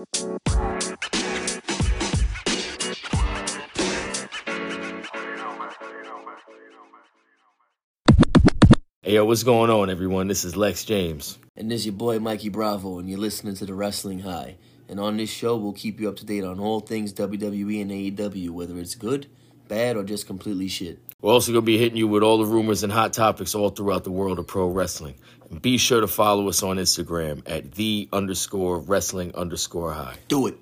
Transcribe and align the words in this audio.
Hey, 0.00 0.06
yo, 9.14 9.26
what's 9.26 9.42
going 9.42 9.68
on, 9.68 9.90
everyone? 9.90 10.26
This 10.28 10.44
is 10.44 10.56
Lex 10.56 10.86
James. 10.86 11.38
And 11.54 11.70
this 11.70 11.80
is 11.80 11.86
your 11.86 11.94
boy 11.94 12.18
Mikey 12.18 12.48
Bravo, 12.48 12.98
and 12.98 13.10
you're 13.10 13.18
listening 13.18 13.54
to 13.56 13.66
the 13.66 13.74
Wrestling 13.74 14.20
High. 14.20 14.56
And 14.88 14.98
on 14.98 15.18
this 15.18 15.28
show, 15.28 15.56
we'll 15.56 15.74
keep 15.74 16.00
you 16.00 16.08
up 16.08 16.16
to 16.16 16.24
date 16.24 16.44
on 16.44 16.60
all 16.60 16.80
things 16.80 17.12
WWE 17.12 17.82
and 17.82 17.90
AEW, 17.90 18.50
whether 18.50 18.78
it's 18.78 18.94
good, 18.94 19.26
bad, 19.68 19.96
or 19.96 20.04
just 20.04 20.26
completely 20.26 20.68
shit. 20.68 20.98
We're 21.22 21.32
also 21.32 21.52
going 21.52 21.62
to 21.62 21.66
be 21.66 21.76
hitting 21.76 21.98
you 21.98 22.08
with 22.08 22.22
all 22.22 22.38
the 22.38 22.46
rumors 22.46 22.82
and 22.82 22.92
hot 22.92 23.12
topics 23.12 23.54
all 23.54 23.68
throughout 23.70 24.04
the 24.04 24.10
world 24.10 24.38
of 24.38 24.46
pro 24.46 24.68
wrestling. 24.68 25.16
And 25.50 25.60
be 25.60 25.76
sure 25.76 26.00
to 26.00 26.06
follow 26.06 26.48
us 26.48 26.62
on 26.62 26.78
Instagram 26.78 27.42
at 27.44 27.72
the 27.72 28.08
underscore 28.12 28.78
wrestling 28.78 29.34
underscore 29.34 29.92
high. 29.92 30.16
Do 30.28 30.46
it. 30.46 30.58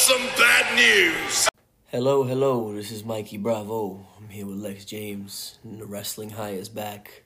Some 0.00 0.26
bad 0.38 0.74
news. 0.74 1.46
Hello, 1.88 2.22
hello, 2.22 2.72
this 2.72 2.90
is 2.90 3.04
Mikey 3.04 3.36
Bravo. 3.36 4.06
I'm 4.16 4.30
here 4.30 4.46
with 4.46 4.56
Lex 4.56 4.86
James, 4.86 5.58
and 5.62 5.78
the 5.78 5.84
Wrestling 5.84 6.30
High 6.30 6.52
is 6.52 6.70
back. 6.70 7.24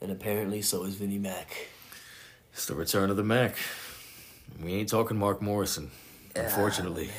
And 0.00 0.10
apparently, 0.10 0.60
so 0.60 0.82
is 0.82 0.96
Vinnie 0.96 1.18
Mac. 1.20 1.68
It's 2.52 2.66
the 2.66 2.74
return 2.74 3.10
of 3.10 3.16
the 3.16 3.22
Mac. 3.22 3.54
We 4.60 4.74
ain't 4.74 4.88
talking 4.88 5.16
Mark 5.16 5.40
Morrison, 5.40 5.92
unfortunately. 6.34 7.10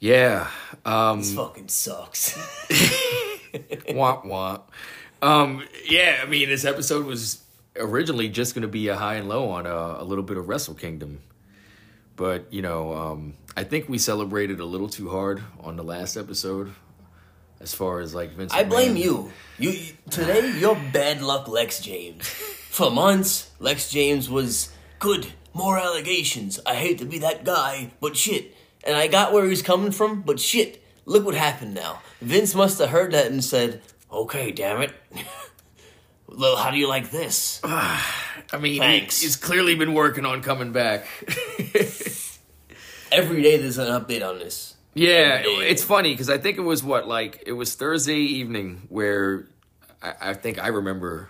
Yeah. 0.00 0.48
Um, 0.84 1.20
This 1.20 1.34
fucking 1.34 1.68
sucks. 1.68 2.36
womp 3.88 4.26
womp. 4.26 4.64
Um, 5.22 5.66
yeah, 5.88 6.20
I 6.22 6.26
mean, 6.26 6.50
this 6.50 6.66
episode 6.66 7.06
was 7.06 7.42
originally 7.74 8.28
just 8.28 8.54
going 8.54 8.62
to 8.62 8.68
be 8.68 8.88
a 8.88 8.96
high 8.96 9.14
and 9.14 9.30
low 9.30 9.48
on 9.48 9.64
a, 9.64 10.02
a 10.02 10.04
little 10.04 10.24
bit 10.24 10.36
of 10.36 10.46
Wrestle 10.46 10.74
Kingdom. 10.74 11.20
But, 12.20 12.52
you 12.52 12.60
know, 12.60 12.92
um, 12.92 13.32
I 13.56 13.64
think 13.64 13.88
we 13.88 13.96
celebrated 13.96 14.60
a 14.60 14.64
little 14.66 14.90
too 14.90 15.08
hard 15.08 15.42
on 15.60 15.76
the 15.76 15.82
last 15.82 16.18
episode 16.18 16.74
as 17.60 17.72
far 17.72 18.00
as 18.00 18.14
like 18.14 18.32
Vince 18.32 18.52
I 18.52 18.62
blame 18.64 18.94
McMahon. 18.94 19.02
you. 19.02 19.32
You 19.58 19.70
you- 19.70 19.92
today. 20.10 20.52
You're 20.58 20.78
bad 20.92 21.22
luck, 21.22 21.48
Lex 21.48 21.80
James. 21.80 22.28
For 22.28 22.90
months, 22.90 23.48
Lex 23.58 23.90
James 23.90 24.28
was 24.28 24.68
good. 24.98 25.28
More 25.54 25.78
allegations. 25.78 26.60
I 26.66 26.74
hate 26.74 26.98
to 26.98 27.06
be 27.06 27.20
that 27.20 27.42
guy, 27.42 27.90
but 28.02 28.18
shit. 28.18 28.54
And 28.84 28.94
I 28.94 29.06
got 29.06 29.32
where 29.32 29.46
he's 29.48 29.62
coming 29.62 29.90
from, 29.90 30.20
but 30.20 30.38
shit. 30.38 30.84
Look 31.06 31.24
what 31.24 31.34
happened 31.34 31.72
now. 31.72 32.02
Vince 32.20 32.54
must 32.54 32.78
have 32.80 32.90
heard 32.90 33.12
that 33.12 33.30
and 33.30 33.42
said, 33.42 33.80
"Okay, 34.12 34.52
damn 34.52 34.82
it. 34.82 34.92
well, 36.28 36.56
how 36.56 36.70
do 36.70 36.76
you 36.76 36.86
like 36.86 37.10
this?" 37.10 37.60
I 37.64 38.58
mean, 38.60 38.78
Thanks. 38.80 39.20
he's 39.22 39.36
clearly 39.36 39.74
been 39.74 39.94
working 39.94 40.24
on 40.26 40.42
coming 40.42 40.72
back. 40.72 41.06
Every 43.12 43.42
day 43.42 43.56
there's 43.56 43.78
an 43.78 43.88
update 43.88 44.26
on 44.26 44.38
this. 44.38 44.76
Yeah, 44.94 45.42
it's 45.44 45.84
funny 45.84 46.12
because 46.12 46.28
I 46.28 46.38
think 46.38 46.58
it 46.58 46.62
was 46.62 46.82
what 46.82 47.06
like 47.06 47.44
it 47.46 47.52
was 47.52 47.74
Thursday 47.74 48.18
evening 48.18 48.82
where 48.88 49.46
I, 50.02 50.14
I 50.20 50.34
think 50.34 50.58
I 50.58 50.68
remember 50.68 51.28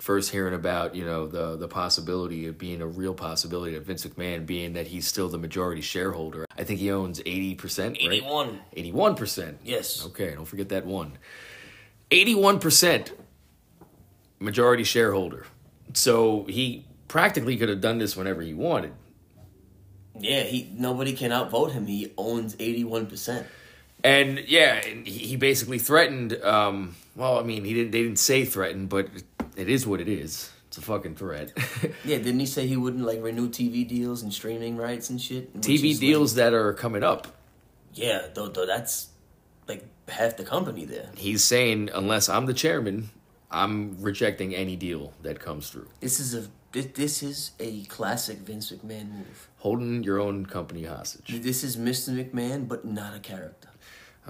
first 0.00 0.30
hearing 0.30 0.54
about 0.54 0.94
you 0.94 1.04
know 1.04 1.26
the 1.26 1.56
the 1.56 1.68
possibility 1.68 2.46
of 2.46 2.58
being 2.58 2.82
a 2.82 2.86
real 2.86 3.14
possibility 3.14 3.76
of 3.76 3.84
Vince 3.84 4.04
McMahon 4.04 4.44
being 4.44 4.72
that 4.74 4.88
he's 4.88 5.06
still 5.06 5.28
the 5.28 5.38
majority 5.38 5.82
shareholder. 5.82 6.46
I 6.58 6.64
think 6.64 6.80
he 6.80 6.90
owns 6.90 7.20
eighty 7.20 7.54
percent, 7.54 7.96
right? 8.00 8.12
Eighty-one. 8.12 8.60
Eighty 8.72 8.92
one 8.92 9.14
percent. 9.14 9.58
Yes. 9.64 10.04
Okay, 10.06 10.34
don't 10.34 10.44
forget 10.44 10.68
that 10.70 10.84
one. 10.84 11.18
Eighty 12.10 12.34
one 12.34 12.58
percent 12.58 13.12
majority 14.40 14.84
shareholder. 14.84 15.46
So 15.94 16.44
he 16.48 16.86
practically 17.08 17.56
could 17.56 17.68
have 17.68 17.80
done 17.80 17.98
this 17.98 18.16
whenever 18.16 18.42
he 18.42 18.52
wanted. 18.52 18.92
Yeah, 20.18 20.42
he 20.42 20.70
nobody 20.74 21.12
can 21.12 21.32
outvote 21.32 21.72
him. 21.72 21.86
He 21.86 22.12
owns 22.16 22.56
eighty-one 22.58 23.06
percent. 23.06 23.46
And 24.02 24.38
yeah, 24.46 24.74
and 24.86 25.06
he 25.06 25.18
he 25.26 25.36
basically 25.36 25.78
threatened. 25.78 26.34
Um, 26.42 26.94
well, 27.16 27.38
I 27.38 27.42
mean, 27.42 27.64
he 27.64 27.74
didn't. 27.74 27.90
They 27.92 28.02
didn't 28.02 28.18
say 28.18 28.44
threatened, 28.44 28.88
but 28.90 29.08
it 29.56 29.68
is 29.68 29.86
what 29.86 30.00
it 30.00 30.08
is. 30.08 30.50
It's 30.68 30.78
a 30.78 30.82
fucking 30.82 31.14
threat. 31.16 31.52
Yeah, 32.04 32.18
didn't 32.18 32.40
he 32.40 32.46
say 32.46 32.66
he 32.66 32.76
wouldn't 32.76 33.04
like 33.06 33.22
renew 33.22 33.48
TV 33.48 33.86
deals 33.88 34.22
and 34.22 34.32
streaming 34.32 34.76
rights 34.76 35.08
and 35.08 35.20
shit? 35.20 35.54
TV 35.60 35.98
deals 35.98 36.32
like- 36.32 36.36
that 36.44 36.52
are 36.54 36.72
coming 36.74 37.02
up. 37.02 37.28
yeah, 37.94 38.26
though, 38.34 38.48
though 38.48 38.66
that's 38.66 39.08
like 39.68 39.84
half 40.08 40.36
the 40.36 40.44
company 40.44 40.84
there. 40.84 41.08
He's 41.16 41.42
saying 41.42 41.90
unless 41.94 42.28
I'm 42.28 42.44
the 42.46 42.52
chairman, 42.54 43.08
I'm 43.50 43.96
rejecting 44.02 44.54
any 44.54 44.76
deal 44.76 45.12
that 45.22 45.40
comes 45.40 45.70
through. 45.70 45.88
This 46.00 46.20
is 46.20 46.34
a 46.34 46.48
this, 46.72 46.86
this 46.86 47.22
is 47.22 47.52
a 47.60 47.84
classic 47.84 48.38
Vince 48.38 48.70
McMahon 48.72 49.10
move. 49.12 49.48
Holding 49.64 50.02
your 50.02 50.20
own 50.20 50.44
company 50.44 50.84
hostage. 50.84 51.40
This 51.40 51.64
is 51.64 51.78
Mr. 51.78 52.10
McMahon, 52.12 52.68
but 52.68 52.84
not 52.84 53.16
a 53.16 53.18
character. 53.18 53.70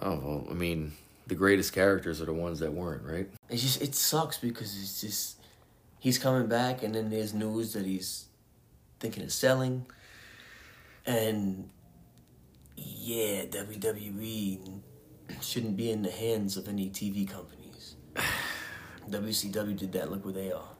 Oh 0.00 0.14
well, 0.14 0.46
I 0.48 0.54
mean, 0.54 0.92
the 1.26 1.34
greatest 1.34 1.72
characters 1.72 2.22
are 2.22 2.26
the 2.26 2.32
ones 2.32 2.60
that 2.60 2.72
weren't, 2.72 3.02
right? 3.02 3.28
It's 3.48 3.60
just 3.60 3.82
it 3.82 3.96
sucks 3.96 4.38
because 4.38 4.80
it's 4.80 5.00
just 5.00 5.38
he's 5.98 6.18
coming 6.18 6.46
back, 6.46 6.84
and 6.84 6.94
then 6.94 7.10
there's 7.10 7.34
news 7.34 7.72
that 7.72 7.84
he's 7.84 8.26
thinking 9.00 9.24
of 9.24 9.32
selling, 9.32 9.86
and 11.04 11.68
yeah, 12.76 13.46
WWE 13.46 14.82
shouldn't 15.40 15.76
be 15.76 15.90
in 15.90 16.02
the 16.02 16.12
hands 16.12 16.56
of 16.56 16.68
any 16.68 16.90
TV 16.90 17.28
companies. 17.28 17.96
WCW 19.10 19.76
did 19.76 19.90
that. 19.94 20.12
Look 20.12 20.24
where 20.24 20.32
they 20.32 20.52
are. 20.52 20.76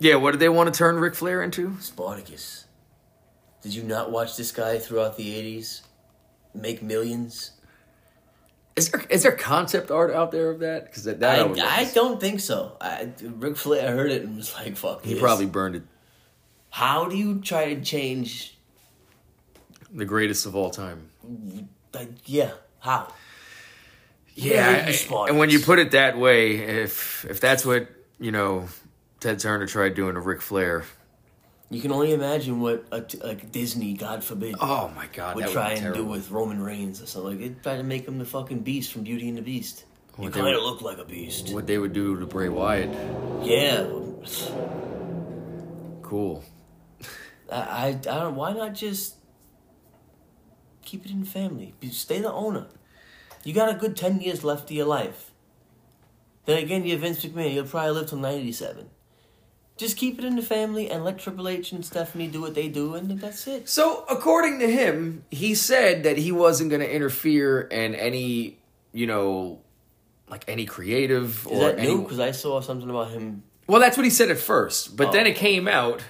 Yeah. 0.00 0.16
What 0.16 0.32
did 0.32 0.40
they 0.40 0.50
want 0.50 0.70
to 0.70 0.76
turn 0.76 0.96
Ric 0.96 1.14
Flair 1.14 1.42
into? 1.42 1.78
Spartacus. 1.80 2.66
Did 3.68 3.74
you 3.74 3.82
not 3.82 4.10
watch 4.10 4.38
this 4.38 4.50
guy 4.50 4.78
throughout 4.78 5.18
the 5.18 5.58
'80s 5.58 5.82
make 6.54 6.82
millions? 6.82 7.50
Is 8.76 8.88
there 8.88 9.04
is 9.10 9.24
there 9.24 9.32
concept 9.32 9.90
art 9.90 10.10
out 10.10 10.32
there 10.32 10.48
of 10.50 10.60
that? 10.60 10.86
Because 10.86 11.04
that, 11.04 11.20
that 11.20 11.38
I, 11.38 11.42
I, 11.42 11.80
I 11.80 11.90
don't 11.92 12.18
think 12.18 12.40
so. 12.40 12.78
I, 12.80 13.10
Ric 13.20 13.58
Flair 13.58 13.86
I 13.86 13.92
heard 13.92 14.10
it 14.10 14.22
and 14.22 14.38
was 14.38 14.54
like, 14.54 14.74
"Fuck." 14.74 15.04
He 15.04 15.12
this. 15.12 15.22
probably 15.22 15.44
burned 15.44 15.76
it. 15.76 15.82
How 16.70 17.10
do 17.10 17.14
you 17.14 17.42
try 17.42 17.74
to 17.74 17.82
change? 17.82 18.56
The 19.92 20.06
greatest 20.06 20.46
of 20.46 20.56
all 20.56 20.70
time. 20.70 21.10
Like, 21.92 22.08
yeah, 22.24 22.52
how? 22.78 23.12
Yeah, 24.34 24.88
Yeah, 24.88 25.24
and 25.26 25.38
when 25.38 25.50
you 25.50 25.60
put 25.60 25.78
it 25.78 25.90
that 25.90 26.16
way, 26.16 26.56
if 26.56 27.26
if 27.28 27.38
that's 27.38 27.66
what 27.66 27.86
you 28.18 28.32
know, 28.32 28.68
Ted 29.20 29.40
Turner 29.40 29.66
tried 29.66 29.94
doing 29.94 30.14
to 30.14 30.20
Ric 30.20 30.40
Flair. 30.40 30.84
You 31.70 31.82
can 31.82 31.92
only 31.92 32.12
imagine 32.14 32.60
what 32.60 32.86
a 32.90 33.04
like 33.22 33.52
Disney, 33.52 33.92
God 33.92 34.24
forbid, 34.24 34.54
Oh 34.60 34.90
my 34.96 35.06
God, 35.12 35.36
would 35.36 35.48
try 35.48 35.74
would 35.74 35.82
and 35.82 35.94
do 35.94 36.04
with 36.04 36.30
Roman 36.30 36.62
Reigns 36.62 37.02
or 37.02 37.06
something. 37.06 37.40
Like, 37.42 37.62
try 37.62 37.76
to 37.76 37.82
make 37.82 38.08
him 38.08 38.18
the 38.18 38.24
fucking 38.24 38.60
Beast 38.60 38.90
from 38.92 39.02
Beauty 39.02 39.28
and 39.28 39.36
the 39.36 39.42
Beast. 39.42 39.84
You 40.16 40.24
What 40.24 40.32
they 40.32 40.40
kind 40.40 40.56
of 40.56 40.62
would- 40.62 40.70
look 40.70 40.82
like 40.82 40.98
a 40.98 41.04
beast. 41.04 41.52
What 41.52 41.66
they 41.66 41.76
would 41.78 41.92
do 41.92 42.18
to 42.18 42.26
Bray 42.26 42.48
Wyatt. 42.48 42.90
Yeah, 43.44 43.86
Cool. 46.02 46.42
I, 47.52 47.56
I, 47.56 47.86
I 47.88 47.92
don't. 47.94 48.34
Why 48.34 48.52
not 48.52 48.74
just 48.74 49.16
keep 50.84 51.04
it 51.04 51.10
in 51.10 51.24
family? 51.24 51.74
Be- 51.80 51.90
Stay 51.90 52.20
the 52.20 52.32
owner. 52.32 52.66
You 53.44 53.52
got 53.52 53.68
a 53.68 53.74
good 53.78 53.94
ten 53.96 54.20
years 54.20 54.42
left 54.42 54.70
of 54.70 54.76
your 54.76 54.86
life. 54.86 55.30
Then 56.46 56.62
again, 56.62 56.84
you're 56.86 56.98
Vince 56.98 57.24
McMahon. 57.24 57.52
You'll 57.54 57.66
probably 57.66 57.92
live 57.92 58.08
till 58.08 58.18
ninety-seven. 58.18 58.88
Just 59.78 59.96
keep 59.96 60.18
it 60.18 60.24
in 60.24 60.34
the 60.36 60.42
family 60.42 60.90
and 60.90 61.04
let 61.04 61.18
Triple 61.18 61.48
H 61.48 61.70
and 61.72 61.84
Stephanie 61.84 62.26
do 62.26 62.40
what 62.40 62.54
they 62.54 62.68
do, 62.68 62.94
and 62.94 63.08
that's 63.20 63.46
it. 63.46 63.68
So 63.68 64.04
according 64.10 64.58
to 64.58 64.70
him, 64.70 65.24
he 65.30 65.54
said 65.54 66.02
that 66.02 66.18
he 66.18 66.32
wasn't 66.32 66.70
going 66.70 66.80
to 66.82 66.92
interfere 66.92 67.60
in 67.60 67.94
any, 67.94 68.58
you 68.92 69.06
know, 69.06 69.60
like 70.28 70.44
any 70.48 70.66
creative 70.66 71.46
Is 71.46 71.52
or 71.52 71.58
that 71.60 71.78
any. 71.78 71.88
new? 71.88 72.02
Because 72.02 72.18
I 72.20 72.32
saw 72.32 72.60
something 72.60 72.90
about 72.90 73.12
him. 73.12 73.44
Well, 73.68 73.80
that's 73.80 73.96
what 73.96 74.04
he 74.04 74.10
said 74.10 74.30
at 74.30 74.38
first, 74.38 74.96
but 74.96 75.12
then 75.12 75.26
Oh. 75.26 75.30
it 75.30 75.36
came 75.36 75.68
out 75.68 76.02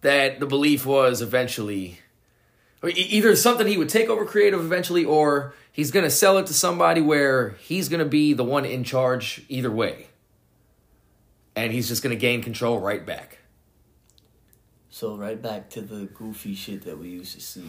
that 0.00 0.40
the 0.40 0.46
belief 0.46 0.84
was 0.84 1.22
eventually 1.22 2.00
either 2.82 3.36
something 3.36 3.66
he 3.66 3.76
would 3.76 3.88
take 3.90 4.08
over 4.08 4.24
creative 4.24 4.58
eventually, 4.60 5.04
or 5.04 5.54
he's 5.70 5.90
going 5.90 6.04
to 6.04 6.10
sell 6.10 6.38
it 6.38 6.46
to 6.46 6.54
somebody 6.54 7.00
where 7.02 7.50
he's 7.60 7.88
going 7.88 8.00
to 8.00 8.08
be 8.08 8.32
the 8.32 8.42
one 8.44 8.64
in 8.64 8.82
charge 8.82 9.42
either 9.48 9.70
way, 9.70 10.08
and 11.64 11.72
he's 11.72 11.88
just 11.88 12.02
going 12.02 12.14
to 12.14 12.20
gain 12.20 12.42
control 12.42 12.78
right 12.80 13.04
back. 13.04 13.38
So 14.92 15.16
right 15.16 15.40
back 15.40 15.70
to 15.70 15.82
the 15.82 16.06
goofy 16.06 16.54
shit 16.54 16.82
that 16.82 16.98
we 16.98 17.08
used 17.08 17.34
to 17.34 17.40
see. 17.40 17.64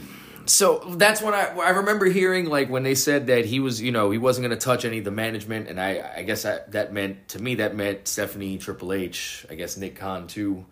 So 0.46 0.80
that's 0.98 1.22
when 1.22 1.36
I 1.36 1.56
I 1.56 1.70
remember 1.70 2.08
hearing 2.08 2.48
like 2.48 2.70
when 2.70 2.82
they 2.82 2.96
said 2.96 3.28
that 3.28 3.46
he 3.46 3.60
was 3.60 3.80
you 3.80 3.92
know 3.92 4.10
he 4.10 4.18
wasn't 4.18 4.48
going 4.48 4.58
to 4.58 4.64
touch 4.64 4.86
any 4.86 4.98
of 4.98 5.06
the 5.06 5.12
management, 5.12 5.68
and 5.68 5.80
I 5.80 6.14
I 6.18 6.24
guess 6.24 6.44
that 6.44 6.72
that 6.72 6.94
meant 6.94 7.28
to 7.30 7.42
me 7.42 7.56
that 7.56 7.76
meant 7.76 8.08
Stephanie 8.08 8.58
Triple 8.58 8.92
H, 8.92 9.46
I 9.50 9.56
guess 9.56 9.78
Nick 9.78 9.96
Khan 9.96 10.28
too. 10.28 10.66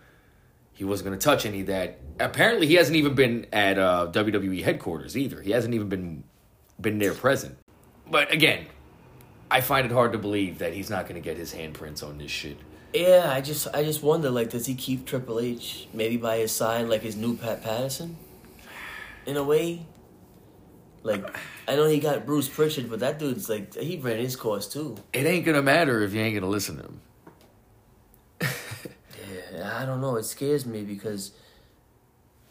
He 0.73 0.85
wasn't 0.85 1.09
going 1.09 1.19
to 1.19 1.23
touch 1.23 1.45
any 1.45 1.61
of 1.61 1.67
that. 1.67 1.99
Apparently, 2.19 2.65
he 2.65 2.75
hasn't 2.75 2.95
even 2.95 3.13
been 3.13 3.45
at 3.51 3.77
uh, 3.77 4.09
WWE 4.11 4.63
headquarters 4.63 5.17
either. 5.17 5.41
He 5.41 5.51
hasn't 5.51 5.75
even 5.75 5.87
been 5.87 6.23
been 6.81 6.97
there 6.97 7.13
present. 7.13 7.57
But 8.09 8.33
again, 8.33 8.65
I 9.51 9.61
find 9.61 9.85
it 9.85 9.91
hard 9.91 10.13
to 10.13 10.17
believe 10.17 10.59
that 10.59 10.73
he's 10.73 10.89
not 10.89 11.03
going 11.03 11.15
to 11.15 11.21
get 11.21 11.37
his 11.37 11.53
handprints 11.53 12.03
on 12.03 12.17
this 12.17 12.31
shit. 12.31 12.57
Yeah, 12.93 13.31
I 13.31 13.41
just 13.41 13.67
I 13.73 13.83
just 13.83 14.01
wonder 14.01 14.29
like 14.29 14.49
does 14.49 14.65
he 14.65 14.75
keep 14.75 15.05
Triple 15.05 15.39
H 15.39 15.87
maybe 15.93 16.17
by 16.17 16.37
his 16.37 16.51
side 16.51 16.87
like 16.87 17.01
his 17.01 17.15
new 17.15 17.35
Pat 17.37 17.63
Patterson? 17.63 18.17
In 19.25 19.37
a 19.37 19.43
way. 19.43 19.85
Like 21.03 21.37
I 21.67 21.75
know 21.75 21.87
he 21.87 21.99
got 21.99 22.25
Bruce 22.25 22.49
Pritchard, 22.49 22.89
but 22.89 22.99
that 22.99 23.19
dude's 23.19 23.47
like 23.47 23.75
he 23.75 23.97
ran 23.97 24.17
his 24.17 24.35
course 24.35 24.67
too. 24.67 24.97
It 25.13 25.25
ain't 25.25 25.45
gonna 25.45 25.61
matter 25.61 26.01
if 26.01 26.13
you 26.13 26.21
ain't 26.21 26.35
gonna 26.35 26.51
listen 26.51 26.77
to 26.77 26.83
him. 26.83 27.01
Yeah, 29.51 29.77
I 29.77 29.85
don't 29.85 29.99
know. 29.99 30.15
It 30.15 30.23
scares 30.23 30.65
me 30.65 30.83
because 30.83 31.31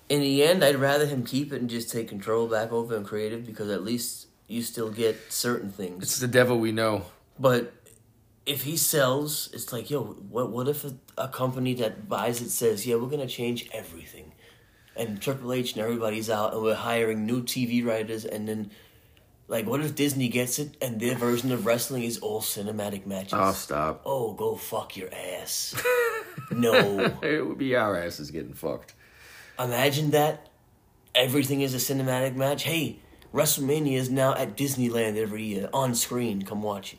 in 0.09 0.21
the 0.21 0.43
end, 0.43 0.65
I'd 0.65 0.77
rather 0.77 1.07
him 1.07 1.25
keep 1.25 1.53
it 1.53 1.61
and 1.61 1.71
just 1.71 1.91
take 1.91 2.09
control 2.09 2.49
back 2.49 2.73
over 2.73 2.97
in 2.97 3.05
creative 3.05 3.47
because 3.47 3.71
at 3.71 3.83
least 3.83 4.27
you 4.47 4.63
still 4.63 4.91
get 4.91 5.17
certain 5.33 5.71
things. 5.71 6.03
It's 6.03 6.19
the 6.19 6.29
devil 6.29 6.59
we 6.59 6.73
know. 6.73 7.07
But 7.39 7.73
if 8.49 8.63
he 8.63 8.79
sells, 8.79 9.51
it's 9.53 9.73
like, 9.75 9.91
yo, 9.91 10.03
what 10.03 10.51
what 10.51 10.69
if 10.69 10.83
a, 10.85 10.95
a 11.19 11.29
company 11.29 11.75
that 11.75 12.09
buys 12.09 12.41
it 12.41 12.49
says, 12.49 12.87
yeah, 12.87 12.97
we're 12.97 13.11
gonna 13.11 13.27
change 13.27 13.69
everything, 13.73 14.33
and 14.97 15.21
Triple 15.21 15.53
H 15.53 15.75
and 15.75 15.83
everybody's 15.85 16.31
out, 16.31 16.55
and 16.55 16.63
we're 16.63 16.75
hiring 16.75 17.27
new 17.27 17.43
TV 17.43 17.85
writers, 17.85 18.25
and 18.25 18.49
then. 18.49 18.71
Like, 19.51 19.67
what 19.67 19.81
if 19.81 19.95
Disney 19.95 20.29
gets 20.29 20.59
it 20.59 20.77
and 20.83 21.01
their 21.01 21.15
version 21.15 21.53
of 21.53 21.65
wrestling 21.65 22.03
is 22.03 22.19
all 22.19 22.43
cinematic 22.43 23.07
matches? 23.07 23.33
Oh, 23.33 23.53
stop. 23.53 24.03
Oh, 24.05 24.35
go 24.35 24.57
fuck 24.57 24.95
your 24.95 25.09
ass. 25.11 25.75
no. 26.51 27.17
It 27.23 27.47
would 27.47 27.57
be 27.57 27.75
our 27.75 27.97
asses 27.97 28.31
getting 28.31 28.53
fucked. 28.53 28.93
Imagine 29.59 30.11
that. 30.11 30.51
Everything 31.15 31.63
is 31.63 31.73
a 31.73 31.79
cinematic 31.79 32.37
match. 32.37 32.65
Hey, 32.65 32.99
WrestleMania 33.33 33.97
is 33.97 34.11
now 34.11 34.35
at 34.35 34.55
Disneyland 34.55 35.17
every 35.17 35.45
year 35.45 35.71
on 35.73 35.95
screen. 35.95 36.43
Come 36.43 36.61
watch 36.61 36.93
it. 36.93 36.99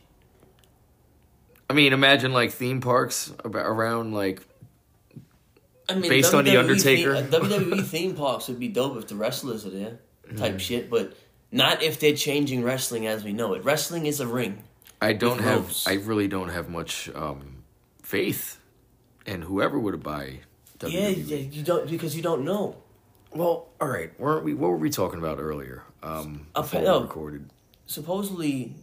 I 1.69 1.74
mean, 1.74 1.94
imagine 1.94 2.33
like 2.33 2.51
theme 2.51 2.81
parks 2.81 3.31
around 3.45 4.13
like 4.13 4.42
I 5.88 5.95
mean, 5.95 6.10
Based 6.10 6.33
on 6.33 6.45
The 6.45 6.51
WWE 6.51 6.60
Undertaker. 6.60 7.16
Theme, 7.16 7.33
uh, 7.33 7.38
WWE 7.39 7.86
theme 7.95 8.16
parks 8.16 8.48
would 8.48 8.60
be 8.60 8.68
dope 8.68 8.98
if 8.98 9.07
the 9.07 9.16
wrestlers 9.16 9.66
are 9.66 9.71
there, 9.71 10.00
type 10.38 10.56
Mm. 10.56 10.60
shit. 10.60 10.89
But 10.89 11.13
not 11.51 11.81
if 11.81 12.00
they're 12.00 12.16
changing 12.16 12.63
wrestling 12.63 13.07
as 13.07 13.24
we 13.24 13.33
know 13.33 13.54
it. 13.54 13.63
Wrestling 13.63 14.06
is 14.06 14.19
a 14.19 14.27
ring. 14.27 14.63
I 15.01 15.13
don't 15.13 15.39
have 15.39 15.62
ropes. 15.63 15.88
I 15.88 15.94
really 15.94 16.27
don't 16.27 16.50
have 16.50 16.69
much 16.69 17.10
um 17.16 17.63
faith 18.04 18.60
in 19.25 19.42
whoever 19.44 19.80
would 19.80 20.01
buy 20.04 20.39
WWE. 20.80 20.92
Yeah, 20.94 21.07
yeah, 21.10 21.38
you 21.38 21.63
don't 21.63 21.89
because 21.89 22.16
you 22.16 22.21
don't 22.21 22.44
know. 22.44 22.75
Well, 23.31 23.68
all 23.80 23.88
right. 23.88 24.18
Weren't 24.19 24.44
we? 24.44 24.54
What 24.56 24.69
were 24.71 24.77
we 24.77 24.89
talking 24.89 25.19
about 25.19 25.39
earlier? 25.39 25.83
Um, 26.01 26.48
before 26.54 26.80
pay- 26.81 26.86
we 26.86 26.88
oh. 26.88 27.01
recorded. 27.01 27.50
supposedly, 27.86 28.74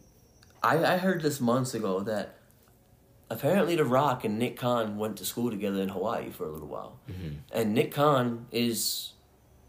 I 0.62 0.85
I 0.85 0.97
heard 0.99 1.23
this 1.23 1.41
months 1.41 1.75
ago 1.75 2.00
that 2.00 2.36
apparently 3.31 3.76
The 3.76 3.84
Rock 3.84 4.25
and 4.25 4.38
Nick 4.38 4.56
Khan 4.56 4.99
went 4.99 5.17
to 5.19 5.25
school 5.25 5.50
together 5.50 5.81
in 5.81 5.88
Hawaii 5.90 6.31
for 6.31 6.44
a 6.46 6.50
little 6.50 6.69
while, 6.69 6.99
Mm-hmm. 7.11 7.28
and 7.52 7.75
Nick 7.75 7.93
Khan 7.93 8.46
is, 8.52 9.12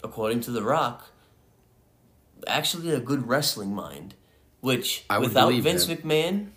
according 0.04 0.42
to 0.42 0.51
The 0.51 0.62
Rock, 0.63 1.07
actually 2.45 2.92
a 2.92 3.00
good 3.00 3.27
wrestling 3.27 3.74
mind, 3.74 4.13
which 4.62 5.06
I 5.09 5.19
without 5.19 5.54
Vince 5.54 5.86
that. 5.86 6.04
McMahon. 6.04 6.50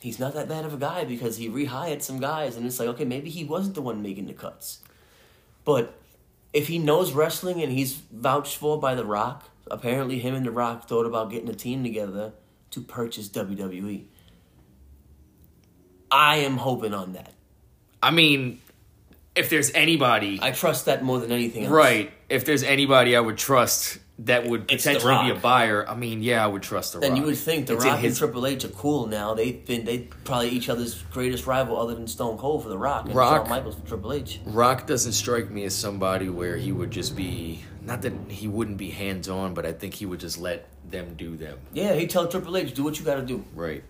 He's 0.00 0.18
not 0.18 0.34
that 0.34 0.48
bad 0.48 0.64
of 0.64 0.74
a 0.74 0.78
guy 0.78 1.04
because 1.04 1.36
he 1.36 1.48
rehired 1.48 2.02
some 2.02 2.18
guys, 2.18 2.56
and 2.56 2.66
it's 2.66 2.80
like, 2.80 2.88
okay, 2.88 3.04
maybe 3.04 3.30
he 3.30 3.44
wasn't 3.44 3.76
the 3.76 3.82
one 3.82 4.02
making 4.02 4.26
the 4.26 4.32
cuts. 4.32 4.80
But 5.64 5.96
if 6.52 6.66
he 6.66 6.78
knows 6.78 7.12
wrestling 7.12 7.62
and 7.62 7.70
he's 7.70 7.94
vouched 8.12 8.56
for 8.56 8.80
by 8.80 8.96
The 8.96 9.04
Rock, 9.04 9.48
apparently 9.70 10.18
him 10.18 10.34
and 10.34 10.44
The 10.44 10.50
Rock 10.50 10.88
thought 10.88 11.06
about 11.06 11.30
getting 11.30 11.48
a 11.48 11.54
team 11.54 11.84
together 11.84 12.32
to 12.72 12.80
purchase 12.80 13.28
WWE. 13.28 14.06
I 16.12 16.36
am 16.38 16.56
hoping 16.58 16.94
on 16.94 17.14
that. 17.14 17.32
I 18.02 18.10
mean, 18.10 18.60
if 19.34 19.48
there's 19.50 19.70
anybody, 19.72 20.38
I 20.42 20.50
trust 20.50 20.84
that 20.86 21.02
more 21.02 21.18
than 21.18 21.32
anything 21.32 21.64
else. 21.64 21.72
right? 21.72 22.12
If 22.28 22.44
there's 22.44 22.62
anybody 22.62 23.16
I 23.16 23.20
would 23.20 23.38
trust 23.38 23.98
that 24.20 24.46
would 24.46 24.70
It's 24.70 24.84
The 24.84 24.90
potentially 24.90 25.24
be 25.24 25.30
a 25.30 25.34
Rock. 25.34 25.42
buyer, 25.42 25.88
I 25.88 25.94
mean, 25.96 26.22
yeah, 26.22 26.44
I 26.44 26.46
would 26.46 26.62
trust 26.62 26.92
the 26.92 26.98
And 27.00 27.10
Rock. 27.14 27.18
you 27.18 27.24
would 27.26 27.38
think 27.38 27.66
The 27.66 27.74
It's 27.74 27.84
in 27.84 27.88
Rock 27.90 27.98
and 27.98 28.06
his- 28.06 28.18
Triple 28.18 28.46
H 28.46 28.64
are 28.64 28.68
cool 28.68 29.06
now. 29.06 29.34
They've 29.34 29.64
been 29.66 29.84
they 29.84 29.98
probably 30.24 30.50
each 30.50 30.68
other's 30.68 31.02
greatest 31.12 31.46
rival 31.46 31.80
other 31.80 31.94
than 31.94 32.06
Stone 32.06 32.36
Cold 32.38 32.62
for 32.62 32.68
The 32.68 32.78
Rock 32.78 33.06
and 33.06 33.14
Rock- 33.14 33.42
Shawn 33.46 33.50
Michaels 33.50 33.74
for 33.76 33.86
Triple 33.86 34.12
H. 34.12 34.38
Rock 34.44 34.86
doesn't 34.86 35.12
strike 35.12 35.50
me 35.50 35.64
as 35.64 35.74
somebody 35.74 36.28
where 36.28 36.56
he 36.56 36.70
would 36.72 36.90
just 36.90 37.16
be 37.16 37.64
not 37.84 38.02
that 38.02 38.12
he 38.28 38.46
wouldn't 38.46 38.76
be 38.78 38.90
hands 38.90 39.28
on, 39.28 39.54
but 39.54 39.66
I 39.66 39.72
think 39.72 39.94
he 39.94 40.06
would 40.06 40.20
just 40.20 40.38
let 40.38 40.68
them 40.88 41.14
do 41.16 41.36
them. 41.36 41.58
Yeah, 41.72 41.94
he 41.94 42.06
tell 42.06 42.28
Triple 42.28 42.56
H, 42.56 42.74
do 42.74 42.84
what 42.84 42.98
you 42.98 43.04
got 43.04 43.16
to 43.16 43.22
do. 43.22 43.44
Right. 43.54 43.82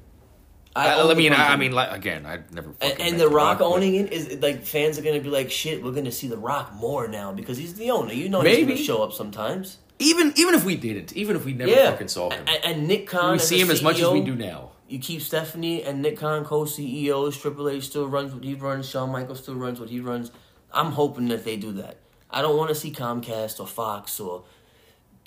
I, 0.74 0.94
I, 1.00 1.10
I 1.10 1.14
mean, 1.14 1.32
I, 1.32 1.48
I 1.52 1.56
mean, 1.56 1.72
like 1.72 1.90
again, 1.92 2.24
I 2.24 2.40
never. 2.50 2.70
And, 2.80 3.00
and 3.00 3.12
met 3.12 3.18
The 3.18 3.28
Rock 3.28 3.58
but- 3.58 3.66
owning 3.66 3.94
it 3.94 4.12
is 4.12 4.40
like 4.40 4.64
fans 4.64 4.98
are 4.98 5.02
gonna 5.02 5.20
be 5.20 5.28
like, 5.28 5.50
shit, 5.50 5.82
we're 5.84 5.92
gonna 5.92 6.12
see 6.12 6.28
The 6.28 6.36
Rock 6.38 6.72
more 6.74 7.06
now 7.08 7.32
because 7.32 7.58
he's 7.58 7.74
the 7.74 7.90
owner. 7.90 8.12
You 8.12 8.28
know 8.28 8.40
he's 8.40 8.66
gonna 8.66 8.76
show 8.76 9.02
up 9.02 9.12
sometimes. 9.12 9.78
even 9.98 10.32
even 10.36 10.54
if 10.54 10.64
we 10.64 10.76
didn't, 10.76 11.12
even 11.14 11.36
if 11.36 11.44
we 11.44 11.52
never 11.52 11.70
Yeah, 11.70 11.90
fucking 11.90 12.08
saw 12.08 12.30
him, 12.30 12.44
And, 12.48 12.64
and 12.64 12.88
Nick 12.88 13.06
Khan, 13.06 13.32
we 13.32 13.38
see 13.38 13.60
him 13.60 13.70
as 13.70 13.82
much 13.82 14.00
as 14.00 14.08
we 14.08 14.22
do 14.22 14.34
now. 14.34 14.70
You 14.88 14.98
keep 14.98 15.22
Stephanie 15.22 15.82
and 15.82 16.02
Nick 16.02 16.18
Khan 16.18 16.44
co-CEOs. 16.44 17.38
Triple 17.38 17.68
H 17.70 17.84
still 17.84 18.06
runs 18.08 18.34
what 18.34 18.44
he 18.44 18.54
runs. 18.54 18.88
Shawn 18.88 19.10
Michaels 19.10 19.38
still 19.42 19.54
runs 19.54 19.80
what 19.80 19.88
he 19.88 20.00
runs. 20.00 20.30
I'm 20.70 20.92
hoping 20.92 21.28
that 21.28 21.44
they 21.44 21.56
do 21.56 21.72
that. 21.72 21.96
I 22.30 22.42
don't 22.42 22.56
want 22.58 22.68
to 22.70 22.74
see 22.74 22.90
Comcast 22.92 23.58
or 23.60 23.66
Fox 23.66 24.18
or 24.20 24.44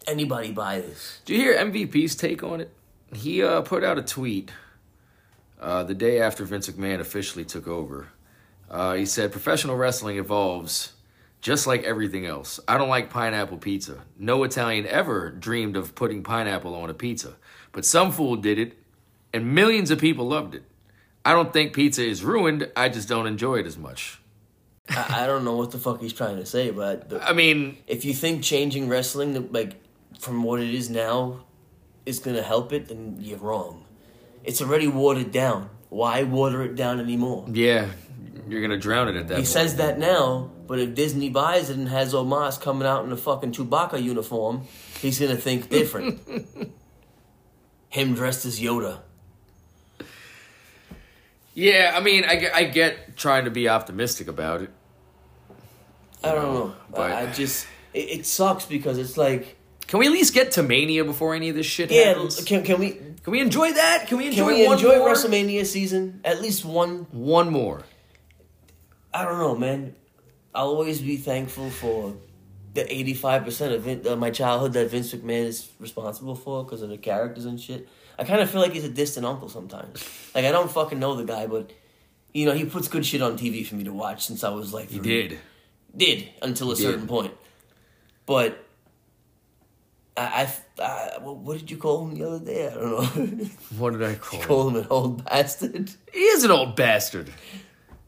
anybody 0.08 0.52
buy 0.52 0.82
this. 0.82 1.22
Do 1.26 1.34
you 1.34 1.40
hear 1.40 1.56
MVP's 1.56 2.16
take 2.16 2.44
on 2.44 2.62
it? 2.62 2.72
He 3.14 3.42
uh, 3.44 3.62
put 3.62 3.84
out 3.84 3.98
a 3.98 4.02
tweet 4.04 4.52
uh, 5.66 5.84
the 5.84 5.96
day 5.96 6.22
after 6.22 6.46
Vince 6.46 6.70
McMahon 6.70 7.00
officially 7.00 7.44
took 7.44 7.68
over. 7.68 8.10
Uh, 8.70 8.94
he 8.94 9.06
said, 9.06 9.32
Professional 9.32 9.76
wrestling 9.76 10.18
evolves 10.18 10.94
just 11.42 11.66
like 11.66 11.84
everything 11.84 12.26
else. 12.26 12.60
I 12.68 12.78
don't 12.78 12.88
like 12.88 13.10
pineapple 13.10 13.58
pizza. 13.58 14.04
No 14.18 14.44
Italian 14.44 14.86
ever 14.86 15.32
dreamed 15.32 15.76
of 15.76 15.96
putting 15.96 16.22
pineapple 16.22 16.76
on 16.76 16.92
a 16.92 16.94
pizza, 16.94 17.38
but 17.72 17.84
some 17.84 18.12
fool 18.12 18.36
did 18.36 18.60
it, 18.60 18.78
and 19.34 19.56
millions 19.56 19.90
of 19.90 20.00
people 20.00 20.28
loved 20.28 20.54
it. 20.54 20.64
I 21.26 21.34
don't 21.34 21.52
think 21.52 21.74
pizza 21.74 22.06
is 22.06 22.24
ruined, 22.24 22.72
I 22.76 22.90
just 22.90 23.10
don't 23.10 23.26
enjoy 23.26 23.56
it 23.56 23.66
as 23.66 23.78
much. 23.78 24.22
I, 24.90 25.24
I 25.24 25.28
don't 25.28 25.44
know 25.44 25.56
what 25.56 25.72
the 25.72 25.80
fuck 25.80 26.00
he's 26.00 26.14
trying 26.14 26.38
to 26.38 26.46
say, 26.46 26.70
but 26.70 27.10
the, 27.10 27.28
I 27.28 27.34
mean, 27.34 27.80
if 27.88 28.06
you 28.06 28.14
think 28.14 28.44
changing 28.44 28.88
wrestling 28.88 29.52
like 29.52 29.82
from 30.20 30.44
what 30.44 30.62
it 30.62 30.74
is 30.76 30.92
now 30.92 31.44
is 32.06 32.20
gonna 32.20 32.44
help 32.44 32.72
it, 32.72 32.88
then 32.88 33.18
you're 33.20 33.40
wrong. 33.40 33.85
It's 34.46 34.62
already 34.62 34.88
watered 34.88 35.32
down. 35.32 35.70
Why 35.90 36.24
water 36.24 36.62
it 36.64 36.76
down 36.76 37.00
anymore? 37.00 37.46
yeah, 37.52 37.88
you're 38.48 38.62
going 38.62 38.72
to 38.72 38.78
drown 38.78 39.08
it 39.08 39.16
at 39.16 39.28
that 39.30 39.36
He 39.36 39.40
point. 39.42 39.48
says 39.48 39.76
that 39.78 39.98
now, 39.98 40.52
but 40.68 40.80
if 40.80 40.94
Disney 40.94 41.30
buys 41.30 41.70
it 41.70 41.78
and 41.78 41.88
has 41.90 42.14
Omos 42.14 42.60
coming 42.62 42.88
out 42.88 43.06
in 43.06 43.12
a 43.12 43.18
fucking 43.18 43.54
Chewbacca 43.54 44.02
uniform, 44.02 44.64
he's 45.00 45.20
gonna 45.20 45.36
think 45.38 45.70
different. 45.80 46.20
Him 47.90 48.14
dressed 48.14 48.46
as 48.46 48.60
Yoda. 48.60 49.00
Yeah, 51.54 51.94
I 51.96 52.02
mean, 52.02 52.26
I, 52.26 52.36
get- 52.36 52.54
I 52.56 52.64
get 52.66 53.16
trying 53.16 53.46
to 53.46 53.52
be 53.52 53.70
optimistic 53.70 54.28
about 54.28 54.62
it. 54.62 54.70
I 56.24 56.32
don't 56.34 56.54
know. 56.54 56.76
but- 56.92 57.12
I, 57.12 57.22
I 57.30 57.32
just 57.32 57.68
it, 57.94 58.20
it 58.20 58.26
sucks 58.26 58.66
because 58.66 58.98
it's 58.98 59.16
like 59.18 59.56
Can 59.88 60.00
we 60.00 60.08
at 60.08 60.12
least 60.12 60.34
get 60.34 60.52
to 60.54 60.64
Mania 60.64 61.06
before 61.06 61.36
any 61.36 61.50
of 61.50 61.56
this 61.56 61.66
shit 61.66 61.92
yeah. 61.92 62.06
happens? 62.06 62.44
Can 62.44 62.64
can 62.64 62.80
we 62.80 63.00
Can 63.26 63.32
we 63.32 63.42
enjoy 63.42 63.74
that? 63.74 64.06
Can 64.08 64.20
we 64.20 64.28
enjoy 64.28 64.50
can 64.50 64.54
we 64.54 64.68
one 64.68 64.78
enjoy 64.78 65.00
more? 65.00 65.10
WrestleMania 65.10 65.66
season 65.66 66.22
at 66.24 66.44
least 66.44 66.64
one? 66.64 67.08
One 67.12 67.52
more. 67.52 67.82
I 69.12 69.24
don't 69.24 69.40
know, 69.40 69.56
man. 69.56 69.96
I'll 70.54 70.68
always 70.68 71.02
be 71.02 71.18
thankful 71.18 71.72
for 71.72 72.16
the 72.76 72.86
eighty 72.94 73.16
five 73.16 73.44
percent 73.44 73.74
of 73.74 73.82
Vin, 73.82 74.08
uh, 74.08 74.16
my 74.16 74.30
childhood 74.30 74.74
that 74.74 74.92
Vince 74.92 75.12
McMahon 75.12 75.46
is 75.46 75.68
responsible 75.80 76.36
for 76.36 76.64
because 76.64 76.84
of 76.84 76.90
the 76.90 77.00
characters 77.00 77.46
and 77.46 77.60
shit. 77.60 77.90
I 78.20 78.26
kind 78.26 78.42
of 78.42 78.50
feel 78.52 78.62
like 78.62 78.74
he's 78.74 78.84
a 78.84 78.90
distant 78.90 79.26
uncle 79.26 79.50
sometimes. 79.50 80.08
Like 80.36 80.46
I 80.46 80.52
don't 80.52 80.70
fucking 80.70 81.00
know 81.00 81.16
the 81.16 81.24
guy, 81.26 81.48
but 81.48 81.72
you 82.32 82.46
know 82.46 82.52
he 82.54 82.66
puts 82.66 82.88
good 82.90 83.08
shit 83.08 83.24
on 83.24 83.40
TV 83.40 83.66
for 83.66 83.74
me 83.74 83.86
to 83.86 83.92
watch 83.94 84.28
since 84.28 84.44
I 84.44 84.50
was 84.50 84.72
like 84.72 84.90
He 84.90 85.00
did. 85.00 85.40
did 85.98 86.30
until 86.44 86.72
a 86.72 86.76
Did. 86.76 86.84
certain 86.84 87.08
point. 87.08 87.34
But 88.28 88.65
I, 90.18 90.50
I, 90.80 90.82
I 90.84 91.18
what 91.20 91.58
did 91.58 91.70
you 91.70 91.78
call 91.78 92.08
him 92.08 92.16
the 92.18 92.26
other 92.28 92.46
day? 92.46 92.68
I 92.68 92.74
don't 92.74 93.38
know. 93.40 93.46
What 93.78 93.92
did 93.94 94.04
I 94.04 94.16
call 94.16 94.40
him? 94.40 94.48
call 94.48 94.70
him 94.70 94.76
an 94.78 94.88
old 94.90 95.26
bastard. 95.26 95.92
He 96.14 96.20
is 96.20 96.44
an 96.44 96.52
old 96.52 96.76
bastard. 96.76 97.30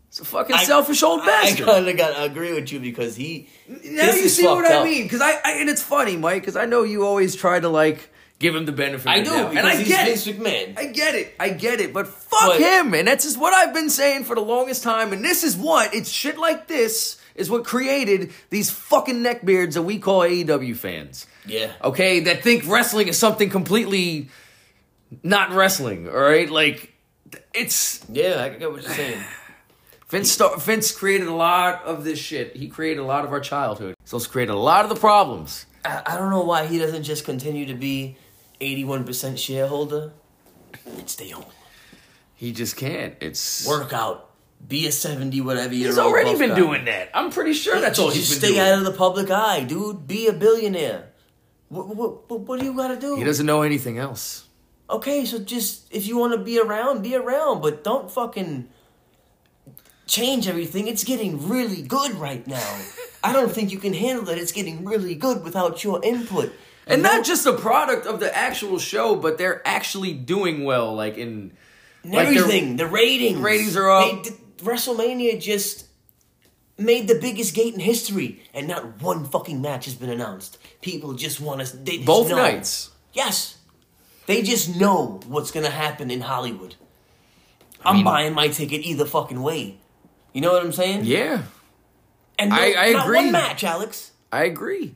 He's 0.10 0.22
a 0.22 0.26
fucking 0.26 0.56
I- 0.56 0.64
selfish 0.64 1.04
old 1.04 1.26
bastard. 1.26 1.68
I 1.68 1.74
kind 1.74 1.88
of 1.90 1.98
got 1.98 2.16
to 2.16 2.24
agree 2.24 2.54
with 2.54 2.72
you 2.72 2.80
because 2.80 3.16
he. 3.16 3.50
now 3.68 4.12
you 4.14 4.30
see 4.30 4.46
what 4.46 4.64
fucked 4.66 4.74
I 4.74 4.84
mean? 4.86 5.04
Because 5.04 5.22
I, 5.22 5.32
I 5.44 5.58
and 5.60 5.70
it's 5.70 5.82
funny, 5.82 6.16
Mike, 6.16 6.42
because 6.44 6.56
I 6.56 6.66
know 6.66 6.84
you 6.84 7.06
always 7.06 7.36
try 7.36 7.60
to 7.60 7.68
like 7.70 8.10
give 8.40 8.56
him 8.56 8.66
the 8.66 8.72
benefit. 8.72 9.08
I 9.10 9.18
of 9.18 9.26
do 9.26 9.32
because 9.32 9.58
and 9.58 9.68
I 9.68 9.76
he's 9.76 9.88
get 9.90 10.06
Vince 10.08 10.28
it. 10.28 10.40
McMahon. 10.40 10.78
I 10.78 10.86
get 10.86 11.14
it. 11.16 11.36
I 11.40 11.50
get 11.50 11.82
it. 11.82 11.92
But 11.94 12.08
fuck 12.08 12.40
But- 12.58 12.60
him. 12.62 12.94
And 12.94 13.08
that's 13.08 13.26
just 13.26 13.38
what 13.38 13.54
I've 13.54 13.74
been 13.74 13.90
saying 13.90 14.24
for 14.24 14.36
the 14.36 14.42
longest 14.42 14.82
time. 14.84 15.12
And 15.12 15.26
this 15.26 15.44
is 15.44 15.58
what 15.58 15.94
it's 15.94 16.10
shit 16.10 16.38
like 16.38 16.68
this 16.68 17.20
is 17.36 17.50
what 17.50 17.66
created 17.66 18.32
these 18.50 18.70
fucking 18.72 19.18
neckbeards 19.18 19.74
that 19.74 19.84
we 19.84 20.00
call 20.00 20.22
AEW 20.22 20.76
fans. 20.78 21.28
Yeah. 21.48 21.72
Okay, 21.84 22.22
that 22.22 22.44
think 22.44 22.68
wrestling 22.68 23.08
is 23.08 23.18
something 23.18 23.50
completely 23.50 24.30
not 25.24 25.51
wrestling. 25.51 26.08
All 26.08 26.16
right, 26.16 26.50
like 26.50 26.94
it's 27.54 28.04
Yeah, 28.12 28.44
I 28.44 28.50
get 28.50 28.72
what 28.72 28.84
you're 28.84 28.92
saying. 28.92 29.20
Vince. 30.10 30.32
Star- 30.32 30.58
Vince 30.58 30.92
created 30.94 31.27
a 31.27 31.34
lot 31.34 31.84
of 31.84 32.04
this 32.06 32.18
shit. 32.20 32.56
He 32.56 32.68
created 32.70 33.00
a 33.01 33.04
lot 33.06 33.25
of 33.25 33.32
our 33.34 33.42
childhood. 33.42 33.96
So 34.06 34.16
it's 34.18 34.27
created 34.27 34.54
a 34.54 34.58
lot 34.58 34.84
of 34.86 34.89
the 34.89 34.96
problems. 34.96 35.66
I, 35.84 36.01
I 36.06 36.18
don't 36.18 36.30
know 36.30 36.44
why 36.44 36.66
he 36.66 36.77
doesn't 36.80 37.04
just 37.04 37.25
continue 37.25 37.66
to 37.66 37.74
be 37.74 38.18
81% 38.62 39.38
shareholder 39.38 40.13
and 40.86 41.10
stay 41.10 41.30
home. 41.30 41.46
He 42.36 42.54
just 42.54 42.77
can't. 42.77 43.16
It's 43.20 43.68
Work 43.68 43.92
out. 43.92 44.30
Be 44.66 44.88
a 44.88 44.92
70 44.92 45.42
whatever 45.42 45.74
year 45.74 45.88
He's 45.88 45.98
already 45.98 46.38
been 46.38 46.50
guy. 46.51 46.56
doing 46.56 46.86
that. 46.86 47.10
I'm 47.13 47.30
pretty 47.30 47.54
sure 47.54 47.80
that's 47.80 48.00
all 48.00 48.08
Just 48.08 48.18
he's 48.18 48.38
stay 48.38 48.48
been 48.48 48.56
doing. 48.56 48.62
Stay 48.66 48.72
out 48.72 48.77
of 48.80 48.86
the 48.86 48.92
public 48.98 49.30
eye, 49.30 49.63
dude. 49.63 50.08
Be 50.08 50.27
a 50.27 50.34
billionaire. 50.34 51.10
What, 51.70 51.88
what, 51.88 52.30
what, 52.30 52.40
what 52.42 52.60
do 52.60 52.66
you 52.66 52.74
got 52.74 52.90
to 52.90 52.98
do? 52.98 53.16
He 53.16 53.24
doesn't 53.24 53.46
know 53.46 53.62
anything 53.62 53.98
else. 53.98 54.46
Okay, 54.90 55.26
so 55.26 55.40
just 55.40 55.94
if 55.94 56.08
you 56.08 56.18
want 56.18 56.34
to 56.34 56.40
be 56.40 56.60
around, 56.60 57.04
be 57.04 57.16
around, 57.16 57.62
but 57.62 57.84
don't 57.84 58.10
fucking 58.10 58.70
change 60.06 60.48
everything. 60.48 60.88
It's 60.88 61.04
getting 61.04 61.50
really 61.50 61.82
good 61.82 62.14
right 62.16 62.46
now. 62.48 62.82
I 63.24 63.34
don't 63.34 63.52
think 63.52 63.72
you 63.72 63.80
can 63.80 63.94
handle 63.94 64.24
that. 64.26 64.38
It's 64.38 64.54
getting 64.54 64.86
really 64.86 65.16
good 65.16 65.44
without 65.44 65.84
your 65.84 66.04
input. 66.04 66.54
And 66.86 67.04
not 67.04 67.26
just 67.26 67.46
a 67.46 67.52
product 67.52 68.06
of 68.06 68.22
the 68.22 68.34
actual 68.36 68.80
show, 68.80 69.18
but 69.18 69.38
they're 69.38 69.62
actually 69.68 70.14
doing 70.14 70.64
well. 70.64 70.96
Like 70.96 71.18
in 71.18 71.52
like 72.06 72.28
everything. 72.28 72.78
The 72.78 72.88
ratings. 72.88 73.40
ratings 73.40 73.76
are 73.76 73.90
up. 73.90 74.24
They 74.24 74.32
WrestleMania 74.60 75.42
just 75.42 75.87
made 76.77 77.07
the 77.07 77.15
biggest 77.15 77.53
gate 77.55 77.74
in 77.74 77.79
history, 77.79 78.41
and 78.53 78.67
not 78.67 79.01
one 79.01 79.25
fucking 79.25 79.62
match 79.62 79.86
has 79.86 79.96
been 79.96 80.10
announced. 80.10 80.57
People 80.81 81.13
just 81.13 81.39
want 81.41 81.65
to. 81.65 81.77
They 81.77 81.96
just 81.98 82.05
both 82.05 82.29
know. 82.29 82.38
nights. 82.38 82.91
Yes. 83.13 83.57
They 84.27 84.41
just 84.41 84.75
know 84.75 85.19
what's 85.27 85.51
gonna 85.51 85.69
happen 85.69 86.12
in 86.12 86.22
Hollywood. 86.22 86.75
I'm 87.86 87.98
mean- 87.98 88.05
buying 88.05 88.34
my 88.34 88.50
ticket 88.50 88.81
either 88.86 89.05
fucking 89.05 89.41
way. 89.41 89.77
You 90.34 90.41
know 90.41 90.51
what 90.51 90.62
I'm 90.63 90.74
saying? 90.74 91.05
Yeah, 91.05 91.43
And 92.38 92.50
no, 92.51 92.55
I- 92.57 92.75
I 92.77 92.91
not 92.91 93.05
agree. 93.05 93.15
one 93.17 93.31
match, 93.31 93.63
Alex. 93.63 94.12
I 94.31 94.43
agree. 94.43 94.96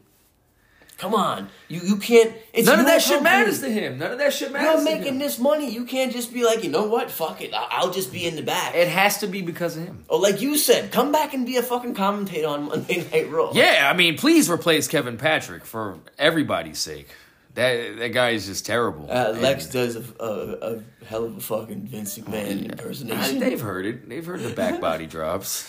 Come 1.02 1.16
on. 1.16 1.50
You 1.68 1.82
you 1.84 1.98
can't 1.98 2.32
it's 2.54 2.68
None 2.68 2.80
of 2.80 2.86
that 2.86 3.02
shit 3.02 3.24
matters 3.24 3.60
to 3.62 3.70
him. 3.72 3.98
None 3.98 4.12
of 4.12 4.20
that 4.20 4.34
shit 4.34 4.52
matters. 4.52 4.86
You're 4.86 4.98
making 4.98 5.18
this 5.18 5.40
money. 5.40 5.68
You 5.68 5.86
can't 5.86 6.12
just 6.14 6.32
be 6.32 6.46
like, 6.46 6.64
you 6.64 6.70
know 6.70 6.86
what? 6.86 7.10
Fuck 7.10 7.42
it. 7.42 7.52
I'll 7.56 7.90
just 7.90 8.14
be 8.14 8.28
in 8.28 8.36
the 8.36 8.44
back. 8.44 8.76
It 8.76 8.88
has 8.88 9.18
to 9.22 9.28
be 9.28 9.42
because 9.42 9.76
of 9.78 9.84
him. 9.86 10.06
Oh, 10.10 10.18
like 10.20 10.42
you 10.42 10.60
said, 10.60 10.92
come 10.92 11.12
back 11.12 11.34
and 11.34 11.44
be 11.44 11.58
a 11.58 11.64
fucking 11.64 11.96
commentator 11.96 12.48
on 12.48 12.66
Monday 12.70 13.04
Night 13.12 13.32
Raw. 13.32 13.50
Yeah, 13.52 13.90
I 13.92 13.98
mean, 13.98 14.16
please 14.16 14.48
replace 14.48 14.88
Kevin 14.88 15.18
Patrick 15.18 15.66
for 15.66 15.98
everybody's 16.20 16.78
sake. 16.78 17.08
That 17.56 17.98
that 17.98 18.10
guy 18.10 18.30
is 18.30 18.46
just 18.46 18.68
terrible. 18.68 19.08
Uh, 19.10 19.32
Lex 19.40 19.64
And- 19.66 19.74
does 19.74 19.96
a, 19.96 20.04
a, 20.24 20.74
a 20.76 20.84
hell 21.06 21.24
of 21.26 21.36
a 21.36 21.42
fucking 21.42 21.88
Vince 21.88 22.20
McMahon 22.20 22.62
Uh, 22.62 22.66
impersonation. 22.70 23.40
they've 23.40 23.60
heard 23.60 23.88
it. 23.88 24.08
They've 24.08 24.26
heard 24.26 24.42
the 24.42 24.52
back 24.54 24.80
body 24.90 25.08
drops. 25.08 25.68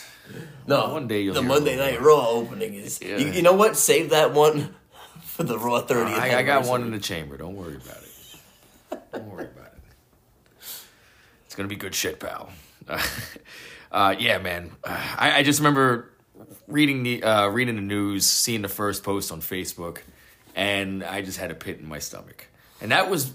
no, 0.67 0.91
one 0.91 1.09
day 1.09 1.23
you'll 1.23 1.35
the 1.35 1.43
Monday 1.43 1.77
Night. 1.77 2.03
Raw 2.03 2.29
opening 2.29 2.75
is. 2.75 3.01
Yeah. 3.03 3.17
You, 3.17 3.29
you 3.33 3.43
know 3.43 3.55
what? 3.55 3.79
Save 3.79 4.11
that 4.11 4.33
one 4.35 4.75
for 5.47 5.53
the 5.53 5.59
Raw 5.59 5.83
30th. 5.83 6.19
I, 6.19 6.39
I 6.39 6.43
got 6.43 6.67
one 6.67 6.83
in 6.83 6.91
the 6.91 6.99
chamber. 6.99 7.37
Don't 7.37 7.57
worry 7.57 7.77
about 7.77 8.03
it. 8.03 9.01
Don't 9.13 9.27
worry 9.27 9.45
about 9.45 9.67
it. 9.67 9.81
It's 11.47 11.55
gonna 11.55 11.69
be 11.69 11.77
good 11.77 11.95
shit, 11.95 12.21
pal. 12.21 12.51
Uh, 13.93 14.17
yeah, 14.19 14.39
man. 14.39 14.73
Uh, 14.83 14.99
I, 15.19 15.41
I 15.41 15.43
just 15.43 15.59
remember 15.61 16.11
reading 16.67 17.03
the 17.03 17.23
uh, 17.23 17.49
reading 17.49 17.77
the 17.77 17.83
news, 17.83 18.25
seeing 18.25 18.63
the 18.63 18.69
first 18.69 19.05
post 19.05 19.31
on 19.31 19.43
Facebook, 19.43 19.99
and 20.57 21.05
I 21.05 21.21
just 21.21 21.39
had 21.39 21.51
a 21.51 21.55
pit 21.55 21.79
in 21.79 21.87
my 21.87 21.99
stomach. 21.99 22.47
And 22.81 22.91
that 22.91 23.11
was 23.11 23.33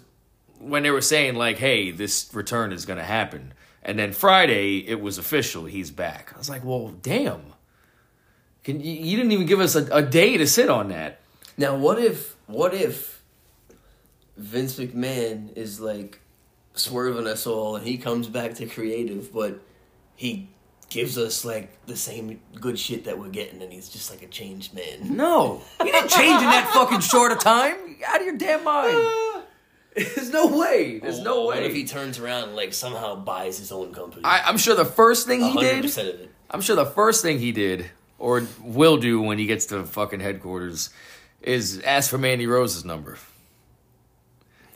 when 0.58 0.82
they 0.82 0.90
were 0.90 1.02
saying 1.02 1.36
like, 1.36 1.58
"Hey, 1.58 1.92
this 1.92 2.32
return 2.34 2.72
is 2.72 2.88
gonna 2.88 3.04
happen." 3.04 3.54
And 3.84 4.00
then 4.00 4.14
Friday, 4.14 4.80
it 4.80 5.00
was 5.00 5.20
official. 5.20 5.66
He's 5.66 5.92
back. 5.92 6.32
I 6.34 6.40
was 6.40 6.50
like, 6.50 6.66
"Well, 6.66 6.88
damn." 7.04 7.54
Can 8.64 8.82
you, 8.82 8.94
you 8.94 9.16
didn't 9.16 9.32
even 9.34 9.46
give 9.46 9.60
us 9.60 9.76
a, 9.76 9.86
a 9.92 10.02
day 10.02 10.38
to 10.38 10.48
sit 10.48 10.70
on 10.70 10.90
that? 10.90 11.20
Now, 11.58 11.76
what 11.76 12.00
if 12.00 12.36
what 12.46 12.74
if 12.74 13.24
Vince 14.38 14.78
McMahon 14.78 15.56
is 15.58 15.80
like 15.80 16.20
swerving 16.74 17.28
us 17.28 17.48
all, 17.48 17.76
and 17.76 17.86
he 17.86 17.98
comes 17.98 18.28
back 18.28 18.54
to 18.56 18.68
creative, 18.68 19.34
but 19.34 19.60
he 20.16 20.50
gives 20.90 21.18
us 21.18 21.44
like 21.44 21.86
the 21.88 21.98
same 21.98 22.40
good 22.60 22.78
shit 22.78 23.06
that 23.06 23.18
we're 23.20 23.30
getting, 23.30 23.62
and 23.62 23.74
he's 23.74 23.90
just 23.90 24.12
like 24.12 24.22
a 24.22 24.28
changed 24.28 24.74
man. 24.74 25.16
No, 25.16 25.62
you 25.84 25.92
didn't 25.92 26.10
change 26.10 26.42
in 26.42 26.50
that 26.50 26.70
fucking 26.74 27.00
short 27.00 27.32
of 27.32 27.40
time. 27.40 27.76
Out 28.06 28.20
of 28.20 28.26
your 28.26 28.38
damn 28.38 28.64
mind. 28.64 29.44
There's 29.96 30.30
no 30.30 30.56
way. 30.56 31.00
There's 31.00 31.20
no 31.22 31.48
way. 31.48 31.56
What 31.56 31.64
if 31.64 31.74
he 31.74 31.84
turns 31.86 32.20
around 32.20 32.50
and 32.50 32.56
like 32.56 32.72
somehow 32.72 33.16
buys 33.16 33.58
his 33.58 33.72
own 33.72 33.94
company? 33.94 34.22
I, 34.24 34.44
I'm 34.46 34.58
sure 34.58 34.76
the 34.76 34.86
first 34.86 35.26
thing 35.26 35.42
he 35.42 35.50
hundred 35.50 35.82
did. 35.82 35.86
of 35.86 35.98
it. 35.98 36.32
I'm 36.52 36.62
sure 36.62 36.76
the 36.76 36.86
first 36.86 37.24
thing 37.24 37.40
he 37.40 37.52
did 37.52 37.90
or 38.20 38.48
will 38.62 38.98
do 38.98 39.20
when 39.22 39.40
he 39.40 39.48
gets 39.48 39.66
to 39.68 39.84
fucking 39.84 40.20
headquarters 40.20 40.92
is 41.48 41.80
ask 41.80 42.10
for 42.10 42.18
Mandy 42.18 42.46
Rose's 42.46 42.84
number. 42.84 43.18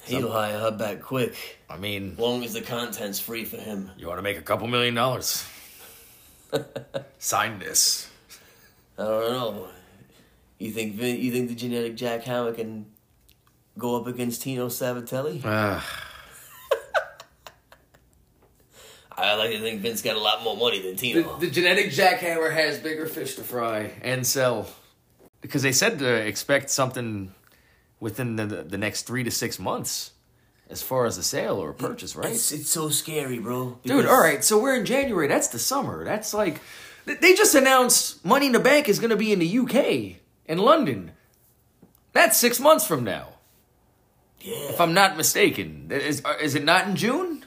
He'll 0.06 0.32
hire 0.32 0.58
her 0.58 0.72
back 0.72 1.01
quick, 1.01 1.60
I 1.70 1.78
mean, 1.78 2.13
as 2.13 2.20
long 2.20 2.44
as 2.44 2.54
the 2.54 2.62
content's 2.62 3.20
free 3.20 3.46
for 3.46 3.58
him. 3.58 3.92
you 3.98 4.08
want 4.08 4.18
to 4.18 4.24
make 4.24 4.38
a 4.38 4.42
couple 4.42 4.68
million 4.68 4.96
dollars? 4.96 5.46
Sign 7.20 7.60
this. 7.60 8.10
I 8.98 9.04
don't 9.04 9.32
know. 9.32 9.68
You 10.58 10.72
think 10.72 10.96
Vin, 10.96 11.20
you 11.20 11.32
think 11.32 11.50
the 11.50 11.56
genetic 11.56 11.96
jackhammer 11.96 12.56
can 12.56 12.88
go 13.78 14.00
up 14.00 14.08
against 14.08 14.42
Tino 14.42 14.68
Sabbatelli? 14.68 15.42
Ah, 15.46 16.08
I 19.18 19.36
like 19.36 19.51
to 19.51 19.60
think 19.60 19.82
Vince 19.82 20.01
got 20.01 20.16
a 20.16 20.20
lot 20.20 20.44
more 20.44 20.58
money 20.58 20.82
than 20.82 20.96
Tino. 20.96 21.38
the 21.38 21.50
genetic 21.50 21.88
jackhammer 21.88 22.51
has 22.51 22.80
bigger 22.80 23.06
fish 23.06 23.36
to 23.36 23.44
fry 23.44 23.92
and 24.01 24.25
sell 24.25 24.68
because 25.42 25.62
they 25.64 25.72
said 25.72 26.00
to 26.00 26.06
expect 26.14 26.70
something 26.70 27.34
within 28.00 28.36
the, 28.36 28.46
the 28.46 28.78
next 28.78 29.04
three 29.04 29.24
to 29.24 29.32
six 29.32 29.60
months 29.60 30.12
as 30.70 30.82
far 30.82 31.06
as 31.06 31.18
a 31.18 31.24
sale 31.24 31.58
or 31.58 31.72
a 31.72 31.74
purchase, 31.74 32.16
right? 32.16 32.32
It's 32.32 32.52
it's 32.52 32.70
so 32.70 32.90
scary, 32.90 33.40
bro. 33.40 33.78
Dude, 33.84 34.06
all 34.06 34.20
right, 34.22 34.44
so 34.44 34.60
we're 34.60 34.76
in 34.76 34.86
January. 34.86 35.28
That's 35.28 35.50
the 35.50 35.60
summer. 35.60 36.06
That's 36.06 36.34
like 36.34 36.62
they 37.06 37.34
just 37.36 37.56
announced 37.56 38.24
Money 38.24 38.46
in 38.48 38.52
the 38.54 38.60
Bank 38.60 38.88
is 38.88 39.00
going 39.00 39.10
to 39.10 39.18
be 39.18 39.32
in 39.34 39.40
the 39.40 39.60
UK 39.60 40.18
in 40.46 40.58
London. 40.60 41.12
That's 42.14 42.38
six 42.38 42.60
months 42.60 42.86
from 42.86 43.04
now, 43.04 43.28
Yeah. 44.42 44.70
if 44.70 44.80
I'm 44.82 44.94
not 44.94 45.18
mistaken. 45.18 45.88
Is 45.92 46.22
uh, 46.24 46.36
is 46.42 46.56
it 46.56 46.64
not 46.64 46.88
in 46.88 46.96
June? 46.96 47.46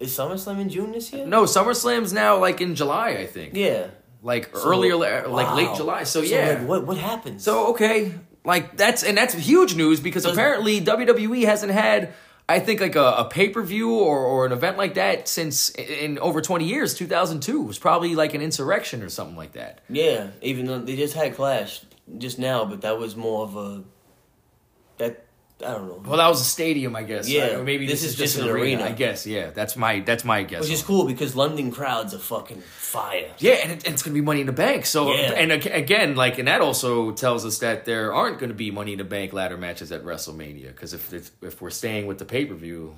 Is 0.00 0.16
SummerSlam 0.16 0.60
in 0.60 0.68
June 0.68 0.92
this 0.92 1.12
year? 1.12 1.24
No, 1.26 1.44
SummerSlam's 1.44 2.12
now 2.12 2.36
like 2.38 2.60
in 2.60 2.74
July, 2.74 3.10
I 3.10 3.26
think. 3.26 3.54
Yeah. 3.54 3.88
Like 4.24 4.56
So- 4.56 4.68
earlier, 4.68 5.28
like 5.28 5.46
wow. 5.46 5.56
late 5.56 5.76
July. 5.76 6.02
So, 6.04 6.22
yeah. 6.22 6.48
like, 6.58 6.66
what 6.66 6.86
what 6.86 6.96
happens? 6.96 7.44
So 7.44 7.68
okay, 7.68 8.12
like 8.44 8.76
that's 8.76 9.04
and 9.04 9.16
that's 9.16 9.34
huge 9.34 9.76
news 9.76 10.00
because 10.00 10.24
Does- 10.24 10.32
apparently 10.32 10.80
WWE 10.80 11.44
hasn't 11.44 11.70
had 11.72 12.12
I 12.48 12.58
think 12.58 12.80
like 12.80 12.94
a, 12.96 13.04
a 13.04 13.24
pay 13.30 13.48
per 13.50 13.62
view 13.62 13.94
or, 13.94 14.18
or 14.18 14.44
an 14.44 14.52
event 14.52 14.76
like 14.76 14.94
that 14.94 15.28
since 15.28 15.70
in, 15.70 15.84
in 15.86 16.18
over 16.18 16.40
twenty 16.42 16.66
years. 16.66 16.94
Two 16.94 17.06
thousand 17.06 17.40
two 17.42 17.62
was 17.62 17.78
probably 17.78 18.14
like 18.16 18.34
an 18.34 18.42
insurrection 18.42 19.02
or 19.02 19.08
something 19.08 19.36
like 19.36 19.52
that. 19.52 19.80
yeah, 19.88 20.28
even 20.42 20.66
though 20.66 20.78
they 20.80 20.96
just 20.96 21.14
had 21.14 21.34
Clash 21.36 21.80
just 22.18 22.38
now, 22.38 22.64
but 22.66 22.80
that 22.82 22.98
was 22.98 23.16
more 23.16 23.44
of 23.44 23.56
a 23.56 23.82
I 25.64 25.72
don't 25.72 25.88
know. 25.88 26.02
Well, 26.04 26.18
that 26.18 26.28
was 26.28 26.40
a 26.40 26.44
stadium, 26.44 26.94
I 26.94 27.02
guess. 27.02 27.28
Yeah, 27.28 27.56
or 27.56 27.64
maybe 27.64 27.86
this 27.86 28.02
this, 28.02 28.12
is 28.12 28.16
just 28.16 28.34
just 28.36 28.44
an 28.44 28.50
arena. 28.50 28.82
arena. 28.82 28.84
I 28.84 28.92
guess. 28.92 29.26
Yeah, 29.26 29.50
that's 29.50 29.76
my 29.76 30.00
that's 30.00 30.24
my 30.24 30.42
guess. 30.42 30.62
Which 30.62 30.72
is 30.72 30.82
oh. 30.82 30.86
cool 30.86 31.04
because 31.06 31.34
London 31.34 31.70
crowds 31.70 32.14
are 32.14 32.18
fucking 32.18 32.60
fire. 32.60 33.30
Yeah, 33.38 33.54
and 33.54 33.72
it, 33.72 33.88
it's 33.88 34.02
going 34.02 34.14
to 34.14 34.20
be 34.20 34.20
Money 34.20 34.40
in 34.40 34.46
the 34.46 34.52
Bank. 34.52 34.86
So, 34.86 35.12
Yeah. 35.12 35.32
and 35.32 35.52
again, 35.52 36.16
like, 36.16 36.38
and 36.38 36.48
that 36.48 36.60
also 36.60 37.12
tells 37.12 37.44
us 37.44 37.58
that 37.58 37.84
there 37.84 38.12
aren't 38.12 38.38
going 38.38 38.50
to 38.50 38.54
be 38.54 38.70
Money 38.70 38.92
in 38.92 38.98
the 38.98 39.04
Bank 39.04 39.32
ladder 39.32 39.56
matches 39.56 39.90
at 39.92 40.04
WrestleMania 40.04 40.68
because 40.68 40.94
if 40.94 41.12
if, 41.12 41.30
if 41.42 41.62
we're 41.62 41.70
staying 41.70 42.06
with 42.06 42.18
the 42.18 42.24
pay 42.24 42.44
per 42.44 42.54
view, 42.54 42.94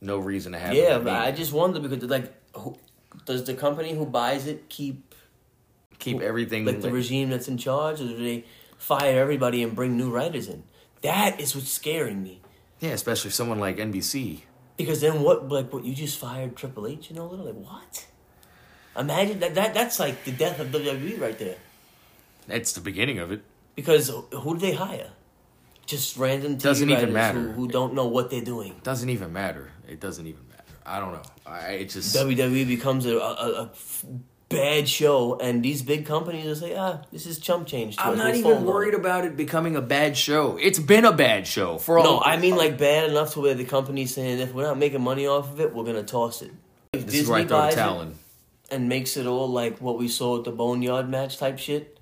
no 0.00 0.18
reason 0.18 0.52
to 0.52 0.58
have. 0.58 0.74
Yeah, 0.74 0.98
but 0.98 1.14
I 1.14 1.32
just 1.32 1.52
wonder 1.52 1.80
because 1.80 2.02
like, 2.04 2.32
who, 2.56 2.76
does 3.24 3.44
the 3.44 3.54
company 3.54 3.94
who 3.94 4.06
buys 4.06 4.46
it 4.46 4.68
keep 4.68 5.14
keep 5.98 6.20
everything 6.20 6.64
like 6.64 6.80
the 6.80 6.90
regime 6.90 7.30
that's 7.30 7.48
in 7.48 7.56
charge, 7.56 8.00
or 8.00 8.08
do 8.08 8.16
they 8.16 8.44
fire 8.76 9.20
everybody 9.20 9.62
and 9.62 9.74
bring 9.74 9.96
new 9.96 10.10
writers 10.10 10.48
in? 10.48 10.64
That 11.02 11.40
is 11.40 11.54
what's 11.54 11.70
scaring 11.70 12.22
me. 12.22 12.40
Yeah, 12.80 12.90
especially 12.90 13.30
someone 13.30 13.58
like 13.58 13.76
NBC. 13.76 14.42
Because 14.76 15.00
then 15.00 15.22
what? 15.22 15.48
Like 15.48 15.72
what? 15.72 15.84
You 15.84 15.94
just 15.94 16.18
fired 16.18 16.56
Triple 16.56 16.86
H? 16.86 17.10
You 17.10 17.16
know, 17.16 17.26
little 17.26 17.46
like 17.46 17.54
what? 17.54 18.06
Imagine 18.96 19.40
that. 19.40 19.54
That 19.54 19.74
that's 19.74 20.00
like 20.00 20.24
the 20.24 20.32
death 20.32 20.58
of 20.58 20.68
WWE 20.68 21.20
right 21.20 21.38
there. 21.38 21.56
That's 22.46 22.72
the 22.72 22.80
beginning 22.80 23.18
of 23.18 23.30
it. 23.30 23.42
Because 23.74 24.08
who 24.08 24.54
do 24.54 24.60
they 24.60 24.72
hire? 24.72 25.10
Just 25.86 26.16
random 26.16 26.56
TV 26.56 26.62
Doesn't 26.62 26.90
even 26.90 27.12
matter. 27.12 27.40
Who, 27.40 27.52
who 27.52 27.68
don't 27.68 27.94
know 27.94 28.06
what 28.06 28.30
they're 28.30 28.40
doing. 28.40 28.80
Doesn't 28.82 29.08
even 29.08 29.32
matter. 29.32 29.70
It 29.88 30.00
doesn't 30.00 30.26
even 30.26 30.46
matter. 30.48 30.62
I 30.84 31.00
don't 31.00 31.12
know. 31.12 31.22
I 31.46 31.58
it 31.72 31.90
just 31.90 32.14
WWE 32.14 32.66
becomes 32.66 33.06
a, 33.06 33.16
a, 33.16 33.62
a 33.62 33.70
bad 34.52 34.88
show, 34.88 35.38
and 35.38 35.62
these 35.62 35.82
big 35.82 36.06
companies 36.06 36.44
will 36.46 36.54
say, 36.56 36.76
"Ah, 36.76 37.00
this 37.10 37.26
is 37.26 37.38
chump 37.38 37.66
change." 37.66 37.96
To 37.96 38.04
I'm 38.04 38.12
us. 38.12 38.18
not 38.18 38.34
even 38.34 38.64
worried 38.64 38.94
it." 38.94 39.00
about 39.00 39.24
it 39.24 39.36
becoming 39.36 39.74
a 39.76 39.82
bad 39.82 40.16
show. 40.16 40.56
It's 40.60 40.78
been 40.78 41.04
a 41.04 41.12
bad 41.12 41.46
show 41.46 41.78
for 41.78 41.98
all. 41.98 42.04
No, 42.04 42.20
I 42.20 42.36
mean 42.36 42.56
like 42.56 42.78
bad 42.78 43.10
enough 43.10 43.32
to 43.34 43.40
where 43.40 43.54
the 43.54 43.64
company's 43.64 44.14
saying, 44.14 44.38
"If 44.40 44.54
we're 44.54 44.64
not 44.64 44.78
making 44.78 45.00
money 45.02 45.26
off 45.26 45.50
of 45.52 45.60
it, 45.60 45.74
we're 45.74 45.84
gonna 45.84 46.02
toss 46.02 46.42
it." 46.42 46.52
If 46.92 47.06
this 47.06 47.14
is 47.22 47.28
where 47.28 47.40
I 47.40 47.44
throw 47.46 47.66
the 47.70 47.74
towel 47.76 48.00
in. 48.02 48.14
and 48.70 48.88
makes 48.88 49.16
it 49.16 49.26
all 49.26 49.48
like 49.48 49.78
what 49.80 49.98
we 49.98 50.08
saw 50.08 50.38
at 50.38 50.44
the 50.44 50.52
Boneyard 50.52 51.08
match 51.08 51.38
type 51.38 51.58
shit, 51.58 51.98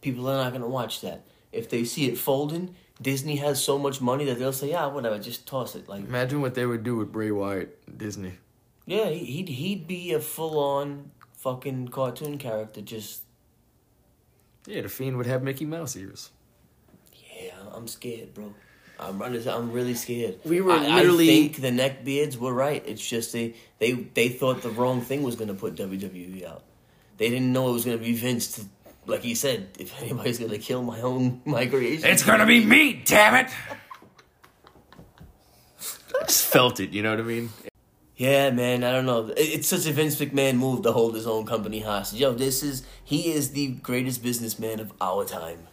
people 0.00 0.28
are 0.28 0.42
not 0.44 0.52
gonna 0.52 0.68
watch 0.68 1.00
that. 1.02 1.24
If 1.52 1.68
they 1.70 1.84
see 1.84 2.06
it 2.08 2.18
folding, 2.18 2.74
Disney 3.00 3.36
has 3.36 3.62
so 3.62 3.78
much 3.78 4.00
money 4.00 4.24
that 4.26 4.38
they'll 4.38 4.52
say, 4.52 4.70
"Yeah, 4.70 4.86
whatever, 4.86 5.18
just 5.18 5.46
toss 5.46 5.74
it." 5.76 5.88
Like, 5.88 6.04
Imagine 6.04 6.40
what 6.40 6.54
they 6.54 6.66
would 6.66 6.82
do 6.82 6.96
with 6.96 7.12
Bray 7.12 7.30
Wyatt, 7.30 7.78
Disney. 7.98 8.34
yeah, 8.86 9.08
he'd 9.10 9.48
he'd 9.48 9.86
be 9.86 10.12
a 10.12 10.20
full 10.20 10.58
on 10.58 11.10
fucking 11.38 11.88
cartoon 11.88 12.38
character. 12.38 12.80
Just 12.82 13.22
Yeah, 14.66 14.82
the 14.82 14.88
Fiend 14.88 15.16
would 15.16 15.26
have 15.26 15.42
Mickey 15.42 15.64
Mouse 15.64 15.96
ears. 15.96 16.30
yeah, 17.40 17.54
I'm 17.74 17.88
scared, 17.88 18.34
bro. 18.34 18.52
I'm 19.00 19.18
running. 19.20 19.46
I'm 19.48 19.70
really 19.70 19.94
scared. 19.94 20.40
We 20.44 20.60
were 20.60 20.72
I, 20.72 20.88
literally- 20.96 21.30
I 21.30 21.32
think 21.48 21.56
the 21.60 21.70
neckbeards 21.70 22.36
were 22.36 22.52
right. 22.52 22.82
It's 22.86 23.06
just 23.06 23.32
they 23.32 23.54
they 23.78 23.92
they 23.92 24.28
thought 24.28 24.62
the 24.62 24.70
wrong 24.70 25.00
thing 25.02 25.22
was 25.22 25.36
gonna 25.36 25.54
put 25.54 25.76
WWE 25.76 26.44
out. 26.44 26.64
They 27.16 27.30
didn't 27.30 27.52
know 27.52 27.70
it 27.70 27.72
was 27.72 27.84
gonna 27.84 27.98
be 27.98 28.12
Vince. 28.14 28.56
To, 28.56 28.62
like 29.06 29.22
he 29.22 29.34
said, 29.36 29.68
if 29.78 29.94
anybody's 30.02 30.38
gonna 30.40 30.58
kill 30.58 30.82
my 30.82 31.00
own 31.00 31.40
my 31.46 31.66
creation, 31.66 32.10
It's 32.10 32.24
gonna 32.24 32.44
be 32.46 32.64
me, 32.64 33.00
damn 33.04 33.36
it! 33.46 33.52
I 36.20 36.24
just 36.26 36.46
felt 36.46 36.80
it, 36.80 36.90
you 36.90 37.02
know 37.04 37.10
what 37.10 37.20
I 37.20 37.22
mean? 37.22 37.50
Yeah, 38.18 38.50
man, 38.50 38.82
I 38.82 38.90
don't 38.90 39.06
know. 39.06 39.32
It's 39.36 39.68
such 39.68 39.86
a 39.86 39.92
Vince 39.92 40.16
McMahon 40.16 40.56
move 40.56 40.82
to 40.82 40.90
hold 40.90 41.14
his 41.14 41.24
own 41.24 41.46
company 41.46 41.78
hostage. 41.80 42.18
Yo, 42.20 42.32
this 42.34 42.64
is 42.64 42.82
he 43.04 43.30
is 43.32 43.52
the 43.52 43.68
greatest 43.68 44.24
businessman 44.24 44.80
of 44.80 44.92
our 45.00 45.24
time. 45.24 45.68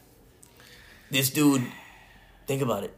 This 1.10 1.32
dude, 1.32 1.64
think 2.46 2.62
about 2.62 2.84
it. 2.84 2.96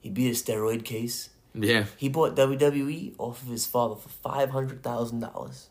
He 0.00 0.10
beat 0.10 0.28
a 0.28 0.34
steroid 0.34 0.84
case. 0.84 1.30
Yeah. 1.52 1.86
He 1.96 2.08
bought 2.08 2.36
WWE 2.36 3.14
off 3.18 3.42
of 3.42 3.48
his 3.48 3.66
father 3.66 3.96
for 3.96 4.08
five 4.08 4.50
hundred 4.50 4.84
thousand 4.84 5.18
dollars, 5.18 5.68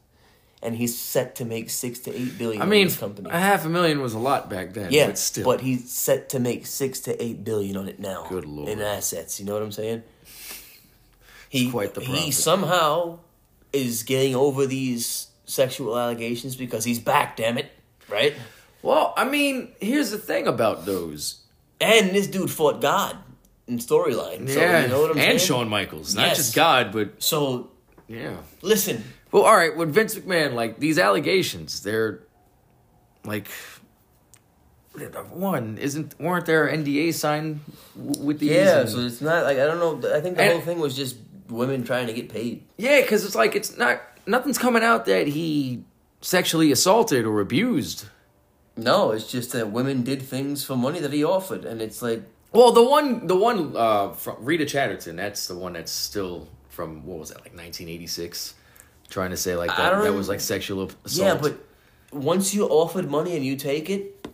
and 0.61 0.75
he's 0.75 0.97
set 0.99 1.35
to 1.35 1.45
make 1.45 1.69
six 1.69 1.99
to 1.99 2.13
eight 2.13 2.37
billion. 2.37 2.61
I 2.61 2.65
on 2.65 2.69
mean, 2.69 2.87
this 2.87 2.97
company. 2.97 3.29
a 3.29 3.39
half 3.39 3.63
a 3.65 3.69
million 3.69 4.01
was 4.01 4.13
a 4.13 4.19
lot 4.19 4.49
back 4.49 4.73
then. 4.73 4.91
yeah, 4.91 5.05
but 5.07 5.17
still. 5.17 5.45
but 5.45 5.61
he's 5.61 5.89
set 5.89 6.27
to 6.29 6.39
make 6.39 6.65
six 6.65 6.99
to 7.01 7.23
eight 7.23 7.45
billion 7.45 7.77
on 7.77 7.87
it 7.87 7.97
now. 8.01 8.25
Good 8.27 8.43
lord. 8.45 8.67
In 8.67 8.81
assets, 8.81 9.39
you 9.39 9.45
know 9.45 9.53
what 9.53 9.63
I'm 9.63 9.71
saying? 9.71 10.03
He 11.59 11.71
quite 11.71 11.93
the 11.93 12.01
he 12.01 12.31
somehow 12.31 13.19
is 13.71 14.03
getting 14.03 14.35
over 14.35 14.65
these 14.65 15.27
sexual 15.45 15.97
allegations 15.97 16.55
because 16.55 16.83
he's 16.83 16.99
back. 16.99 17.37
Damn 17.37 17.57
it, 17.57 17.71
right? 18.09 18.33
well, 18.81 19.13
I 19.17 19.25
mean, 19.25 19.69
here's 19.81 20.11
the 20.11 20.17
thing 20.17 20.47
about 20.47 20.85
those. 20.85 21.41
And 21.81 22.11
this 22.11 22.27
dude 22.27 22.49
fought 22.51 22.81
God 22.81 23.17
in 23.67 23.79
storyline. 23.79 24.47
So, 24.49 24.59
yeah, 24.59 24.83
you 24.83 24.87
know 24.89 25.01
what 25.01 25.11
I'm 25.11 25.17
and 25.17 25.39
saying? 25.39 25.39
Shawn 25.39 25.69
Michaels, 25.69 26.13
not 26.15 26.27
Yes. 26.27 26.37
just 26.37 26.55
God, 26.55 26.91
but 26.91 27.21
So 27.21 27.71
yeah. 28.07 28.37
listen, 28.61 29.03
Well, 29.31 29.43
all 29.43 29.55
right, 29.55 29.75
with 29.75 29.93
Vince 29.93 30.15
McMahon, 30.15 30.53
like 30.53 30.79
these 30.79 30.97
allegations, 30.99 31.81
they're 31.83 32.21
like 33.25 33.47
one 35.31 35.77
isn't 35.77 36.17
weren't 36.19 36.45
there 36.45 36.67
NDA 36.69 37.13
signed 37.13 37.59
with 37.95 38.39
these? 38.39 38.51
yeah. 38.51 38.85
So 38.85 38.99
it's 38.99 39.19
not 39.21 39.43
like 39.43 39.57
I 39.57 39.65
don't 39.65 39.79
know. 39.79 40.15
I 40.15 40.21
think 40.21 40.37
the 40.37 40.43
And- 40.43 40.51
whole 40.53 40.61
thing 40.61 40.79
was 40.79 40.95
just 40.95 41.17
women 41.49 41.83
trying 41.83 42.07
to 42.07 42.13
get 42.13 42.29
paid. 42.29 42.63
yeah, 42.77 43.01
because 43.01 43.25
it's 43.25 43.35
like 43.35 43.55
it's 43.55 43.77
not 43.77 44.01
nothing's 44.25 44.57
coming 44.57 44.83
out 44.83 45.05
that 45.05 45.27
he 45.27 45.83
sexually 46.21 46.71
assaulted 46.71 47.25
or 47.25 47.39
abused. 47.39 48.05
No, 48.77 49.11
it's 49.11 49.31
just 49.31 49.51
that 49.53 49.71
women 49.71 50.03
did 50.03 50.21
things 50.21 50.65
for 50.65 50.75
money 50.75 50.99
that 50.99 51.13
he 51.13 51.23
offered, 51.23 51.63
and 51.65 51.81
it's 51.81 52.01
like 52.01 52.23
Well, 52.51 52.71
the 52.71 52.83
one, 52.83 53.27
the 53.27 53.35
one 53.35 53.75
uh, 53.75 54.11
from 54.11 54.37
Rita 54.39 54.65
Chatterton, 54.65 55.15
that's 55.15 55.47
the 55.47 55.55
one 55.55 55.73
that's 55.73 55.91
still 55.91 56.47
from 56.69 57.05
what 57.05 57.19
was 57.19 57.29
that, 57.29 57.37
like 57.37 57.55
1986? 57.55 58.53
Trying 59.09 59.29
to 59.29 59.37
say 59.37 59.55
like 59.55 59.69
that, 59.69 60.01
that 60.03 60.13
was 60.13 60.27
like 60.27 60.41
sexual 60.41 60.91
assault. 61.05 61.27
Yeah, 61.27 61.35
but 61.35 61.57
once 62.11 62.53
you 62.53 62.65
offered 62.67 63.09
money 63.09 63.35
and 63.35 63.45
you 63.45 63.55
take 63.55 63.89
it, 63.89 64.27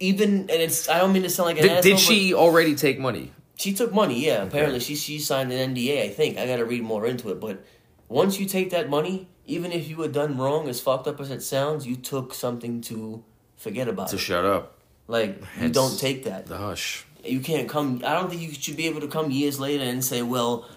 even 0.00 0.40
and 0.40 0.50
it's 0.50 0.88
I 0.88 0.98
don't 0.98 1.12
mean 1.12 1.22
to 1.22 1.30
sound 1.30 1.48
like 1.48 1.58
an 1.58 1.62
did, 1.62 1.70
asshole, 1.72 1.92
did 1.92 2.00
she 2.00 2.34
already 2.34 2.74
take 2.74 2.98
money? 2.98 3.30
She 3.58 3.72
took 3.72 3.92
money. 3.92 4.24
Yeah, 4.24 4.44
apparently 4.44 4.80
she 4.80 4.94
she 4.94 5.18
signed 5.18 5.52
an 5.52 5.74
NDA. 5.74 6.04
I 6.04 6.08
think 6.10 6.38
I 6.38 6.46
got 6.46 6.56
to 6.56 6.64
read 6.64 6.82
more 6.82 7.06
into 7.06 7.28
it, 7.30 7.40
but 7.40 7.64
once 8.08 8.38
you 8.38 8.46
take 8.46 8.70
that 8.70 8.88
money, 8.88 9.28
even 9.46 9.72
if 9.72 9.88
you 9.88 9.96
were 9.96 10.08
done 10.08 10.38
wrong, 10.38 10.68
as 10.68 10.80
fucked 10.80 11.08
up 11.08 11.20
as 11.20 11.30
it 11.30 11.42
sounds, 11.42 11.86
you 11.86 11.96
took 11.96 12.34
something 12.34 12.80
to 12.82 13.22
forget 13.56 13.88
about. 13.88 14.08
To 14.10 14.16
it. 14.16 14.20
shut 14.20 14.44
up, 14.44 14.78
like 15.08 15.42
you 15.60 15.70
don't 15.70 15.98
take 15.98 16.24
that. 16.24 16.46
the 16.46 16.56
hush. 16.56 17.04
You 17.24 17.40
can't 17.40 17.68
come. 17.68 18.00
I 18.06 18.12
don't 18.14 18.30
think 18.30 18.40
you 18.42 18.52
should 18.52 18.76
be 18.76 18.86
able 18.86 19.00
to 19.00 19.08
come 19.08 19.30
years 19.32 19.58
later 19.58 19.82
and 19.84 20.04
say, 20.04 20.22
"Well, 20.22 20.68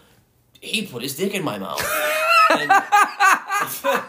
he 0.60 0.88
put 0.88 1.04
his 1.04 1.16
dick 1.16 1.36
in 1.36 1.44
my 1.44 1.58
mouth." 1.60 1.82
And- 2.52 2.70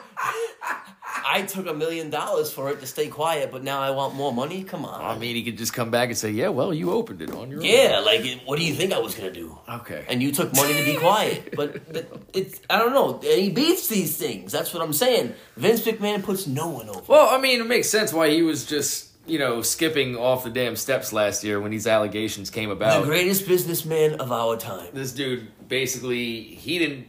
I 1.32 1.42
took 1.42 1.66
a 1.66 1.72
million 1.72 2.10
dollars 2.10 2.52
for 2.52 2.70
it 2.70 2.80
to 2.80 2.86
stay 2.86 3.08
quiet, 3.08 3.50
but 3.50 3.62
now 3.62 3.80
I 3.80 3.90
want 3.90 4.14
more 4.14 4.34
money. 4.34 4.64
Come 4.64 4.84
on. 4.84 5.02
I 5.02 5.18
mean, 5.18 5.34
he 5.34 5.42
could 5.42 5.56
just 5.56 5.72
come 5.72 5.90
back 5.90 6.10
and 6.10 6.18
say, 6.18 6.30
"Yeah, 6.30 6.48
well, 6.48 6.74
you 6.74 6.92
opened 6.92 7.22
it 7.22 7.30
on 7.30 7.50
your 7.50 7.62
yeah, 7.62 8.02
like 8.04 8.22
what 8.44 8.58
do 8.58 8.64
you 8.64 8.74
think 8.74 8.92
I 8.92 8.98
was 8.98 9.14
gonna 9.14 9.30
do? 9.30 9.58
Okay. 9.66 10.04
And 10.08 10.22
you 10.22 10.30
took 10.30 10.54
money 10.54 10.74
to 10.74 10.84
be 10.84 10.96
quiet, 10.96 11.52
but, 11.56 11.90
but 11.92 12.06
it's 12.34 12.60
I 12.68 12.78
don't 12.78 12.92
know. 12.92 13.18
He 13.22 13.48
beats 13.50 13.88
these 13.88 14.16
things. 14.16 14.52
That's 14.52 14.74
what 14.74 14.82
I'm 14.82 14.92
saying. 14.92 15.34
Vince 15.56 15.80
McMahon 15.86 16.22
puts 16.22 16.46
no 16.46 16.68
one 16.68 16.88
over. 16.90 17.02
well, 17.08 17.34
I 17.34 17.40
mean, 17.40 17.60
it 17.60 17.66
makes 17.66 17.88
sense 17.88 18.12
why 18.12 18.28
he 18.28 18.42
was 18.42 18.66
just 18.66 19.08
you 19.26 19.38
know 19.38 19.62
skipping 19.62 20.16
off 20.16 20.44
the 20.44 20.50
damn 20.50 20.76
steps 20.76 21.12
last 21.12 21.44
year 21.44 21.60
when 21.60 21.70
these 21.70 21.86
allegations 21.86 22.50
came 22.50 22.70
about. 22.70 23.00
The 23.00 23.06
greatest 23.06 23.46
businessman 23.46 24.20
of 24.20 24.32
our 24.32 24.56
time. 24.56 24.88
this 24.92 25.12
dude 25.12 25.48
basically 25.68 26.42
he 26.42 26.78
didn't 26.78 27.06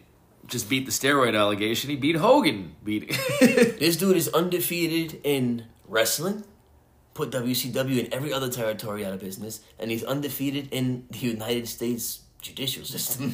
just 0.48 0.70
beat 0.70 0.86
the 0.86 0.92
steroid 0.92 1.38
allegation; 1.38 1.90
he 1.90 1.96
beat 1.96 2.16
Hogan. 2.18 2.76
Beat. 2.84 3.10
This 3.80 3.98
dude 3.98 4.16
is 4.18 4.30
undefeated 4.30 5.20
in 5.24 5.66
wrestling, 5.88 6.44
put 7.14 7.32
WCW 7.32 8.06
and 8.06 8.14
every 8.14 8.32
other 8.34 8.50
territory 8.50 9.06
out 9.06 9.14
of 9.14 9.20
business, 9.20 9.60
and 9.80 9.92
he's 9.92 10.04
undefeated 10.04 10.70
in 10.72 11.06
the 11.12 11.20
United 11.20 11.68
States 11.68 12.22
judicial 12.42 12.86
system. 12.86 13.32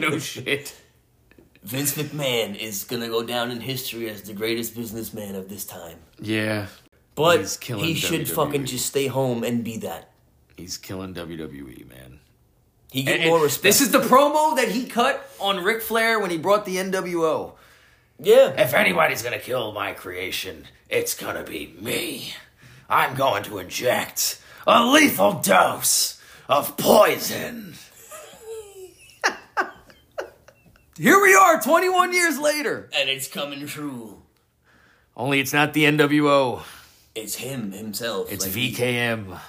no 0.00 0.18
shit. 0.18 0.74
Vince 1.62 1.94
McMahon 1.96 2.56
is 2.56 2.84
gonna 2.84 3.08
go 3.08 3.22
down 3.22 3.50
in 3.50 3.60
history 3.60 4.08
as 4.08 4.22
the 4.22 4.32
greatest 4.32 4.74
businessman 4.76 5.34
of 5.34 5.48
this 5.48 5.64
time. 5.64 5.98
Yeah. 6.20 6.66
But 7.14 7.40
He's 7.40 7.56
killing 7.56 7.84
he 7.84 7.94
should 7.94 8.22
WWE. 8.26 8.34
fucking 8.34 8.64
just 8.66 8.86
stay 8.86 9.06
home 9.06 9.42
and 9.42 9.64
be 9.64 9.78
that. 9.78 10.12
He's 10.56 10.76
killing 10.78 11.14
WWE, 11.14 11.88
man. 11.88 12.20
He 12.96 13.02
get 13.02 13.20
And- 13.20 13.28
more 13.28 13.40
respect. 13.42 13.62
This 13.62 13.82
is 13.82 13.90
the 13.90 14.00
promo 14.00 14.56
that 14.56 14.68
he 14.70 14.86
cut 14.86 15.28
on 15.38 15.62
Ric 15.62 15.82
Flair 15.82 16.18
when 16.18 16.30
he 16.30 16.38
brought 16.38 16.64
the 16.64 16.78
NWO. 16.78 17.52
yeah. 18.18 18.54
If 18.58 18.72
anybody's 18.72 19.20
gonna 19.20 19.38
kill 19.38 19.72
my 19.72 19.92
creation, 19.92 20.66
it's 20.88 21.12
gonna 21.12 21.42
be 21.42 21.74
me. 21.78 22.34
I'm 22.88 23.14
going 23.14 23.42
to 23.42 23.58
inject 23.58 24.38
a 24.66 24.82
lethal 24.82 25.34
dose 25.34 26.18
of 26.48 26.78
poison. 26.78 27.74
Here 30.98 31.20
we 31.20 31.34
are, 31.34 31.60
21 31.60 32.14
years 32.14 32.38
later. 32.38 32.88
And 32.98 33.10
it's 33.10 33.28
coming 33.28 33.66
true. 33.66 34.22
Only 35.14 35.40
it's 35.40 35.52
not 35.52 35.74
the 35.74 35.84
NWO. 35.84 36.62
It's 37.14 37.34
him 37.34 37.72
himself. 37.72 38.32
It's 38.32 38.46
like, 38.46 38.54
VKM. 38.54 39.26
The 39.28 39.40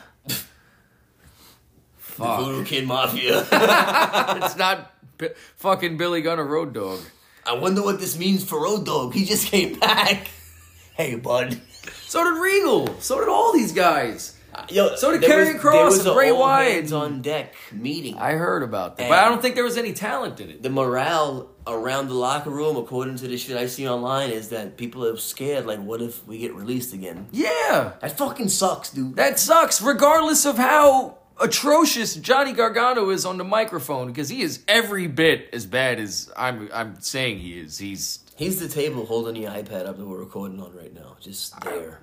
Fuck. 2.17 2.39
Voodoo 2.39 2.65
Kid 2.65 2.87
Mafia. 2.87 3.39
It's 4.43 4.57
not 4.57 4.91
Bi- 5.17 5.31
fucking 5.57 5.97
Billy 5.97 6.21
Gunn 6.21 6.39
or 6.39 6.45
Road 6.45 6.73
Dogg. 6.73 6.99
I 7.45 7.53
wonder 7.55 7.81
what 7.81 7.99
this 7.99 8.17
means 8.17 8.43
for 8.43 8.61
Road 8.61 8.85
Dogg. 8.85 9.13
He 9.13 9.25
just 9.25 9.47
came 9.47 9.79
back. 9.79 10.27
Hey, 10.97 11.13
bud. 11.13 11.61
So 12.07 12.23
did 12.23 12.41
Regal. 12.41 12.99
So 13.01 13.19
did 13.19 13.29
all 13.29 13.53
these 13.53 13.71
guys. 13.71 14.35
Uh, 14.51 14.63
yo, 14.67 14.95
So 14.95 15.11
did 15.11 15.21
there 15.21 15.45
Karrion 15.45 15.53
was- 15.53 15.61
Kross 15.61 15.71
there 15.73 15.85
was 15.85 15.99
and 15.99 16.07
a 16.07 16.13
Bray 16.15 16.29
all 16.31 16.39
Wyatt. 16.39 16.71
hands 16.73 16.91
on 16.91 17.21
deck 17.21 17.53
meeting. 17.71 18.17
I 18.17 18.31
heard 18.31 18.63
about 18.63 18.97
that, 18.97 19.07
but 19.07 19.19
I 19.19 19.29
don't 19.29 19.39
think 19.39 19.53
there 19.53 19.63
was 19.63 19.77
any 19.77 19.93
talent 19.93 20.39
in 20.39 20.49
it. 20.49 20.63
the 20.63 20.71
morale 20.71 21.51
around 21.67 22.07
the 22.07 22.15
locker 22.15 22.49
room, 22.49 22.77
according 22.77 23.17
to 23.17 23.27
the 23.27 23.37
shit 23.37 23.55
I 23.57 23.67
see 23.67 23.87
online, 23.87 24.31
is 24.31 24.49
that 24.49 24.75
people 24.75 25.05
are 25.05 25.17
scared. 25.17 25.67
Like, 25.67 25.83
what 25.83 26.01
if 26.01 26.25
we 26.25 26.39
get 26.39 26.55
released 26.55 26.95
again? 26.95 27.27
Yeah, 27.31 27.91
That 28.01 28.17
fucking 28.17 28.49
sucks, 28.49 28.89
dude. 28.89 29.17
that 29.17 29.37
sucks. 29.37 29.79
Regardless 29.83 30.45
of 30.47 30.57
how 30.57 31.16
atrocious 31.39 32.15
Johnny 32.15 32.53
Gargano 32.53 33.09
is 33.09 33.25
on 33.25 33.37
the 33.37 33.43
microphone 33.43 34.07
because 34.07 34.29
he 34.29 34.41
is 34.41 34.63
every 34.67 35.07
bit 35.07 35.49
as 35.53 35.65
bad 35.65 35.99
as 35.99 36.31
I'm 36.37 36.69
I'm 36.73 36.99
saying 37.01 37.39
he 37.39 37.59
is. 37.59 37.77
He's 37.77 38.19
He's 38.35 38.59
the 38.59 38.67
table 38.67 39.05
holding 39.05 39.33
the 39.33 39.49
iPad 39.49 39.87
up 39.87 39.97
that 39.97 40.05
we're 40.05 40.17
recording 40.19 40.59
on 40.61 40.75
right 40.75 40.93
now. 40.93 41.17
Just 41.19 41.59
there. 41.61 42.01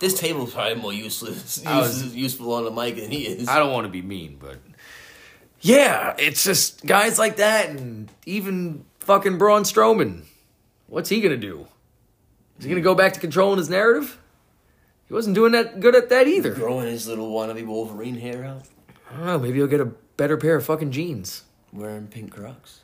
This 0.00 0.18
table's 0.18 0.52
probably 0.52 0.74
more 0.74 0.92
useless, 0.92 1.64
I 1.66 1.78
was- 1.78 2.14
useful 2.14 2.52
on 2.54 2.64
the 2.64 2.72
mic 2.72 2.96
than 2.96 3.10
he 3.12 3.26
is. 3.26 3.48
I 3.48 3.58
don't 3.60 3.72
want 3.72 3.84
to 3.86 3.90
be 3.90 4.02
mean, 4.02 4.36
but 4.40 4.56
yeah, 5.60 6.14
it's 6.18 6.42
just 6.42 6.84
guys 6.84 7.18
like 7.20 7.36
that, 7.36 7.68
and 7.68 8.10
even 8.26 8.84
fucking 9.00 9.38
Braun 9.38 9.62
Strowman. 9.62 10.22
What's 10.88 11.08
he 11.08 11.20
gonna 11.20 11.36
do? 11.36 11.68
Is 12.58 12.64
he 12.64 12.68
gonna 12.70 12.80
go 12.80 12.94
back 12.96 13.12
to 13.12 13.20
controlling 13.20 13.58
his 13.58 13.70
narrative? 13.70 14.18
He 15.12 15.14
wasn't 15.14 15.34
doing 15.34 15.52
that 15.52 15.78
good 15.78 15.94
at 15.94 16.08
that 16.08 16.26
either. 16.26 16.54
Growing 16.54 16.86
his 16.86 17.06
little 17.06 17.30
wannabe 17.30 17.66
Wolverine 17.66 18.16
hair 18.16 18.46
out, 18.46 18.62
I 19.10 19.16
don't 19.18 19.26
know. 19.26 19.38
Maybe 19.40 19.58
he'll 19.58 19.66
get 19.66 19.82
a 19.82 19.92
better 20.16 20.38
pair 20.38 20.56
of 20.56 20.64
fucking 20.64 20.90
jeans. 20.90 21.42
wearing 21.70 22.06
pink 22.06 22.32
Crocs. 22.32 22.80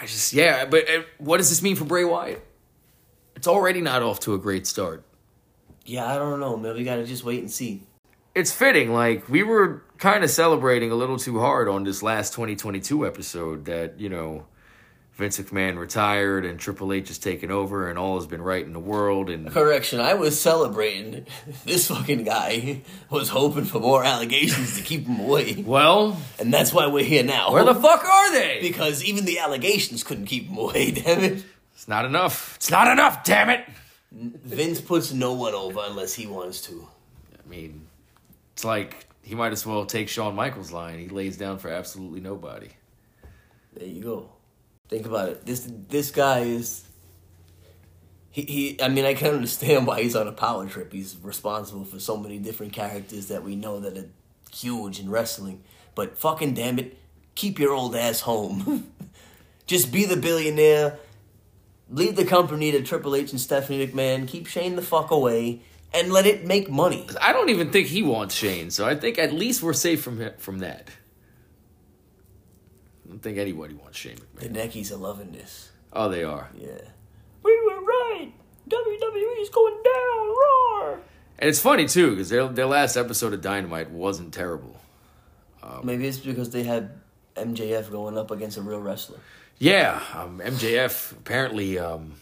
I 0.00 0.06
just 0.06 0.32
yeah, 0.32 0.64
but 0.64 0.90
uh, 0.90 1.02
what 1.18 1.36
does 1.36 1.48
this 1.48 1.62
mean 1.62 1.76
for 1.76 1.84
Bray 1.84 2.02
Wyatt? 2.02 2.44
It's 3.36 3.46
already 3.46 3.80
not 3.80 4.02
off 4.02 4.18
to 4.20 4.34
a 4.34 4.38
great 4.38 4.66
start. 4.66 5.04
Yeah, 5.84 6.12
I 6.12 6.16
don't 6.16 6.40
know, 6.40 6.56
man. 6.56 6.74
We 6.74 6.82
gotta 6.82 7.04
just 7.04 7.22
wait 7.22 7.38
and 7.42 7.50
see. 7.52 7.84
It's 8.34 8.50
fitting, 8.50 8.92
like 8.92 9.28
we 9.28 9.44
were 9.44 9.84
kind 9.98 10.24
of 10.24 10.30
celebrating 10.30 10.90
a 10.90 10.96
little 10.96 11.16
too 11.16 11.38
hard 11.38 11.68
on 11.68 11.84
this 11.84 12.02
last 12.02 12.32
2022 12.32 13.06
episode 13.06 13.66
that 13.66 14.00
you 14.00 14.08
know 14.08 14.46
Vince 15.16 15.38
McMahon 15.40 15.78
retired 15.78 16.44
and 16.44 16.60
Triple 16.60 16.92
H 16.92 17.08
has 17.08 17.18
taken 17.18 17.50
over 17.50 17.88
and 17.88 17.98
all 17.98 18.16
has 18.16 18.26
been 18.26 18.42
right 18.42 18.64
in 18.64 18.74
the 18.74 18.78
world 18.78 19.30
and 19.30 19.50
Correction, 19.50 19.98
I 19.98 20.12
was 20.14 20.38
celebrating. 20.38 21.26
This 21.64 21.88
fucking 21.88 22.24
guy 22.24 22.82
was 23.10 23.30
hoping 23.30 23.64
for 23.64 23.80
more 23.80 24.04
allegations 24.04 24.76
to 24.76 24.82
keep 24.82 25.06
him 25.06 25.18
away. 25.20 25.62
well, 25.66 26.20
And 26.38 26.52
that's 26.52 26.72
why 26.72 26.86
we're 26.86 27.02
here 27.04 27.24
now. 27.24 27.50
where 27.52 27.64
the 27.64 27.74
fuck 27.74 28.04
are 28.04 28.32
they? 28.32 28.58
Because 28.60 29.02
even 29.04 29.24
the 29.24 29.38
allegations 29.38 30.04
couldn't 30.04 30.26
keep 30.26 30.48
him 30.48 30.58
away, 30.58 30.90
damn 30.92 31.20
it. 31.24 31.44
It's 31.74 31.88
not 31.88 32.04
enough. 32.04 32.56
It's 32.56 32.70
not 32.70 32.86
enough. 32.88 33.24
Damn 33.24 33.50
it. 33.50 33.64
Vince 34.12 34.80
puts 34.80 35.12
no 35.12 35.32
one 35.32 35.54
over 35.54 35.80
unless 35.84 36.14
he 36.14 36.26
wants 36.26 36.60
to. 36.62 36.86
I 37.44 37.48
mean, 37.48 37.86
it's 38.52 38.64
like 38.64 39.06
he 39.22 39.34
might 39.34 39.52
as 39.52 39.64
well 39.66 39.84
take 39.86 40.08
Shawn 40.08 40.34
Michaels' 40.34 40.72
line. 40.72 40.98
He 40.98 41.08
lays 41.08 41.36
down 41.36 41.58
for 41.58 41.68
absolutely 41.70 42.20
nobody. 42.20 42.68
There 43.74 43.86
you 43.88 44.02
go. 44.02 44.30
Think 44.88 45.06
about 45.06 45.28
it. 45.30 45.46
This 45.46 45.68
this 45.88 46.10
guy 46.10 46.40
is. 46.40 46.84
He, 48.30 48.42
he 48.42 48.82
I 48.82 48.88
mean 48.88 49.04
I 49.04 49.14
can 49.14 49.34
understand 49.34 49.86
why 49.86 50.02
he's 50.02 50.14
on 50.14 50.28
a 50.28 50.32
power 50.32 50.66
trip. 50.66 50.92
He's 50.92 51.16
responsible 51.22 51.84
for 51.84 51.98
so 51.98 52.16
many 52.16 52.38
different 52.38 52.72
characters 52.72 53.26
that 53.26 53.42
we 53.42 53.56
know 53.56 53.80
that 53.80 53.96
are 53.96 54.08
huge 54.52 55.00
in 55.00 55.10
wrestling. 55.10 55.62
But 55.94 56.18
fucking 56.18 56.54
damn 56.54 56.78
it, 56.78 56.98
keep 57.34 57.58
your 57.58 57.72
old 57.72 57.96
ass 57.96 58.20
home. 58.20 58.92
Just 59.66 59.90
be 59.90 60.04
the 60.04 60.16
billionaire. 60.16 60.98
Leave 61.88 62.16
the 62.16 62.24
company 62.24 62.72
to 62.72 62.82
Triple 62.82 63.16
H 63.16 63.30
and 63.32 63.40
Stephanie 63.40 63.86
McMahon. 63.86 64.28
Keep 64.28 64.46
Shane 64.46 64.76
the 64.76 64.82
fuck 64.82 65.10
away 65.10 65.62
and 65.92 66.12
let 66.12 66.26
it 66.26 66.44
make 66.44 66.68
money. 66.68 67.06
I 67.20 67.32
don't 67.32 67.48
even 67.48 67.70
think 67.70 67.88
he 67.88 68.02
wants 68.02 68.34
Shane, 68.34 68.70
so 68.70 68.86
I 68.86 68.94
think 68.94 69.18
at 69.18 69.32
least 69.32 69.62
we're 69.62 69.72
safe 69.72 70.02
from 70.02 70.30
from 70.38 70.58
that. 70.58 70.88
Don't 73.16 73.22
think 73.22 73.38
anybody 73.38 73.72
wants 73.72 73.96
Shane 73.96 74.18
The 74.34 74.46
McMahon. 74.46 74.70
Neckies 74.70 74.92
are 74.92 74.96
loving 74.96 75.32
this. 75.32 75.70
Oh, 75.90 76.10
they 76.10 76.22
are. 76.22 76.50
Yeah. 76.54 76.82
We 77.42 77.58
were 77.62 77.80
right. 77.80 78.30
WWE's 78.68 79.48
going 79.48 79.82
down. 79.82 80.28
Roar. 80.28 81.00
And 81.38 81.48
it's 81.48 81.58
funny 81.58 81.86
too 81.86 82.10
because 82.10 82.28
their 82.28 82.46
their 82.48 82.66
last 82.66 82.94
episode 82.94 83.32
of 83.32 83.40
Dynamite 83.40 83.90
wasn't 83.90 84.34
terrible. 84.34 84.78
Maybe 85.82 86.06
it's 86.06 86.18
because 86.18 86.50
they 86.50 86.62
had 86.64 86.90
MJF 87.36 87.90
going 87.90 88.18
up 88.18 88.30
against 88.30 88.58
a 88.58 88.62
real 88.62 88.80
wrestler. 88.80 89.18
Yeah, 89.58 90.02
um, 90.14 90.40
MJF 90.40 91.12
apparently 91.12 91.78
um, 91.78 92.16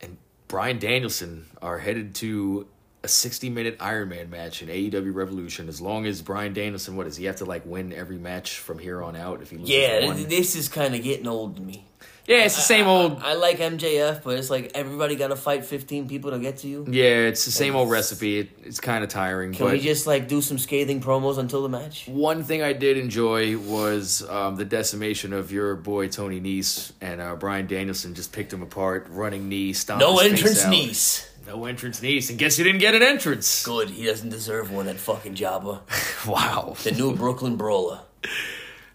and 0.00 0.18
Bryan 0.48 0.80
Danielson 0.80 1.46
are 1.62 1.78
headed 1.78 2.16
to 2.16 2.66
a 3.04 3.08
60 3.08 3.50
minute 3.50 3.76
Iron 3.80 4.10
Man 4.10 4.30
match 4.30 4.62
in 4.62 4.68
AEW 4.68 5.12
Revolution. 5.14 5.68
As 5.68 5.80
long 5.80 6.06
as 6.06 6.22
Bryan 6.22 6.52
Danielson, 6.52 6.96
what 6.96 7.04
does 7.04 7.16
he 7.16 7.24
have 7.24 7.36
to 7.36 7.44
like 7.44 7.66
win 7.66 7.92
every 7.92 8.18
match 8.18 8.58
from 8.58 8.78
here 8.78 9.02
on 9.02 9.16
out? 9.16 9.42
If 9.42 9.50
he 9.50 9.56
loses 9.56 9.74
Yeah, 9.74 10.06
one? 10.06 10.28
this 10.28 10.54
is 10.54 10.68
kind 10.68 10.94
of 10.94 11.02
getting 11.02 11.26
old 11.26 11.56
to 11.56 11.62
me. 11.62 11.84
yeah, 12.28 12.44
it's 12.44 12.54
the 12.54 12.62
same 12.62 12.86
old. 12.86 13.20
I 13.20 13.34
like 13.34 13.58
MJF, 13.58 14.22
but 14.22 14.38
it's 14.38 14.48
like 14.50 14.70
everybody 14.76 15.16
got 15.16 15.28
to 15.28 15.36
fight 15.36 15.64
15 15.64 16.08
people 16.08 16.30
to 16.30 16.38
get 16.38 16.58
to 16.58 16.68
you. 16.68 16.86
Yeah, 16.88 17.26
it's 17.26 17.44
the 17.44 17.50
same 17.50 17.74
old 17.74 17.90
recipe. 17.90 18.38
It, 18.38 18.50
it's 18.62 18.78
kind 18.78 19.02
of 19.02 19.10
tiring. 19.10 19.52
Can 19.52 19.68
we 19.72 19.80
just 19.80 20.06
like 20.06 20.28
do 20.28 20.40
some 20.40 20.56
scathing 20.58 21.00
promos 21.00 21.38
until 21.38 21.62
the 21.64 21.68
match? 21.68 22.06
one 22.06 22.44
thing 22.44 22.62
I 22.62 22.72
did 22.72 22.96
enjoy 22.98 23.58
was 23.58 24.22
um, 24.30 24.54
the 24.54 24.64
decimation 24.64 25.32
of 25.32 25.50
your 25.50 25.74
boy 25.74 26.06
Tony 26.06 26.40
Nese 26.40 26.92
and 27.00 27.20
uh, 27.20 27.34
Bryan 27.34 27.66
Danielson 27.66 28.14
just 28.14 28.32
picked 28.32 28.52
him 28.52 28.62
apart, 28.62 29.08
running 29.10 29.48
knee, 29.48 29.72
stomping 29.72 30.06
No 30.06 30.18
entrance 30.20 30.64
knees. 30.66 31.28
No 31.46 31.64
entrance 31.64 32.00
Nese, 32.00 32.30
and 32.30 32.38
guess 32.38 32.58
you 32.58 32.64
didn't 32.64 32.80
get 32.80 32.94
an 32.94 33.02
entrance. 33.02 33.64
Good, 33.64 33.90
he 33.90 34.04
doesn't 34.06 34.28
deserve 34.30 34.70
one. 34.70 34.86
That 34.86 34.96
fucking 34.98 35.34
Jabba, 35.34 35.80
Wow. 36.26 36.76
the 36.84 36.92
new 36.92 37.14
Brooklyn 37.16 37.56
brawler. 37.56 38.00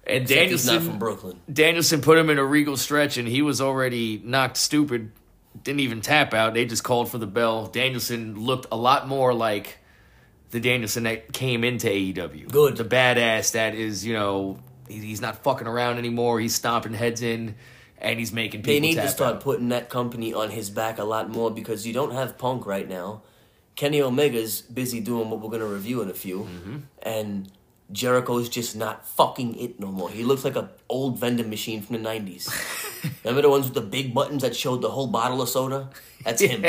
And 0.06 0.24
Except 0.24 0.50
he's 0.52 0.66
not 0.66 0.72
Danielson, 0.74 0.90
from 0.92 1.00
Brooklyn. 1.00 1.40
Danielson 1.52 2.02
put 2.02 2.18
him 2.18 2.30
in 2.30 2.38
a 2.38 2.46
regal 2.46 2.78
stretch, 2.78 3.18
and 3.18 3.28
he 3.28 3.42
was 3.42 3.60
already 3.60 4.22
knocked 4.24 4.56
stupid. 4.58 5.12
Didn't 5.64 5.82
even 5.82 6.00
tap 6.02 6.34
out. 6.34 6.54
They 6.54 6.66
just 6.66 6.84
called 6.86 7.10
for 7.12 7.18
the 7.18 7.28
bell. 7.28 7.68
Danielson 7.68 8.40
looked 8.40 8.68
a 8.72 8.78
lot 8.78 9.08
more 9.10 9.34
like 9.34 9.80
the 10.52 10.62
Danielson 10.62 11.04
that 11.04 11.34
came 11.34 11.66
into 11.66 11.88
AEW. 11.88 12.50
Good. 12.50 12.78
The 12.78 12.86
badass 12.86 13.52
that 13.52 13.76
is, 13.76 14.06
you 14.06 14.14
know, 14.14 14.60
he's 14.88 15.20
not 15.20 15.44
fucking 15.44 15.68
around 15.68 15.98
anymore. 15.98 16.40
He's 16.40 16.56
stomping 16.56 16.94
heads 16.94 17.22
in, 17.22 17.56
and 18.00 18.20
he's 18.20 18.32
making 18.32 18.62
people 18.62 18.74
They 18.74 18.80
need 18.80 18.96
to 18.96 19.08
start 19.08 19.36
out. 19.36 19.42
putting 19.42 19.70
that 19.70 19.90
company 19.90 20.34
on 20.34 20.50
his 20.52 20.70
back 20.70 20.98
a 21.00 21.04
lot 21.04 21.30
more 21.30 21.50
because 21.52 21.86
you 21.88 21.94
don't 21.94 22.12
have 22.12 22.38
Punk 22.38 22.66
right 22.66 22.88
now. 22.88 23.22
Kenny 23.76 24.02
Omega's 24.02 24.62
busy 24.62 25.00
doing 25.00 25.30
what 25.30 25.40
we're 25.40 25.50
going 25.50 25.62
to 25.62 25.68
review 25.68 26.02
in 26.02 26.10
a 26.10 26.14
few. 26.14 26.40
Mm-hmm. 26.42 26.78
And 27.04 27.52
Jericho's 27.92 28.50
just 28.50 28.76
not 28.76 29.08
fucking 29.08 29.56
it 29.60 29.80
no 29.80 29.88
more. 29.92 30.10
He 30.10 30.24
looks 30.24 30.44
like 30.44 30.56
an 30.56 30.70
old 30.90 31.20
vending 31.20 31.50
machine 31.50 31.82
from 31.82 32.02
the 32.02 32.10
90s. 32.10 32.50
Remember 33.24 33.44
the 33.44 33.50
ones 33.50 33.66
with 33.66 33.76
the 33.76 33.82
big 33.82 34.14
buttons 34.14 34.42
that 34.42 34.56
showed 34.56 34.82
the 34.82 34.90
whole 34.90 35.08
bottle 35.08 35.42
of 35.42 35.50
soda? 35.50 35.90
That's 36.24 36.42
him. 36.42 36.66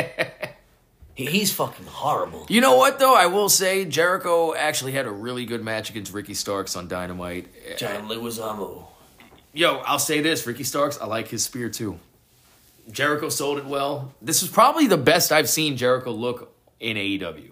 He's 1.14 1.52
fucking 1.52 1.86
horrible. 1.86 2.46
You 2.48 2.60
know 2.60 2.76
what 2.76 3.00
though? 3.00 3.16
I 3.16 3.26
will 3.26 3.48
say 3.48 3.84
Jericho 3.84 4.54
actually 4.54 4.92
had 4.92 5.06
a 5.06 5.10
really 5.10 5.46
good 5.46 5.64
match 5.64 5.90
against 5.90 6.12
Ricky 6.12 6.34
Starks 6.34 6.76
on 6.76 6.86
Dynamite. 6.86 7.48
John 7.76 8.08
Leguizamo. 8.08 8.84
Yo, 9.58 9.78
I'll 9.78 9.98
say 9.98 10.20
this: 10.20 10.46
Ricky 10.46 10.62
Starks, 10.62 11.00
I 11.00 11.06
like 11.06 11.26
his 11.26 11.42
spear 11.42 11.68
too. 11.68 11.98
Jericho 12.92 13.28
sold 13.28 13.58
it 13.58 13.64
well. 13.64 14.14
This 14.22 14.40
was 14.40 14.52
probably 14.52 14.86
the 14.86 14.96
best 14.96 15.32
I've 15.32 15.48
seen 15.48 15.76
Jericho 15.76 16.12
look 16.12 16.54
in 16.78 16.96
AEW, 16.96 17.50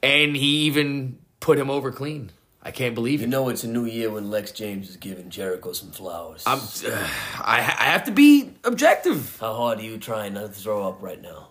and 0.00 0.36
he 0.36 0.66
even 0.66 1.18
put 1.40 1.58
him 1.58 1.70
over 1.70 1.90
clean. 1.90 2.30
I 2.62 2.70
can't 2.70 2.94
believe 2.94 3.18
You 3.20 3.26
it. 3.26 3.30
know 3.30 3.48
it's 3.48 3.64
a 3.64 3.68
new 3.68 3.84
year 3.84 4.12
when 4.12 4.30
Lex 4.30 4.52
James 4.52 4.88
is 4.88 4.96
giving 4.96 5.28
Jericho 5.28 5.72
some 5.72 5.90
flowers. 5.90 6.44
I'm, 6.46 6.60
uh, 6.60 7.08
I, 7.40 7.56
I 7.80 7.84
have 7.86 8.04
to 8.04 8.12
be 8.12 8.52
objective. 8.62 9.36
How 9.40 9.54
hard 9.54 9.80
are 9.80 9.82
you 9.82 9.98
trying 9.98 10.34
not 10.34 10.54
to 10.54 10.60
throw 10.60 10.86
up 10.86 11.02
right 11.02 11.20
now? 11.20 11.48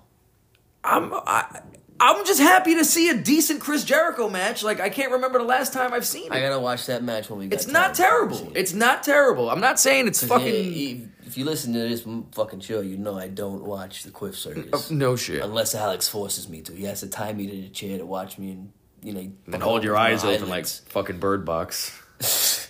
I'm, 0.81 1.13
I, 1.13 1.59
I'm 1.99 2.25
just 2.25 2.39
happy 2.39 2.75
to 2.75 2.85
see 2.85 3.09
a 3.09 3.17
decent 3.17 3.61
Chris 3.61 3.83
Jericho 3.83 4.29
match. 4.29 4.63
Like 4.63 4.79
I 4.79 4.89
can't 4.89 5.11
remember 5.11 5.39
the 5.39 5.45
last 5.45 5.73
time 5.73 5.93
I've 5.93 6.05
seen 6.05 6.25
it. 6.25 6.31
I 6.31 6.39
gotta 6.39 6.59
watch 6.59 6.85
that 6.87 7.03
match 7.03 7.29
when 7.29 7.39
we 7.39 7.47
get 7.47 7.55
It's 7.55 7.67
not 7.67 7.95
terrible. 7.95 8.51
It's 8.55 8.73
not 8.73 9.03
terrible. 9.03 9.49
I'm 9.49 9.61
not 9.61 9.79
saying 9.79 10.07
it's 10.07 10.23
fucking 10.23 11.11
if 11.25 11.37
you 11.37 11.45
listen 11.45 11.73
to 11.73 11.79
this 11.79 12.05
fucking 12.33 12.59
show, 12.59 12.81
you 12.81 12.97
know 12.97 13.17
I 13.17 13.27
don't 13.27 13.63
watch 13.63 14.03
the 14.03 14.11
Quiff 14.11 14.35
Circus. 14.35 14.91
no 14.91 15.15
shit. 15.15 15.41
Unless 15.41 15.73
Alex 15.73 16.07
forces 16.07 16.47
me 16.49 16.61
to. 16.61 16.73
He 16.73 16.83
has 16.83 16.99
to 16.99 17.07
tie 17.07 17.33
me 17.33 17.47
to 17.47 17.61
the 17.61 17.69
chair 17.69 17.97
to 17.97 18.05
watch 18.05 18.37
me 18.37 18.51
and, 18.51 18.71
you 19.01 19.13
know. 19.13 19.31
And 19.51 19.63
hold 19.63 19.83
your 19.83 19.97
eyes 19.97 20.23
open 20.23 20.49
like 20.49 20.67
fucking 20.67 21.19
Bird 21.19 21.45
Box. 21.45 21.99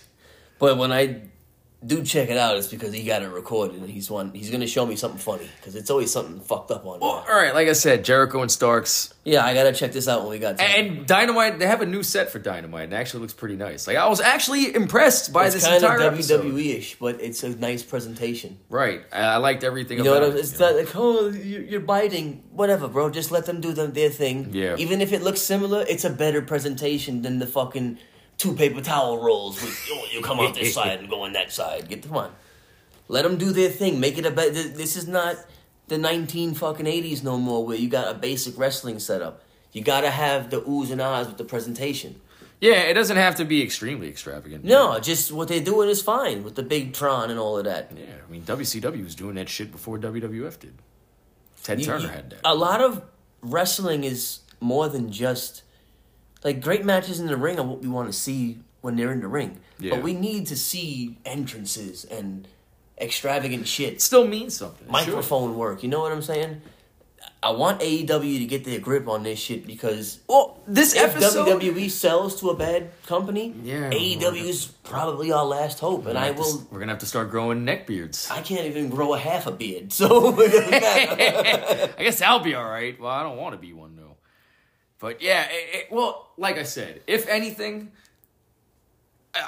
But 0.58 0.78
when 0.78 0.92
I 0.92 1.22
do 1.86 2.02
check 2.02 2.30
it 2.30 2.36
out, 2.38 2.56
it's 2.56 2.68
because 2.68 2.92
he 2.92 3.04
got 3.04 3.22
it 3.22 3.28
recorded 3.28 3.80
and 3.80 3.90
he's 3.90 4.10
one. 4.10 4.32
He's 4.32 4.50
gonna 4.50 4.66
show 4.66 4.86
me 4.86 4.96
something 4.96 5.18
funny 5.20 5.48
because 5.58 5.74
it's 5.76 5.90
always 5.90 6.10
something 6.12 6.40
fucked 6.40 6.70
up 6.70 6.86
on 6.86 7.00
Well, 7.00 7.10
all 7.28 7.36
right, 7.36 7.54
like 7.54 7.68
I 7.68 7.72
said, 7.74 8.04
Jericho 8.04 8.40
and 8.42 8.50
Starks 8.50 9.12
Yeah, 9.24 9.44
I 9.44 9.54
gotta 9.54 9.72
check 9.72 9.92
this 9.92 10.08
out 10.08 10.22
when 10.22 10.30
we 10.30 10.38
got 10.38 10.58
time. 10.58 10.68
and 10.98 11.06
Dynamite. 11.06 11.58
They 11.58 11.66
have 11.66 11.80
a 11.82 11.86
new 11.86 12.02
set 12.02 12.30
for 12.30 12.38
Dynamite, 12.38 12.84
and 12.84 12.92
it 12.92 12.96
actually 12.96 13.20
looks 13.20 13.34
pretty 13.34 13.56
nice. 13.56 13.86
Like 13.86 13.96
I 13.96 14.08
was 14.08 14.20
actually 14.20 14.74
impressed 14.74 15.32
by 15.32 15.46
it's 15.46 15.54
this 15.54 15.64
kind 15.64 15.76
entire 15.82 16.00
of. 16.08 16.14
WWE 16.14 16.76
ish, 16.78 16.96
but 16.98 17.20
it's 17.20 17.42
a 17.42 17.50
nice 17.50 17.82
presentation. 17.82 18.58
Right, 18.68 19.02
I, 19.12 19.36
liked 19.36 19.64
everything 19.64 19.98
You 19.98 20.04
know 20.04 20.12
what 20.14 20.22
I'm, 20.24 20.32
it. 20.32 20.40
it's 20.40 20.52
you 20.52 20.58
know? 20.60 20.72
like 20.76 20.96
oh 20.96 21.28
you're 21.28 21.80
biting 21.80 22.42
whatever 22.52 22.88
bro 22.88 23.10
just 23.10 23.30
let 23.30 23.46
them 23.46 23.60
do 23.60 23.72
them, 23.72 23.92
their 23.92 24.10
thing 24.10 24.50
Yeah. 24.52 24.76
even 24.78 25.00
if 25.00 25.12
it 25.12 25.22
looks 25.22 25.40
similar 25.40 25.84
it's 25.88 26.04
a 26.04 26.10
better 26.10 26.40
presentation 26.42 27.22
than 27.22 27.38
the 27.40 27.46
fucking 27.46 27.98
two 28.38 28.54
paper 28.54 28.80
towel 28.80 29.18
rolls 29.18 29.60
with 29.62 29.88
oh, 29.92 30.06
you 30.12 30.20
come 30.20 30.40
out 30.40 30.54
this 30.54 30.74
side 30.78 30.98
and 30.98 31.08
go 31.08 31.22
on 31.22 31.32
that 31.32 31.52
side 31.52 31.88
get 31.88 32.02
the 32.02 32.08
on 32.10 32.32
let 33.08 33.22
them 33.22 33.36
do 33.36 33.52
their 33.52 33.68
thing 33.70 34.00
make 34.00 34.18
it 34.18 34.26
a 34.26 34.30
better 34.30 34.50
this 34.50 34.96
is 34.96 35.06
not 35.06 35.36
the 35.88 35.98
19 35.98 36.54
fucking 36.54 36.86
80s 36.86 37.22
no 37.22 37.38
more 37.38 37.64
where 37.64 37.76
you 37.76 37.88
got 37.88 38.10
a 38.10 38.18
basic 38.18 38.58
wrestling 38.58 38.98
setup 38.98 39.42
you 39.72 39.82
gotta 39.82 40.10
have 40.10 40.50
the 40.50 40.60
oohs 40.62 40.90
and 40.90 41.00
ahs 41.00 41.26
with 41.26 41.36
the 41.38 41.44
presentation 41.44 42.20
Yeah, 42.60 42.82
it 42.90 42.94
doesn't 42.94 43.16
have 43.18 43.34
to 43.36 43.44
be 43.44 43.62
extremely 43.62 44.08
extravagant. 44.08 44.64
No, 44.64 44.98
just 45.00 45.30
what 45.32 45.48
they're 45.48 45.60
doing 45.72 45.90
is 45.90 46.00
fine 46.00 46.44
with 46.44 46.54
the 46.54 46.62
big 46.62 46.94
Tron 46.94 47.28
and 47.30 47.38
all 47.38 47.58
of 47.58 47.64
that. 47.64 47.90
Yeah, 47.94 48.04
I 48.26 48.30
mean 48.30 48.42
WCW 48.42 49.04
was 49.04 49.14
doing 49.14 49.34
that 49.34 49.48
shit 49.50 49.70
before 49.70 49.98
WWF 49.98 50.58
did. 50.60 50.74
Ted 51.62 51.80
You- 51.80 51.86
Turner 51.86 52.08
had 52.08 52.30
that. 52.30 52.40
A 52.44 52.54
lot 52.54 52.80
of 52.80 53.02
wrestling 53.42 54.04
is 54.04 54.40
more 54.60 54.88
than 54.88 55.10
just 55.12 55.62
like 56.44 56.60
great 56.60 56.84
matches 56.84 57.18
in 57.20 57.26
the 57.26 57.36
ring 57.36 57.58
are 57.58 57.64
what 57.64 57.80
we 57.80 57.88
want 57.88 58.06
to 58.08 58.12
see 58.12 58.58
when 58.82 58.96
they're 58.96 59.12
in 59.12 59.20
the 59.20 59.28
ring. 59.28 59.60
Yeah. 59.78 59.94
But 59.94 60.02
we 60.02 60.12
need 60.12 60.46
to 60.48 60.56
see 60.56 61.18
entrances 61.24 62.04
and 62.04 62.46
extravagant 63.00 63.66
shit. 63.66 63.94
it 63.94 64.02
still 64.02 64.26
means 64.26 64.54
something. 64.56 64.84
Sure. 64.86 64.92
Microphone 64.92 65.56
work. 65.56 65.82
You 65.82 65.88
know 65.88 66.00
what 66.00 66.12
I'm 66.12 66.22
saying? 66.22 66.60
I 67.42 67.50
want 67.50 67.80
AEW 67.80 68.38
to 68.38 68.44
get 68.46 68.64
their 68.64 68.78
grip 68.78 69.06
on 69.08 69.22
this 69.22 69.38
shit 69.38 69.66
because 69.66 70.20
Well, 70.28 70.60
this 70.66 70.94
if 70.94 71.16
episode. 71.16 71.46
WWE 71.46 71.90
sells 71.90 72.40
to 72.40 72.50
a 72.50 72.56
bad 72.56 72.90
company, 73.06 73.54
Yeah. 73.62 73.90
AEW 73.90 74.44
is 74.44 74.66
probably 74.66 75.32
our 75.32 75.44
last 75.44 75.78
hope, 75.80 76.06
and 76.06 76.16
I 76.18 76.30
will. 76.30 76.66
We're 76.70 76.78
gonna 76.80 76.92
have 76.92 77.00
to 77.00 77.06
start 77.06 77.30
growing 77.30 77.64
neck 77.64 77.86
beards. 77.86 78.28
I 78.30 78.40
can't 78.40 78.66
even 78.66 78.88
grow 78.88 79.12
a 79.14 79.18
half 79.18 79.46
a 79.46 79.50
beard, 79.52 79.92
so 79.92 80.38
it 80.40 80.52
doesn't 80.52 80.70
matter. 80.82 81.94
I 81.98 82.02
guess 82.04 82.20
I'll 82.22 82.40
be 82.40 82.54
all 82.54 82.64
right. 82.68 82.98
Well, 83.00 83.10
I 83.10 83.22
don't 83.22 83.36
want 83.36 83.54
to 83.54 83.58
be 83.58 83.72
one 83.74 83.96
though. 83.96 84.03
But 85.04 85.20
yeah, 85.20 85.42
it, 85.50 85.74
it- 85.74 85.92
well, 85.92 86.30
like 86.38 86.56
I 86.56 86.62
said, 86.62 87.02
if 87.06 87.28
anything, 87.28 87.92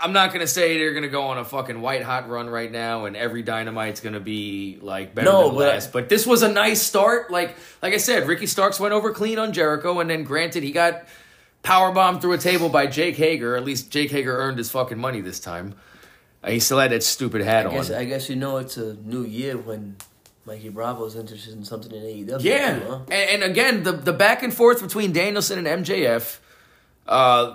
I'm 0.03 0.13
not 0.13 0.31
gonna 0.35 0.47
say 0.47 0.77
they're 0.77 0.93
gonna 0.93 1.09
go 1.09 1.23
on 1.23 1.39
a 1.39 1.47
fucking 1.47 1.81
white 1.81 2.03
hot 2.03 2.29
run 2.29 2.51
right 2.51 2.71
now, 2.71 3.07
and 3.07 3.17
every 3.17 3.43
dynamite's 3.43 4.01
gonna 4.01 4.21
be 4.21 4.79
like 4.83 5.15
better 5.15 5.31
No, 5.33 5.45
than 5.47 5.55
but- 5.55 5.69
last. 5.75 5.93
But 5.95 6.11
this 6.11 6.27
was 6.27 6.43
a 6.43 6.53
nice 6.53 6.83
start. 6.83 7.31
Like, 7.31 7.57
like 7.83 7.95
I 7.95 7.97
said, 7.97 8.29
Ricky 8.29 8.45
Starks 8.47 8.79
went 8.79 8.93
over 8.93 9.13
clean 9.13 9.39
on 9.39 9.55
Jericho, 9.55 9.99
and 10.01 10.11
then 10.11 10.25
granted 10.25 10.63
he 10.63 10.73
got 10.73 11.05
power 11.63 11.91
bombed 11.91 12.21
through 12.21 12.33
a 12.35 12.39
table 12.39 12.69
by 12.69 12.87
Jake 12.87 13.17
Hager. 13.17 13.57
At 13.57 13.65
least 13.65 13.91
Jake 13.91 14.11
Hager 14.11 14.37
earned 14.37 14.59
his 14.59 14.71
fucking 14.71 14.99
money 14.99 15.23
this 15.23 15.41
time. 15.41 15.75
Uh, 16.45 16.51
he 16.51 16.61
still 16.61 16.79
had 16.81 16.91
that 16.93 17.03
stupid 17.03 17.41
hat 17.41 17.67
I 17.67 17.71
guess, 17.71 17.91
on. 17.91 17.97
I 17.97 18.05
guess 18.05 18.29
you 18.29 18.37
know 18.37 18.59
it's 18.59 18.77
a 18.77 18.93
new 18.97 19.25
year 19.25 19.57
when 19.57 19.97
Mikey 20.47 20.69
Bravo's 20.69 21.17
interested 21.17 21.55
in 21.55 21.65
something 21.65 21.91
in 21.93 22.03
AEW. 22.03 22.43
Yeah, 22.43 22.79
too, 22.79 22.85
huh? 22.87 23.01
and, 23.11 23.43
and 23.43 23.43
again, 23.43 23.83
the 23.83 23.93
the 23.93 24.13
back 24.13 24.43
and 24.43 24.55
forth 24.55 24.81
between 24.83 25.13
Danielson 25.13 25.65
and 25.67 25.85
MJF, 25.85 26.39
uh, 27.07 27.55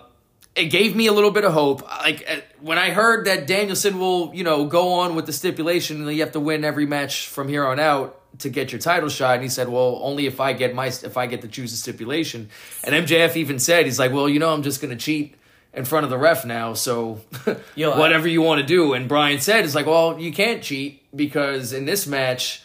it 0.56 0.66
gave 0.66 0.96
me 0.96 1.08
a 1.08 1.14
little 1.14 1.32
bit 1.32 1.46
of 1.46 1.54
hope. 1.54 1.82
Like 1.84 2.26
uh, 2.30 2.38
when 2.60 2.78
I 2.78 2.90
heard 2.92 3.26
that 3.28 3.48
Danielson 3.48 3.98
will, 4.00 4.34
you 4.36 4.44
know, 4.44 4.66
go 4.66 4.94
on 4.94 5.16
with 5.16 5.26
the 5.26 5.34
stipulation 5.34 6.04
that 6.06 6.14
you 6.14 6.22
have 6.22 6.34
to 6.34 6.40
win 6.42 6.66
every 6.66 6.86
match 6.86 7.28
from 7.28 7.48
here 7.48 7.66
on 7.66 7.80
out 7.80 8.18
to 8.40 8.50
get 8.50 8.72
your 8.72 8.80
title 8.80 9.10
shot, 9.10 9.36
and 9.36 9.44
he 9.44 9.50
said, 9.50 9.70
"Well, 9.70 10.00
only 10.04 10.26
if 10.26 10.40
I 10.42 10.54
get 10.54 10.76
my 10.76 10.88
if 10.88 11.16
I 11.16 11.28
get 11.28 11.42
to 11.44 11.48
choose 11.48 11.72
a 11.74 11.78
stipulation." 11.78 12.50
And 12.84 12.94
MJF 13.08 13.36
even 13.38 13.60
said, 13.60 13.86
"He's 13.86 14.00
like, 14.00 14.12
well, 14.12 14.28
you 14.28 14.40
know, 14.40 14.50
I'm 14.54 14.64
just 14.64 14.82
gonna 14.82 14.96
cheat." 14.98 15.36
In 15.74 15.86
front 15.86 16.04
of 16.04 16.10
the 16.10 16.18
ref 16.18 16.44
now, 16.44 16.74
so 16.74 17.22
Yo, 17.76 17.92
I- 17.92 17.98
whatever 17.98 18.28
you 18.28 18.42
want 18.42 18.60
to 18.60 18.68
do. 18.68 18.92
And 18.92 19.08
Bryan 19.08 19.40
said, 19.40 19.64
"It's 19.64 19.74
like, 19.74 19.86
well, 19.86 20.20
you 20.20 20.34
can't 20.34 20.62
cheat 20.62 21.02
because 21.16 21.72
in 21.72 21.86
this 21.86 22.06
match, 22.06 22.62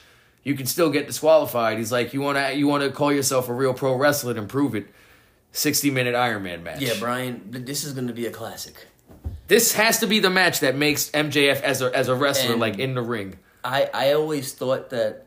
you 0.46 0.54
can 0.54 0.64
still 0.66 0.90
get 0.90 1.08
disqualified. 1.08 1.76
He's 1.76 1.90
like, 1.90 2.14
you 2.14 2.20
want 2.20 2.38
to 2.38 2.54
you 2.54 2.68
want 2.68 2.84
to 2.84 2.90
call 2.90 3.12
yourself 3.12 3.48
a 3.48 3.52
real 3.52 3.74
pro 3.74 3.96
wrestler 3.96 4.38
and 4.38 4.48
prove 4.48 4.76
it. 4.76 4.86
60 5.50 5.90
minute 5.90 6.14
Iron 6.14 6.44
Man 6.44 6.62
match. 6.62 6.80
Yeah, 6.80 6.94
Bryan, 7.00 7.42
this 7.50 7.82
is 7.82 7.94
going 7.94 8.06
to 8.06 8.12
be 8.12 8.26
a 8.26 8.30
classic. 8.30 8.86
This 9.48 9.72
has 9.74 9.98
to 10.00 10.06
be 10.06 10.20
the 10.20 10.30
match 10.30 10.60
that 10.60 10.76
makes 10.76 11.10
MJF 11.10 11.62
as 11.62 11.82
a 11.82 11.90
as 11.96 12.06
a 12.06 12.14
wrestler 12.14 12.52
And- 12.52 12.60
like 12.60 12.78
in 12.78 12.94
the 12.94 13.02
ring. 13.02 13.38
I, 13.64 13.90
I 13.92 14.12
always 14.12 14.52
thought 14.52 14.90
that 14.90 15.26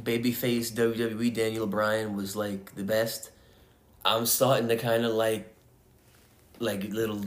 babyface 0.00 0.72
WWE 0.72 1.34
Daniel 1.34 1.66
Bryan 1.66 2.16
was 2.16 2.34
like 2.34 2.74
the 2.74 2.82
best. 2.84 3.30
I'm 4.06 4.24
starting 4.24 4.68
to 4.68 4.76
kind 4.76 5.04
of 5.04 5.12
like, 5.12 5.54
like 6.60 6.84
little 6.84 7.20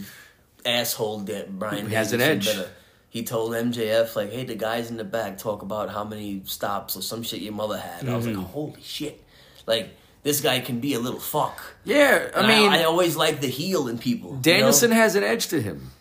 asshole 0.66 1.20
that 1.20 1.60
Bryan 1.60 1.88
has 1.92 2.14
an 2.14 2.22
edge. 2.22 2.48
better. 2.48 2.70
He 3.10 3.24
told 3.24 3.52
MJF 3.54 4.16
like, 4.16 4.32
"Hey, 4.32 4.44
the 4.44 4.56
guys 4.56 4.90
in 4.92 4.98
the 4.98 5.04
back 5.04 5.38
talk 5.38 5.62
about 5.62 5.90
how 5.90 6.04
many 6.04 6.42
stops 6.46 6.96
or 6.98 7.02
some 7.02 7.24
shit 7.24 7.42
your 7.42 7.54
mother 7.54 7.78
had." 7.78 8.08
I 8.08 8.16
was 8.16 8.26
Mm-hmm. 8.28 8.40
like, 8.40 8.48
"Holy 8.48 8.82
shit!" 8.84 9.24
Like 9.66 9.96
this 10.24 10.42
guy 10.42 10.60
can 10.60 10.80
be 10.80 10.94
a 10.94 11.00
little 11.00 11.20
fuck. 11.20 11.58
Yeah, 11.86 12.30
I 12.36 12.40
And 12.40 12.48
mean, 12.48 12.72
I, 12.72 12.84
always 12.84 13.16
like 13.16 13.40
the 13.40 13.48
heel 13.48 13.88
in 13.88 13.98
people. 13.98 14.32
you 14.32 14.36
know? 14.36 14.42
Danielson 14.42 14.92
has 14.92 15.16
an 15.16 15.24
edge 15.24 15.48
to 15.48 15.62
him. 15.62 15.92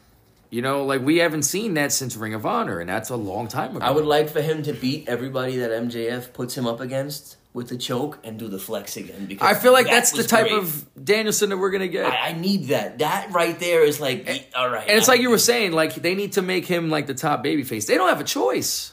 You 0.51 0.63
know, 0.63 0.85
like 0.85 1.01
we 1.03 1.19
haven't 1.19 1.43
seen 1.43 1.75
that 1.75 1.93
since 1.93 2.17
Ring 2.17 2.35
of 2.35 2.45
Honor, 2.47 2.81
and 2.81 2.89
that's 2.89 3.11
a 3.11 3.17
long 3.17 3.47
time 3.49 3.77
ago. 3.77 3.85
I 3.85 3.91
would 3.91 4.05
like 4.05 4.29
for 4.31 4.41
him 4.41 4.63
to 4.65 4.73
beat 4.73 5.09
everybody 5.09 5.57
that 5.59 5.71
MJF 5.71 6.33
puts 6.33 6.57
him 6.57 6.67
up 6.67 6.81
against 6.81 7.37
with 7.57 7.69
the 7.71 7.77
choke 7.79 8.19
and 8.23 8.39
do 8.39 8.49
the 8.49 8.59
flex 8.59 8.99
again. 8.99 9.25
Because 9.25 9.49
I 9.49 9.59
feel 9.59 9.73
like 9.73 9.87
that 9.87 9.93
that's 9.93 10.13
the 10.13 10.23
type 10.25 10.49
great. 10.49 10.59
of 10.59 10.87
Danielson 11.03 11.49
that 11.49 11.57
we're 11.57 11.71
gonna 11.71 11.89
get. 11.89 12.05
I, 12.05 12.29
I 12.29 12.33
need 12.35 12.67
that. 12.69 12.99
That 12.99 13.33
right 13.33 13.59
there 13.59 13.83
is 13.83 13.99
like, 13.99 14.27
y- 14.27 14.47
all 14.55 14.69
right. 14.69 14.87
and 14.87 14.99
it's 14.99 15.09
I- 15.09 15.13
like 15.13 15.23
you 15.23 15.31
were 15.31 15.39
saying, 15.39 15.73
like 15.73 15.95
they 15.95 16.15
need 16.15 16.33
to 16.35 16.43
make 16.43 16.67
him 16.67 16.91
like 16.91 17.07
the 17.07 17.15
top 17.15 17.43
babyface. 17.43 17.87
They 17.87 17.95
don't 17.97 18.11
have 18.11 18.21
a 18.21 18.25
choice. 18.25 18.93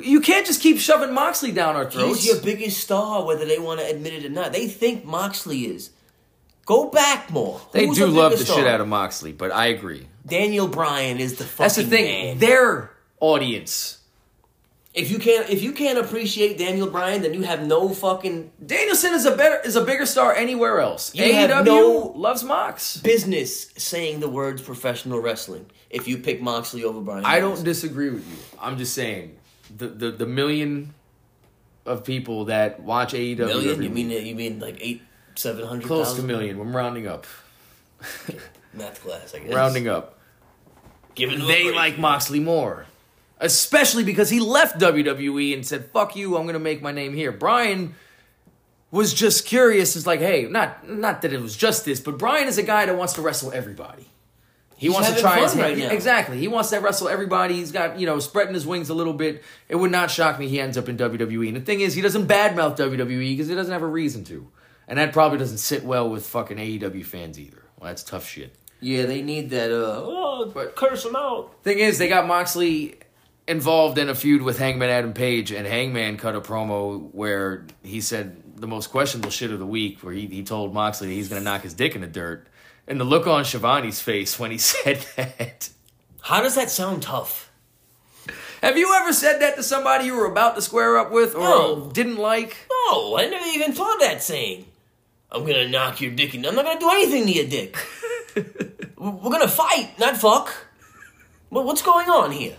You 0.00 0.20
can't 0.20 0.46
just 0.46 0.62
keep 0.62 0.78
shoving 0.78 1.12
Moxley 1.12 1.52
down 1.52 1.76
our 1.76 1.90
throats. 1.90 2.22
He's 2.22 2.26
your 2.32 2.40
biggest 2.42 2.78
star, 2.78 3.24
whether 3.26 3.44
they 3.44 3.58
want 3.58 3.80
to 3.80 3.86
admit 3.86 4.14
it 4.14 4.24
or 4.24 4.30
not. 4.30 4.52
They 4.52 4.66
think 4.68 5.04
Moxley 5.04 5.66
is. 5.66 5.90
Go 6.64 6.88
back 6.88 7.30
more. 7.30 7.60
they 7.72 7.86
Who's 7.86 7.98
do 7.98 8.06
the 8.06 8.12
love 8.12 8.30
the 8.32 8.36
biggest 8.38 8.54
shit 8.56 8.66
out 8.66 8.80
of 8.80 8.88
Moxley, 8.88 9.32
but 9.32 9.50
I 9.50 9.66
agree. 9.66 10.06
Daniel 10.24 10.66
Bryan 10.68 11.18
is 11.18 11.36
the 11.36 11.44
fucking 11.44 11.62
That's 11.64 11.76
the 11.76 11.84
thing. 11.84 12.26
man. 12.26 12.38
Their 12.38 12.92
audience. 13.18 13.98
If 14.92 15.08
you 15.08 15.18
can't, 15.20 15.48
if 15.48 15.62
you 15.62 15.70
can't 15.72 15.98
appreciate 15.98 16.58
Daniel 16.58 16.88
Bryan, 16.88 17.22
then 17.22 17.32
you 17.32 17.42
have 17.42 17.64
no 17.64 17.90
fucking 17.90 18.50
Danielson 18.64 19.12
is 19.14 19.24
a 19.24 19.36
better 19.36 19.60
is 19.64 19.76
a 19.76 19.84
bigger 19.84 20.04
star 20.04 20.34
anywhere 20.34 20.80
else. 20.80 21.14
You 21.14 21.24
AEW 21.24 21.64
no- 21.64 22.12
loves 22.16 22.42
Mox. 22.42 22.96
business 22.96 23.70
saying 23.76 24.18
the 24.18 24.28
words 24.28 24.60
professional 24.62 25.20
wrestling. 25.20 25.66
If 25.90 26.08
you 26.08 26.18
pick 26.18 26.42
Moxley 26.42 26.82
over 26.82 27.00
Bryan, 27.00 27.24
I 27.24 27.36
Danielson. 27.38 27.64
don't 27.64 27.64
disagree 27.72 28.10
with 28.10 28.26
you. 28.28 28.36
I'm 28.60 28.78
just 28.78 28.92
saying 28.94 29.36
the 29.76 29.86
the, 29.86 30.10
the 30.10 30.26
million 30.26 30.92
of 31.86 32.02
people 32.04 32.46
that 32.46 32.80
watch 32.80 33.12
AEW 33.12 33.36
million. 33.38 33.82
You 33.84 33.90
mean 33.90 34.10
you 34.10 34.34
mean 34.34 34.58
like 34.58 34.78
eight, 34.80 35.02
seven 35.36 35.66
hundred 35.66 35.86
close 35.86 36.06
to 36.08 36.10
thousand? 36.14 36.26
million. 36.26 36.60
I'm 36.60 36.74
rounding 36.76 37.06
up. 37.06 37.26
Math 38.74 39.02
class, 39.02 39.34
I 39.34 39.38
guess. 39.44 39.54
Rounding 39.54 39.88
up. 39.88 40.18
Giving 41.14 41.46
They 41.46 41.72
like 41.72 41.98
Moxley 41.98 42.40
more. 42.40 42.86
Especially 43.40 44.04
because 44.04 44.28
he 44.30 44.38
left 44.38 44.78
WWE 44.78 45.54
and 45.54 45.66
said, 45.66 45.86
fuck 45.86 46.14
you, 46.14 46.36
I'm 46.36 46.46
gonna 46.46 46.58
make 46.58 46.82
my 46.82 46.92
name 46.92 47.14
here. 47.14 47.32
Bryan 47.32 47.94
was 48.90 49.14
just 49.14 49.46
curious. 49.46 49.96
It's 49.96 50.06
like, 50.06 50.20
hey, 50.20 50.46
not 50.50 50.88
not 50.88 51.22
that 51.22 51.32
it 51.32 51.40
was 51.40 51.56
just 51.56 51.84
this, 51.84 52.00
but 52.00 52.18
Bryan 52.18 52.48
is 52.48 52.58
a 52.58 52.62
guy 52.62 52.86
that 52.86 52.96
wants 52.96 53.14
to 53.14 53.22
wrestle 53.22 53.50
everybody. 53.52 54.06
He 54.76 54.86
He's 54.86 54.94
wants 54.94 55.12
to 55.12 55.20
try 55.20 55.40
his 55.40 55.52
hand. 55.52 55.62
right 55.62 55.78
now. 55.78 55.90
Exactly. 55.90 56.38
He 56.38 56.48
wants 56.48 56.70
to 56.70 56.78
wrestle 56.80 57.08
everybody. 57.08 57.54
He's 57.54 57.70
got, 57.70 58.00
you 58.00 58.06
know, 58.06 58.18
spreading 58.18 58.54
his 58.54 58.66
wings 58.66 58.88
a 58.88 58.94
little 58.94 59.12
bit. 59.12 59.42
It 59.68 59.76
would 59.76 59.90
not 59.90 60.10
shock 60.10 60.38
me 60.38 60.48
he 60.48 60.58
ends 60.58 60.78
up 60.78 60.88
in 60.88 60.96
WWE. 60.96 61.48
And 61.48 61.56
the 61.58 61.60
thing 61.60 61.80
is, 61.82 61.92
he 61.94 62.00
doesn't 62.00 62.26
badmouth 62.26 62.78
WWE 62.78 63.32
because 63.34 63.48
he 63.48 63.54
doesn't 63.54 63.72
have 63.72 63.82
a 63.82 63.86
reason 63.86 64.24
to. 64.24 64.48
And 64.88 64.98
that 64.98 65.12
probably 65.12 65.36
doesn't 65.36 65.58
sit 65.58 65.84
well 65.84 66.08
with 66.08 66.26
fucking 66.26 66.56
AEW 66.56 67.04
fans 67.04 67.38
either. 67.38 67.62
Well, 67.78 67.88
that's 67.88 68.02
tough 68.02 68.26
shit. 68.26 68.54
Yeah, 68.80 69.04
they 69.04 69.20
need 69.20 69.50
that. 69.50 69.70
Uh, 69.70 70.00
oh, 70.02 70.50
But- 70.52 70.76
curse 70.76 71.04
him 71.04 71.14
out. 71.14 71.62
Thing 71.62 71.78
is, 71.78 71.98
they 71.98 72.08
got 72.08 72.26
Moxley 72.26 73.00
involved 73.50 73.98
in 73.98 74.08
a 74.08 74.14
feud 74.14 74.42
with 74.42 74.58
Hangman 74.58 74.88
Adam 74.90 75.12
Page, 75.12 75.50
and 75.52 75.66
Hangman 75.66 76.16
cut 76.16 76.34
a 76.36 76.40
promo 76.40 77.12
where 77.12 77.66
he 77.82 78.00
said 78.00 78.56
the 78.56 78.66
most 78.66 78.90
questionable 78.90 79.30
shit 79.30 79.50
of 79.50 79.58
the 79.58 79.66
week, 79.66 80.02
where 80.02 80.14
he, 80.14 80.26
he 80.26 80.42
told 80.42 80.72
Moxley 80.72 81.08
that 81.08 81.14
he's 81.14 81.28
going 81.28 81.40
to 81.40 81.44
knock 81.44 81.62
his 81.62 81.74
dick 81.74 81.94
in 81.94 82.00
the 82.00 82.06
dirt. 82.06 82.46
And 82.86 82.98
the 83.00 83.04
look 83.04 83.26
on 83.26 83.44
Shivani's 83.44 84.00
face 84.00 84.38
when 84.38 84.50
he 84.50 84.58
said 84.72 85.04
that. 85.16 85.68
How 86.22 86.40
does 86.42 86.54
that 86.54 86.70
sound 86.70 87.02
tough? 87.02 87.50
Have 88.62 88.76
you 88.76 88.94
ever 89.00 89.12
said 89.12 89.38
that 89.40 89.56
to 89.56 89.62
somebody 89.62 90.04
you 90.04 90.14
were 90.14 90.26
about 90.30 90.54
to 90.56 90.62
square 90.62 90.98
up 90.98 91.10
with 91.10 91.34
or 91.34 91.40
No. 91.40 91.90
didn't 91.92 92.16
like? 92.16 92.56
No, 92.70 93.16
I 93.16 93.26
never 93.26 93.46
even 93.46 93.72
thought 93.72 94.00
that 94.00 94.22
saying. 94.22 94.66
I'm 95.32 95.46
gonna 95.46 95.68
knock 95.68 96.00
your 96.02 96.10
dick 96.10 96.34
in. 96.34 96.44
I'm 96.44 96.54
not 96.54 96.64
gonna 96.66 96.78
do 96.80 96.90
anything 96.90 97.24
to 97.26 97.32
your 97.32 97.46
dick. 97.46 97.76
We're 98.98 99.30
gonna 99.30 99.48
fight, 99.48 99.98
not 99.98 100.18
fuck. 100.18 100.52
What's 101.48 101.80
going 101.82 102.08
on 102.10 102.32
here? 102.32 102.56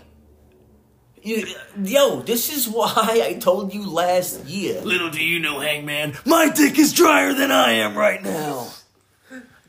You, 1.22 1.46
yo, 1.80 2.20
this 2.22 2.52
is 2.52 2.68
why 2.68 3.22
I 3.24 3.34
told 3.38 3.72
you 3.72 3.88
last 3.88 4.44
year. 4.44 4.80
Little 4.82 5.08
do 5.10 5.22
you 5.24 5.38
know, 5.38 5.60
Hangman, 5.60 6.14
my 6.26 6.48
dick 6.50 6.76
is 6.78 6.92
drier 6.92 7.32
than 7.32 7.52
I 7.52 7.72
am 7.74 7.96
right 7.96 8.20
now. 8.22 8.68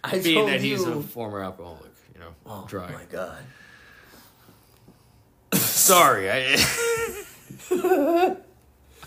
I 0.03 0.19
Being 0.19 0.35
told 0.37 0.49
that 0.49 0.61
he's 0.61 0.81
you. 0.81 0.93
a 0.93 1.01
former 1.03 1.41
alcoholic, 1.41 1.91
you 2.13 2.19
know, 2.19 2.33
Dryer. 2.45 2.61
oh 2.61 2.65
dry. 2.67 2.91
my 2.91 3.05
god. 3.11 3.37
Sorry, 5.53 6.29
I. 6.31 6.57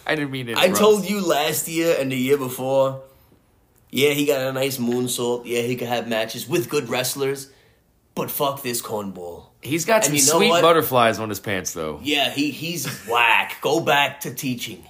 I 0.06 0.14
didn't 0.14 0.30
mean 0.30 0.48
it. 0.48 0.56
I 0.56 0.68
told 0.70 1.04
you 1.08 1.20
last 1.20 1.66
year 1.66 1.96
and 1.98 2.12
the 2.12 2.16
year 2.16 2.38
before. 2.38 3.02
Yeah, 3.90 4.10
he 4.10 4.24
got 4.24 4.40
a 4.40 4.52
nice 4.52 4.78
moonsault. 4.78 5.42
Yeah, 5.46 5.62
he 5.62 5.74
could 5.74 5.88
have 5.88 6.06
matches 6.06 6.48
with 6.48 6.68
good 6.68 6.88
wrestlers. 6.88 7.50
But 8.14 8.30
fuck 8.30 8.62
this 8.62 8.80
cornball. 8.80 9.46
He's 9.66 9.84
got 9.84 10.04
some 10.04 10.14
you 10.14 10.20
know 10.20 10.38
sweet 10.38 10.48
what? 10.50 10.62
butterflies 10.62 11.18
on 11.18 11.28
his 11.28 11.40
pants, 11.40 11.72
though. 11.72 12.00
Yeah, 12.02 12.30
he 12.30 12.50
he's 12.50 12.86
whack. 13.06 13.58
Go 13.60 13.80
back 13.80 14.20
to 14.20 14.34
teaching. 14.34 14.84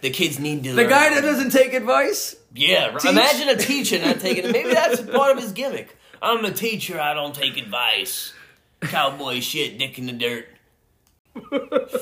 The 0.00 0.10
kids 0.10 0.38
need 0.38 0.64
to. 0.64 0.70
The 0.70 0.82
learn. 0.82 0.90
guy 0.90 1.10
that 1.14 1.22
doesn't 1.22 1.50
take 1.50 1.72
advice. 1.74 2.36
Yeah, 2.54 2.88
right. 2.88 3.00
Teach. 3.00 3.10
imagine 3.10 3.48
a 3.48 3.56
teacher 3.56 3.98
not 3.98 4.20
taking 4.20 4.44
it. 4.48 4.52
Maybe 4.52 4.72
that's 4.74 5.00
part 5.00 5.36
of 5.36 5.42
his 5.42 5.52
gimmick. 5.52 5.96
I'm 6.20 6.44
a 6.44 6.52
teacher. 6.52 7.00
I 7.00 7.14
don't 7.14 7.34
take 7.34 7.56
advice. 7.56 8.32
Cowboy 8.80 9.40
shit, 9.40 9.78
dick 9.78 9.98
in 9.98 10.06
the 10.06 10.12
dirt. 10.12 10.48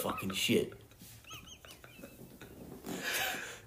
Fucking 0.01 0.33
shit. 0.33 0.73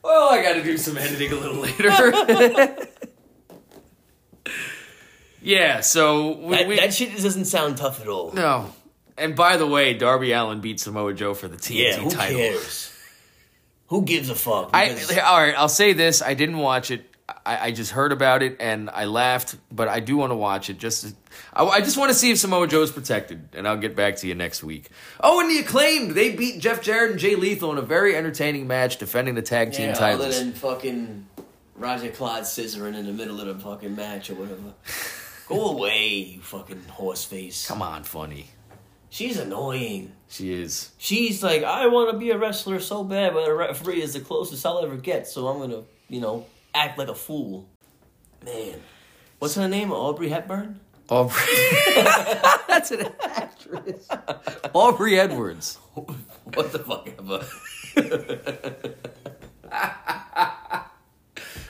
Well, 0.03 0.29
I 0.29 0.41
got 0.43 0.53
to 0.53 0.63
do 0.63 0.77
some 0.77 0.97
editing 0.97 1.31
a 1.31 1.35
little 1.35 1.61
later. 1.61 1.89
yeah, 5.43 5.81
so 5.81 6.37
we, 6.37 6.55
That, 6.55 6.67
we 6.67 6.75
that 6.77 6.93
shit 6.93 7.11
doesn't 7.15 7.45
sound 7.45 7.77
tough 7.77 8.01
at 8.01 8.07
all. 8.07 8.31
no. 8.33 8.73
And 9.15 9.35
by 9.35 9.57
the 9.57 9.67
way, 9.67 9.93
Darby 9.93 10.31
Allin 10.31 10.59
beat 10.59 10.79
Samoa 10.79 11.13
Joe 11.13 11.35
for 11.35 11.47
the 11.47 11.55
TNT 11.55 11.75
yeah, 11.75 11.97
who 11.97 12.09
title. 12.09 12.37
cares? 12.39 12.91
Who 13.87 14.01
gives 14.05 14.29
a 14.31 14.35
fuck? 14.35 14.71
I 14.73 14.89
all 15.23 15.39
right. 15.39 15.53
I'll 15.55 15.69
say 15.69 15.93
this: 15.93 16.23
I 16.23 16.33
didn't 16.33 16.57
watch 16.57 16.89
it. 16.89 17.07
I, 17.45 17.67
I 17.67 17.71
just 17.71 17.91
heard 17.91 18.11
about 18.11 18.41
it 18.41 18.57
and 18.59 18.89
I 18.89 19.05
laughed, 19.05 19.55
but 19.71 19.87
I 19.87 19.99
do 19.99 20.17
want 20.17 20.31
to 20.31 20.35
watch 20.35 20.69
it. 20.71 20.79
Just, 20.79 21.07
to, 21.07 21.13
I, 21.53 21.63
I 21.63 21.79
just 21.81 21.95
want 21.95 22.09
to 22.09 22.15
see 22.15 22.31
if 22.31 22.39
Samoa 22.39 22.67
Joe's 22.67 22.91
protected, 22.91 23.49
and 23.53 23.67
I'll 23.67 23.77
get 23.77 23.95
back 23.95 24.15
to 24.17 24.27
you 24.27 24.33
next 24.33 24.63
week. 24.63 24.89
Oh, 25.19 25.39
and 25.39 25.47
the 25.49 25.59
acclaimed 25.59 26.11
they 26.15 26.35
beat 26.35 26.59
Jeff 26.59 26.81
Jarrett 26.81 27.11
and 27.11 27.19
Jay 27.19 27.35
Lethal 27.35 27.71
in 27.71 27.77
a 27.77 27.83
very 27.83 28.15
entertaining 28.15 28.65
match, 28.65 28.97
defending 28.97 29.35
the 29.35 29.43
tag 29.43 29.73
team 29.73 29.89
yeah, 29.89 29.91
other 29.91 29.99
titles. 29.99 30.39
than 30.39 30.53
fucking 30.53 31.27
Roger 31.75 32.09
Claude 32.09 32.43
scissoring 32.43 32.95
in 32.95 33.05
the 33.05 33.13
middle 33.13 33.39
of 33.39 33.45
the 33.45 33.59
fucking 33.63 33.95
match 33.95 34.31
or 34.31 34.33
whatever. 34.35 34.73
Go 35.47 35.69
away, 35.71 36.07
you 36.09 36.39
fucking 36.41 36.83
horse 36.89 37.23
face. 37.23 37.67
Come 37.67 37.81
on, 37.81 38.03
funny. 38.03 38.47
She's 39.09 39.37
annoying. 39.37 40.13
She 40.29 40.53
is. 40.53 40.91
She's 40.97 41.43
like, 41.43 41.63
I 41.63 41.87
want 41.87 42.11
to 42.11 42.17
be 42.17 42.31
a 42.31 42.37
wrestler 42.37 42.79
so 42.79 43.03
bad, 43.03 43.33
but 43.33 43.47
a 43.47 43.53
referee 43.53 44.01
is 44.01 44.13
the 44.13 44.19
closest 44.21 44.65
I'll 44.65 44.83
ever 44.83 44.95
get, 44.95 45.27
so 45.27 45.47
I'm 45.47 45.59
gonna, 45.59 45.83
you 46.09 46.21
know, 46.21 46.45
act 46.73 46.97
like 46.97 47.09
a 47.09 47.15
fool. 47.15 47.67
Man, 48.43 48.79
what's 49.39 49.55
her 49.55 49.67
name? 49.67 49.91
Aubrey 49.91 50.29
Hepburn. 50.29 50.79
Aubrey. 51.09 51.41
That's 52.67 52.91
an 52.91 53.07
actress. 53.21 54.07
Aubrey 54.73 55.19
Edwards. 55.19 55.77
What 56.55 56.71
the 56.71 56.79
fuck 56.79 57.09
ever. 57.17 57.45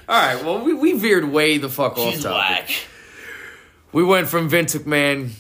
All 0.09 0.21
right. 0.21 0.43
Well, 0.43 0.63
we, 0.63 0.73
we 0.73 0.93
veered 0.93 1.25
way 1.25 1.57
the 1.57 1.69
fuck 1.69 1.97
off 1.97 2.15
topic. 2.21 2.25
whack. 2.33 2.69
We 3.93 4.03
went 4.03 4.27
from 4.27 4.49
Vince 4.49 4.75
McMahon 4.75 5.31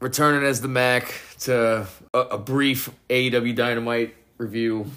returning 0.00 0.42
as 0.44 0.60
the 0.60 0.66
Mac 0.68 1.14
to 1.40 1.86
a, 2.12 2.18
a 2.18 2.38
brief 2.38 2.90
AEW 3.08 3.54
Dynamite 3.54 4.16
review, 4.36 4.90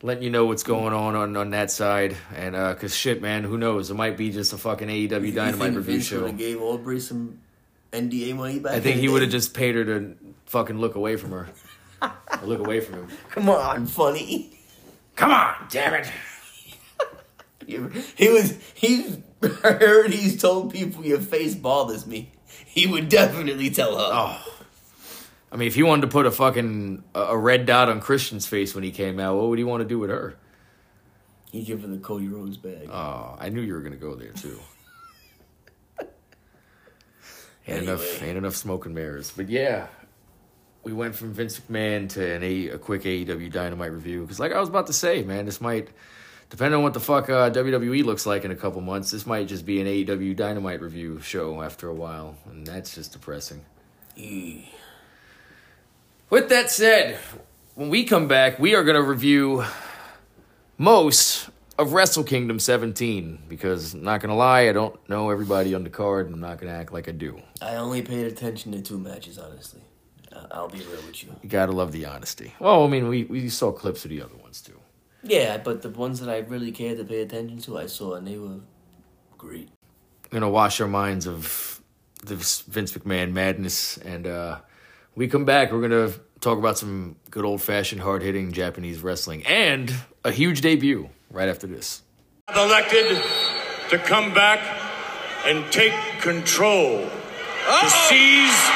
letting 0.00 0.22
you 0.22 0.30
know 0.30 0.46
what's 0.46 0.62
going 0.62 0.94
on 0.94 1.14
on, 1.14 1.36
on 1.36 1.50
that 1.50 1.70
side. 1.70 2.16
And 2.34 2.56
uh, 2.56 2.74
cause 2.76 2.96
shit, 2.96 3.20
man, 3.20 3.44
who 3.44 3.58
knows? 3.58 3.90
It 3.90 3.94
might 3.94 4.16
be 4.16 4.30
just 4.32 4.54
a 4.54 4.58
fucking 4.58 4.88
AEW 4.88 5.26
You 5.26 5.32
Dynamite 5.32 5.74
review 5.74 5.94
Vince 5.96 6.06
show. 6.06 6.32
gave 6.32 6.62
Aubrey 6.62 6.98
some 6.98 7.40
NDA 7.92 8.36
money 8.36 8.58
back. 8.58 8.72
I 8.72 8.80
think 8.80 8.96
he 8.96 9.08
would 9.10 9.20
have 9.20 9.30
just 9.30 9.52
paid 9.52 9.74
her 9.74 9.84
to 9.84 10.16
fucking 10.46 10.78
look 10.78 10.94
away 10.94 11.16
from 11.16 11.30
her. 11.32 11.48
Look 12.42 12.58
away 12.58 12.80
from 12.80 12.94
him. 12.96 13.08
Come 13.30 13.48
on, 13.48 13.86
funny. 13.86 14.58
Come 15.14 15.30
on, 15.30 15.54
damn 15.70 15.94
it. 15.94 16.10
He 18.16 18.28
was. 18.28 18.58
He's. 18.74 19.18
I 19.64 19.72
heard 19.72 20.12
he's 20.12 20.40
told 20.40 20.72
people 20.72 21.04
your 21.04 21.20
face 21.20 21.54
bothers 21.54 22.06
me. 22.06 22.32
He 22.66 22.86
would 22.86 23.08
definitely 23.08 23.70
tell 23.70 23.96
her. 23.98 24.08
Oh. 24.12 24.62
I 25.50 25.56
mean, 25.56 25.68
if 25.68 25.74
he 25.74 25.82
wanted 25.82 26.02
to 26.02 26.08
put 26.08 26.26
a 26.26 26.30
fucking 26.30 27.04
a 27.14 27.36
red 27.36 27.66
dot 27.66 27.88
on 27.88 28.00
Christian's 28.00 28.46
face 28.46 28.74
when 28.74 28.84
he 28.84 28.90
came 28.90 29.20
out, 29.20 29.36
what 29.36 29.48
would 29.48 29.58
he 29.58 29.64
want 29.64 29.82
to 29.82 29.88
do 29.88 29.98
with 29.98 30.10
her? 30.10 30.36
He 31.50 31.62
give 31.62 31.82
her 31.82 31.88
the 31.88 31.98
Cody 31.98 32.28
Rhodes 32.28 32.56
bag. 32.56 32.88
Oh, 32.90 33.36
I 33.38 33.50
knew 33.50 33.60
you 33.60 33.74
were 33.74 33.80
gonna 33.80 33.96
go 33.96 34.14
there 34.14 34.32
too. 34.32 34.58
ain't 37.66 37.82
enough, 37.82 38.22
ain't 38.22 38.38
enough 38.38 38.56
smoke 38.56 38.86
and 38.86 38.94
mirrors. 38.94 39.30
But 39.36 39.50
yeah, 39.50 39.88
we 40.82 40.94
went 40.94 41.14
from 41.14 41.34
Vince 41.34 41.60
McMahon 41.60 42.08
to 42.10 42.34
an 42.34 42.42
a, 42.42 42.68
a 42.70 42.78
quick 42.78 43.02
AEW 43.02 43.52
Dynamite 43.52 43.92
review 43.92 44.22
because, 44.22 44.40
like 44.40 44.52
I 44.52 44.60
was 44.60 44.70
about 44.70 44.86
to 44.86 44.94
say, 44.94 45.22
man, 45.22 45.44
this 45.44 45.60
might, 45.60 45.88
depending 46.52 46.76
on 46.76 46.82
what 46.82 46.92
the 46.92 47.00
fuck 47.00 47.30
uh, 47.30 47.50
WWE 47.50 48.04
looks 48.04 48.26
like 48.26 48.44
in 48.44 48.50
a 48.50 48.54
couple 48.54 48.82
months, 48.82 49.10
this 49.10 49.24
might 49.24 49.48
just 49.48 49.64
be 49.64 49.80
an 49.80 49.86
AEW 49.86 50.36
Dynamite 50.36 50.82
review 50.82 51.18
show 51.18 51.62
after 51.62 51.88
a 51.88 51.94
while, 51.94 52.36
and 52.44 52.66
that's 52.66 52.94
just 52.94 53.10
depressing. 53.12 53.64
With 56.28 56.50
that 56.50 56.70
said, 56.70 57.18
when 57.74 57.88
we 57.88 58.04
come 58.04 58.28
back, 58.28 58.58
we 58.58 58.74
are 58.74 58.84
going 58.84 58.96
to 58.96 59.02
review 59.02 59.64
most 60.76 61.48
of 61.78 61.94
Wrestle 61.94 62.22
Kingdom 62.22 62.58
17 62.58 63.44
because, 63.48 63.94
not 63.94 64.20
going 64.20 64.28
to 64.28 64.34
lie, 64.34 64.68
I 64.68 64.72
don't 64.72 65.08
know 65.08 65.30
everybody 65.30 65.74
on 65.74 65.84
the 65.84 65.90
card. 65.90 66.26
and 66.26 66.34
I'm 66.34 66.40
not 66.42 66.58
going 66.60 66.70
to 66.70 66.78
act 66.78 66.92
like 66.92 67.08
I 67.08 67.12
do. 67.12 67.40
I 67.62 67.76
only 67.76 68.02
paid 68.02 68.26
attention 68.26 68.72
to 68.72 68.82
two 68.82 68.98
matches, 68.98 69.38
honestly. 69.38 69.80
I'll 70.50 70.68
be 70.68 70.80
real 70.80 71.00
with 71.06 71.24
you. 71.24 71.34
You 71.42 71.48
got 71.48 71.66
to 71.66 71.72
love 71.72 71.92
the 71.92 72.04
honesty. 72.04 72.52
Well, 72.60 72.84
I 72.84 72.88
mean, 72.88 73.08
we, 73.08 73.24
we 73.24 73.48
saw 73.48 73.72
clips 73.72 74.04
of 74.04 74.10
the 74.10 74.20
other 74.20 74.36
ones 74.36 74.60
too. 74.60 74.78
Yeah, 75.22 75.58
but 75.58 75.82
the 75.82 75.88
ones 75.88 76.20
that 76.20 76.28
I 76.28 76.38
really 76.38 76.72
cared 76.72 76.98
to 76.98 77.04
pay 77.04 77.20
attention 77.20 77.58
to, 77.58 77.78
I 77.78 77.86
saw, 77.86 78.14
and 78.14 78.26
they 78.26 78.38
were 78.38 78.60
great. 79.38 79.68
going 80.30 80.42
to 80.42 80.48
wash 80.48 80.80
our 80.80 80.88
minds 80.88 81.26
of 81.26 81.80
this 82.24 82.62
Vince 82.62 82.92
McMahon 82.92 83.32
madness. 83.32 83.98
And 83.98 84.26
uh, 84.26 84.58
we 85.14 85.28
come 85.28 85.44
back, 85.44 85.72
we're 85.72 85.88
going 85.88 86.10
to 86.10 86.18
talk 86.40 86.58
about 86.58 86.78
some 86.78 87.16
good 87.30 87.44
old 87.44 87.62
fashioned, 87.62 88.00
hard 88.00 88.22
hitting 88.22 88.52
Japanese 88.52 89.00
wrestling 89.00 89.46
and 89.46 89.92
a 90.24 90.32
huge 90.32 90.60
debut 90.60 91.08
right 91.30 91.48
after 91.48 91.66
this. 91.66 92.02
elected 92.54 93.22
to 93.90 93.98
come 93.98 94.34
back 94.34 94.60
and 95.46 95.70
take 95.72 95.94
control. 96.20 97.08
To 97.80 97.90
seize 97.90 98.70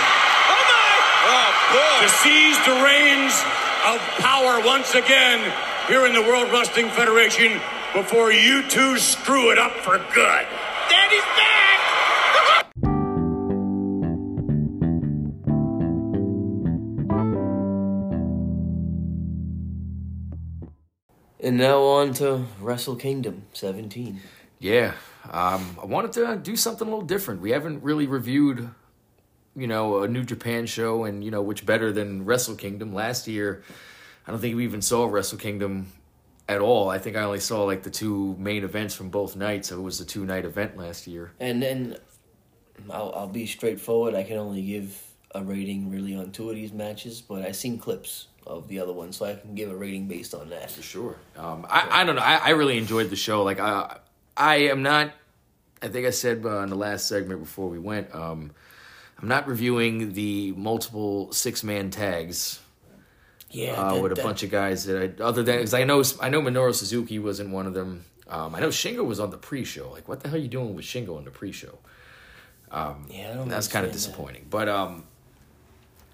to 2.00 2.08
seize 2.08 2.58
the 2.66 2.72
reins 2.84 3.32
of 3.86 3.98
power 4.20 4.60
once 4.64 4.94
again 4.94 5.40
here 5.88 6.04
in 6.04 6.12
the 6.12 6.22
World 6.22 6.50
Wrestling 6.50 6.88
Federation 6.88 7.60
before 7.94 8.32
you 8.32 8.68
two 8.68 8.98
screw 8.98 9.52
it 9.52 9.58
up 9.58 9.70
for 9.72 9.98
good. 10.12 10.46
Daddy's 10.90 11.22
back! 11.22 11.80
And 21.38 21.56
now 21.56 21.82
on 21.82 22.14
to 22.14 22.44
Wrestle 22.60 22.96
Kingdom 22.96 23.42
17. 23.52 24.20
Yeah, 24.58 24.94
um, 25.30 25.76
I 25.80 25.86
wanted 25.86 26.12
to 26.14 26.36
do 26.42 26.56
something 26.56 26.88
a 26.88 26.90
little 26.90 27.06
different. 27.06 27.40
We 27.40 27.50
haven't 27.52 27.84
really 27.84 28.08
reviewed, 28.08 28.70
you 29.54 29.68
know, 29.68 30.02
a 30.02 30.08
New 30.08 30.24
Japan 30.24 30.66
show, 30.66 31.04
and 31.04 31.22
you 31.22 31.30
know, 31.30 31.42
which 31.42 31.64
better 31.64 31.92
than 31.92 32.24
Wrestle 32.24 32.56
Kingdom 32.56 32.92
last 32.92 33.28
year. 33.28 33.62
I 34.26 34.30
don't 34.32 34.40
think 34.40 34.56
we 34.56 34.64
even 34.64 34.82
saw 34.82 35.06
Wrestle 35.06 35.38
Kingdom 35.38 35.92
at 36.48 36.60
all. 36.60 36.90
I 36.90 36.98
think 36.98 37.16
I 37.16 37.22
only 37.22 37.40
saw 37.40 37.64
like 37.64 37.82
the 37.82 37.90
two 37.90 38.36
main 38.38 38.64
events 38.64 38.94
from 38.94 39.08
both 39.08 39.36
nights. 39.36 39.68
So 39.68 39.78
it 39.78 39.82
was 39.82 40.00
a 40.00 40.04
two 40.04 40.24
night 40.24 40.44
event 40.44 40.76
last 40.76 41.06
year. 41.06 41.32
And 41.40 41.62
then 41.62 41.96
I'll, 42.90 43.12
I'll 43.14 43.28
be 43.28 43.46
straightforward. 43.46 44.14
I 44.14 44.22
can 44.22 44.36
only 44.36 44.62
give 44.62 45.00
a 45.34 45.42
rating 45.42 45.90
really 45.90 46.14
on 46.16 46.32
two 46.32 46.48
of 46.48 46.56
these 46.56 46.72
matches, 46.72 47.20
but 47.20 47.42
I've 47.42 47.56
seen 47.56 47.78
clips 47.78 48.28
of 48.46 48.68
the 48.68 48.78
other 48.78 48.92
one, 48.92 49.12
so 49.12 49.26
I 49.26 49.34
can 49.34 49.54
give 49.54 49.70
a 49.70 49.76
rating 49.76 50.06
based 50.06 50.34
on 50.34 50.50
that. 50.50 50.70
For 50.70 50.82
sure. 50.82 51.16
Um, 51.36 51.66
I, 51.68 52.02
I 52.02 52.04
don't 52.04 52.14
know. 52.14 52.22
I, 52.22 52.36
I 52.36 52.50
really 52.50 52.78
enjoyed 52.78 53.10
the 53.10 53.16
show. 53.16 53.42
Like 53.42 53.60
I, 53.60 53.98
I 54.36 54.56
am 54.68 54.82
not. 54.82 55.12
I 55.82 55.88
think 55.88 56.06
I 56.06 56.10
said 56.10 56.44
uh, 56.44 56.60
in 56.60 56.70
the 56.70 56.76
last 56.76 57.06
segment 57.06 57.40
before 57.40 57.68
we 57.68 57.78
went. 57.78 58.14
Um, 58.14 58.52
I'm 59.20 59.28
not 59.28 59.48
reviewing 59.48 60.12
the 60.12 60.52
multiple 60.52 61.32
six 61.32 61.64
man 61.64 61.90
tags 61.90 62.60
Yeah, 63.50 63.72
uh, 63.80 63.94
that- 63.94 64.02
with 64.02 64.12
a 64.12 64.14
that- 64.16 64.24
bunch 64.24 64.42
of 64.42 64.50
guys 64.50 64.84
that 64.86 65.16
I, 65.20 65.22
other 65.22 65.42
than 65.42 65.56
because 65.58 65.74
I 65.74 65.84
know 65.84 66.02
I 66.20 66.28
know 66.28 66.40
Minoru 66.42 66.74
Suzuki 66.74 67.18
wasn't 67.18 67.50
one 67.50 67.66
of 67.66 67.74
them. 67.74 68.04
Um, 68.28 68.54
I 68.56 68.60
know 68.60 68.68
Shingo 68.68 69.04
was 69.06 69.20
on 69.20 69.30
the 69.30 69.36
pre-show. 69.38 69.88
Like, 69.90 70.08
what 70.08 70.20
the 70.20 70.28
hell 70.28 70.36
are 70.36 70.40
you 70.40 70.48
doing 70.48 70.74
with 70.74 70.84
Shingo 70.84 71.16
on 71.16 71.24
the 71.24 71.30
pre-show? 71.30 71.78
Yeah, 72.72 73.30
I 73.30 73.34
don't 73.34 73.48
That's 73.48 73.68
kind 73.68 73.84
of 73.86 73.90
understand 73.90 73.90
that. 73.90 73.92
disappointing. 73.92 74.46
But 74.50 74.68
um, 74.68 75.04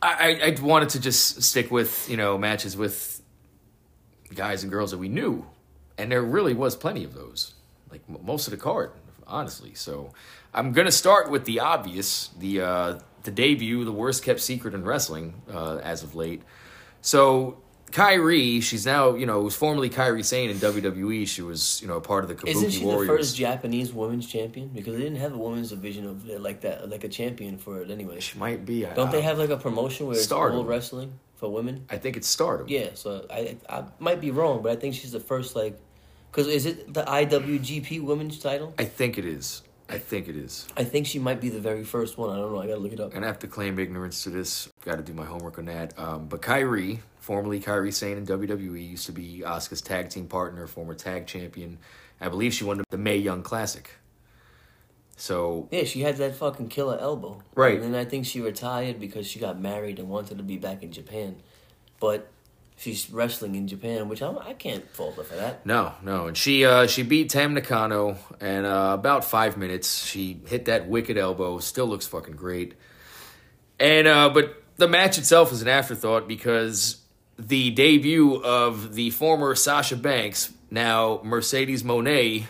I, 0.03 0.39
I 0.43 0.47
I 0.51 0.61
wanted 0.61 0.91
to 0.91 1.01
just 1.01 1.43
stick 1.43 1.71
with 1.71 2.09
you 2.11 2.17
know 2.19 2.37
matches 2.37 2.77
with 2.77 3.23
guys 4.35 4.63
and 4.63 4.71
girls 4.73 4.91
that 4.91 4.99
we 4.99 5.09
knew, 5.09 5.47
and 5.99 6.11
there 6.13 6.23
really 6.23 6.55
was 6.55 6.77
plenty 6.77 7.05
of 7.05 7.15
those. 7.15 7.55
Like 7.91 8.03
m- 8.09 8.19
most 8.25 8.47
of 8.47 8.51
the 8.51 8.57
card, 8.59 8.93
honestly. 9.27 9.75
So 9.75 10.13
I'm 10.55 10.73
gonna 10.73 10.93
start 10.93 11.31
with 11.31 11.45
the 11.47 11.61
obvious, 11.61 12.29
the 12.39 12.61
uh, 12.61 12.99
the 13.23 13.31
debut, 13.31 13.85
the 13.85 13.93
worst 13.93 14.23
kept 14.23 14.41
secret 14.41 14.75
in 14.75 14.85
wrestling 14.85 15.43
uh, 15.53 15.77
as 15.83 16.03
of 16.03 16.15
late. 16.15 16.43
So 17.03 17.59
Kairi, 17.91 18.63
she's 18.63 18.87
now 18.87 19.15
you 19.15 19.27
know 19.27 19.43
was 19.43 19.55
formerly 19.55 19.91
Kairi 19.91 20.25
Sane 20.25 20.49
in 20.51 20.57
WWE. 20.57 21.29
She 21.29 21.43
was 21.43 21.81
you 21.83 21.89
know 21.89 21.97
a 21.97 22.01
part 22.01 22.25
of 22.25 22.29
the 22.29 22.35
Kabuki 22.35 22.49
Isn't 22.49 22.71
she 22.71 22.85
Warriors. 22.85 23.09
the 23.09 23.17
first 23.19 23.37
Japanese 23.37 23.93
women's 23.93 24.27
champion? 24.27 24.69
Because 24.69 24.95
they 24.95 25.03
didn't 25.03 25.19
have 25.19 25.35
a 25.35 25.39
women's 25.39 25.69
division 25.71 26.07
of 26.07 26.29
uh, 26.31 26.39
like 26.39 26.63
that, 26.63 26.89
like 26.89 27.05
a 27.05 27.09
champion 27.09 27.59
for 27.59 27.83
it 27.83 27.91
anyway. 27.91 28.19
She 28.21 28.39
might 28.39 28.65
be. 28.65 28.87
I- 28.87 28.95
Don't 28.95 29.11
they 29.13 29.21
have 29.21 29.37
like 29.39 29.51
a 29.51 29.59
promotion 29.59 30.07
where 30.07 30.15
it's 30.17 30.25
Stardom. 30.25 30.67
wrestling 30.67 31.13
for 31.37 31.51
women. 31.53 31.85
I 31.91 31.99
think 31.99 32.17
it's 32.17 32.29
Stardom. 32.29 32.67
Yeah, 32.69 32.91
so 32.95 33.27
I 33.31 33.57
I 33.69 33.85
might 33.99 34.21
be 34.21 34.31
wrong, 34.31 34.63
but 34.63 34.73
I 34.73 34.77
think 34.77 34.95
she's 34.95 35.13
the 35.13 35.21
first 35.21 35.55
like, 35.57 35.79
because 36.31 36.47
is 36.47 36.65
it 36.65 36.95
the 36.95 37.03
IWGP 37.03 38.01
Women's 38.01 38.39
title? 38.39 38.73
I 38.79 38.85
think 38.85 39.19
it 39.19 39.27
is. 39.27 39.63
I 39.93 39.99
think 39.99 40.27
it 40.27 40.37
is. 40.37 40.67
I 40.75 40.85
think 40.85 41.07
she 41.07 41.19
might 41.19 41.39
be 41.39 41.51
the 41.51 41.61
very 41.61 41.85
first 41.85 42.17
one. 42.17 42.31
I 42.31 42.41
don't 42.41 42.51
know. 42.51 42.61
I 42.63 42.67
gotta 42.67 42.81
look 42.81 42.95
it 42.95 43.01
up. 43.01 43.15
And 43.15 43.25
I 43.25 43.29
have 43.29 43.39
to 43.41 43.47
claim 43.47 43.79
ignorance 43.79 44.23
to 44.25 44.31
this. 44.31 44.71
Got 44.87 44.97
to 44.97 45.03
do 45.03 45.13
my 45.13 45.27
homework 45.27 45.59
on 45.59 45.67
that. 45.67 45.99
Um, 45.99 46.29
but 46.29 46.41
Kairi, 46.41 47.01
formerly 47.21 47.61
Kairi 47.61 47.93
Sane 47.93 48.17
in 48.17 48.27
WWE, 48.27 48.91
used 48.91 49.05
to 49.07 49.13
be 49.13 49.43
Asuka's 49.45 49.83
tag 49.83 50.09
team 50.09 50.27
partner, 50.27 50.67
former 50.67 50.95
tag 50.95 51.27
champion. 51.27 51.79
I 52.23 52.31
believe 52.31 52.55
she 52.55 52.65
won 52.65 52.83
the 52.89 52.97
Mae 52.97 53.19
Young 53.19 53.43
Classic. 53.43 53.91
So 55.17 55.69
Yeah, 55.71 55.85
she 55.85 56.01
had 56.01 56.17
that 56.17 56.37
fucking 56.37 56.69
killer 56.69 56.99
elbow. 56.99 57.43
Right. 57.55 57.75
And 57.75 57.95
then 57.95 57.95
I 57.95 58.07
think 58.07 58.25
she 58.25 58.41
retired 58.41 58.99
because 58.99 59.27
she 59.27 59.39
got 59.39 59.61
married 59.61 59.99
and 59.99 60.09
wanted 60.09 60.39
to 60.39 60.43
be 60.43 60.57
back 60.57 60.83
in 60.83 60.91
Japan. 60.91 61.37
But 62.01 62.32
she's 62.83 63.09
wrestling 63.11 63.55
in 63.55 63.69
Japan, 63.69 64.09
which 64.09 64.23
I'm, 64.23 64.37
I 64.39 64.55
can't 64.55 64.89
fault 64.91 65.15
her 65.17 65.23
for 65.23 65.37
that. 65.37 65.65
No, 65.65 65.93
no, 66.03 66.27
and 66.27 66.37
she 66.37 66.65
uh, 66.65 66.87
she 66.87 67.03
beat 67.03 67.31
Tam 67.31 67.55
Nakano, 67.55 68.19
and 68.41 68.67
uh, 68.67 68.91
about 68.95 69.25
five 69.25 69.57
minutes 69.57 70.05
she 70.05 70.41
hit 70.47 70.65
that 70.65 70.89
wicked 70.89 71.17
elbow. 71.17 71.59
Still 71.59 71.87
looks 71.87 72.07
fucking 72.07 72.37
great. 72.37 72.75
And 73.79 74.07
uh, 74.07 74.31
but 74.31 74.63
the 74.77 74.89
match 74.89 75.17
itself 75.19 75.53
is 75.53 75.63
an 75.63 75.69
afterthought 75.69 76.27
because 76.27 77.01
the 77.39 77.71
debut 77.71 78.43
of 78.43 78.95
the 78.95 79.11
former 79.11 79.55
Sasha 79.55 79.97
Banks, 79.97 80.53
now 80.71 81.21
Mercedes 81.23 81.83
Moné, 81.83 82.47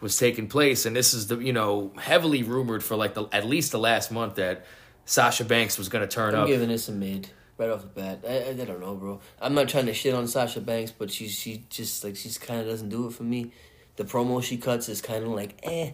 was 0.00 0.16
taking 0.16 0.48
place, 0.48 0.86
and 0.86 0.94
this 0.96 1.14
is 1.14 1.28
the 1.28 1.38
you 1.38 1.52
know 1.52 1.92
heavily 1.98 2.42
rumored 2.42 2.82
for 2.82 2.96
like 2.96 3.14
the 3.14 3.26
at 3.32 3.46
least 3.46 3.72
the 3.72 3.78
last 3.78 4.10
month 4.10 4.34
that 4.36 4.66
Sasha 5.04 5.44
Banks 5.44 5.78
was 5.78 5.88
going 5.88 6.06
to 6.06 6.12
turn 6.12 6.34
I'm 6.34 6.42
up. 6.42 6.46
giving 6.48 6.68
this 6.68 6.88
a 6.88 6.92
mid 6.92 7.30
right 7.58 7.70
off 7.70 7.82
the 7.82 7.88
bat. 7.88 8.20
I, 8.26 8.38
I, 8.38 8.48
I 8.50 8.64
don't 8.64 8.80
know, 8.80 8.94
bro. 8.94 9.20
I'm 9.40 9.54
not 9.54 9.68
trying 9.68 9.86
to 9.86 9.94
shit 9.94 10.14
on 10.14 10.26
Sasha 10.26 10.60
Banks, 10.60 10.92
but 10.96 11.10
she 11.10 11.28
she 11.28 11.64
just 11.68 12.02
like 12.04 12.16
she's 12.16 12.38
kind 12.38 12.60
of 12.60 12.66
doesn't 12.66 12.88
do 12.88 13.06
it 13.06 13.12
for 13.12 13.24
me. 13.24 13.52
The 13.96 14.04
promo 14.04 14.42
she 14.42 14.56
cuts 14.56 14.88
is 14.88 15.02
kind 15.02 15.24
of 15.24 15.30
like 15.30 15.58
eh, 15.64 15.90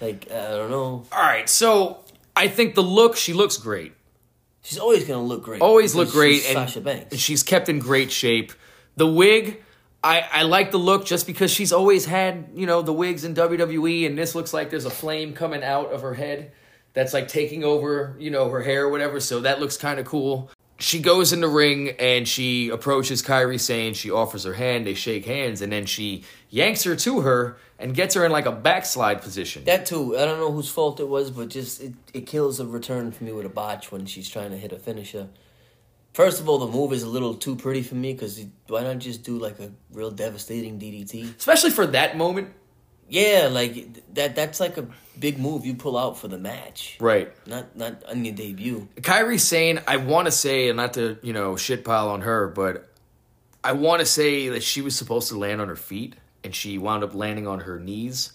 like 0.00 0.30
I 0.30 0.50
don't 0.50 0.70
know. 0.70 1.04
All 1.10 1.22
right, 1.22 1.48
so 1.48 2.04
I 2.36 2.48
think 2.48 2.74
the 2.74 2.82
look 2.82 3.16
she 3.16 3.32
looks 3.32 3.56
great. 3.56 3.92
She's 4.62 4.78
always 4.78 5.04
gonna 5.04 5.22
look 5.22 5.42
great. 5.42 5.60
always 5.60 5.94
look 5.94 6.10
great 6.10 6.42
she's 6.42 6.46
and 6.46 6.54
Sasha 6.54 6.80
Banks. 6.80 7.12
And 7.12 7.20
she's 7.20 7.42
kept 7.42 7.68
in 7.68 7.78
great 7.78 8.12
shape 8.12 8.52
the 8.96 9.06
wig 9.06 9.62
I, 10.02 10.24
I 10.30 10.42
like 10.42 10.70
the 10.70 10.78
look 10.78 11.06
just 11.06 11.26
because 11.26 11.50
she's 11.50 11.72
always 11.72 12.04
had 12.04 12.50
you 12.54 12.66
know 12.66 12.82
the 12.82 12.92
wigs 12.92 13.24
in 13.24 13.34
WWE 13.34 14.06
and 14.06 14.18
this 14.18 14.34
looks 14.34 14.52
like 14.52 14.70
there's 14.70 14.84
a 14.84 14.90
flame 14.90 15.32
coming 15.32 15.62
out 15.62 15.92
of 15.92 16.02
her 16.02 16.14
head 16.14 16.52
that's 16.94 17.12
like 17.12 17.28
taking 17.28 17.62
over 17.64 18.16
you 18.18 18.30
know 18.30 18.48
her 18.48 18.62
hair 18.62 18.84
or 18.84 18.90
whatever 18.90 19.20
so 19.20 19.40
that 19.40 19.60
looks 19.60 19.76
kind 19.76 20.00
of 20.00 20.06
cool 20.06 20.50
she 20.78 21.00
goes 21.00 21.32
in 21.32 21.40
the 21.40 21.48
ring 21.48 21.90
and 21.98 22.28
she 22.28 22.68
approaches 22.68 23.22
Kairi 23.22 23.58
Sane 23.58 23.94
she 23.94 24.10
offers 24.10 24.44
her 24.44 24.54
hand 24.54 24.86
they 24.86 24.94
shake 24.94 25.24
hands 25.24 25.62
and 25.62 25.72
then 25.72 25.86
she 25.86 26.24
yanks 26.50 26.84
her 26.84 26.96
to 26.96 27.20
her 27.20 27.56
and 27.78 27.94
gets 27.94 28.14
her 28.14 28.24
in 28.24 28.32
like 28.32 28.46
a 28.46 28.52
backslide 28.52 29.20
position 29.22 29.64
That 29.64 29.86
too. 29.86 30.16
I 30.16 30.24
don't 30.24 30.38
know 30.38 30.50
whose 30.52 30.70
fault 30.70 31.00
it 31.00 31.08
was, 31.08 31.30
but 31.30 31.48
just 31.48 31.82
it, 31.82 31.92
it 32.14 32.26
kills 32.26 32.60
a 32.60 32.66
return 32.66 33.12
for 33.12 33.24
me 33.24 33.32
with 33.32 33.46
a 33.46 33.50
botch 33.50 33.92
when 33.92 34.06
she's 34.06 34.28
trying 34.28 34.50
to 34.50 34.56
hit 34.56 34.72
a 34.72 34.78
finisher. 34.78 35.28
First 36.14 36.40
of 36.40 36.48
all, 36.48 36.58
the 36.58 36.66
move 36.66 36.94
is 36.94 37.02
a 37.02 37.08
little 37.08 37.34
too 37.34 37.56
pretty 37.56 37.82
for 37.82 37.94
me 37.94 38.14
because 38.14 38.42
why 38.68 38.82
not 38.82 38.98
just 38.98 39.22
do 39.22 39.38
like 39.38 39.58
a 39.60 39.70
real 39.92 40.10
devastating 40.10 40.78
DDT? 40.78 41.36
especially 41.38 41.70
for 41.70 41.86
that 41.88 42.16
moment 42.16 42.48
Yeah, 43.08 43.48
like 43.50 44.14
that. 44.14 44.34
That's 44.34 44.60
like 44.60 44.76
a 44.76 44.86
big 45.18 45.38
move 45.38 45.64
you 45.64 45.74
pull 45.74 45.96
out 45.96 46.18
for 46.18 46.28
the 46.28 46.38
match, 46.38 46.96
right 47.00 47.32
not 47.46 47.76
not 47.76 48.04
on 48.04 48.24
your 48.24 48.34
debut. 48.34 48.88
Kairi 48.96 49.38
Sane, 49.38 49.80
I 49.86 49.98
want 49.98 50.26
to 50.26 50.32
say, 50.32 50.68
and 50.68 50.76
not 50.76 50.94
to, 50.94 51.18
you 51.22 51.32
know, 51.32 51.56
shit 51.56 51.84
pile 51.84 52.08
on 52.08 52.22
her, 52.22 52.48
but 52.48 52.88
I 53.62 53.72
want 53.72 54.00
to 54.00 54.06
say 54.06 54.48
that 54.50 54.62
she 54.62 54.80
was 54.80 54.96
supposed 54.96 55.28
to 55.28 55.38
land 55.38 55.60
on 55.60 55.68
her 55.68 55.76
feet 55.76 56.14
and 56.44 56.54
she 56.54 56.78
wound 56.78 57.04
up 57.04 57.14
landing 57.14 57.46
on 57.46 57.60
her 57.60 57.78
knees. 57.78 58.32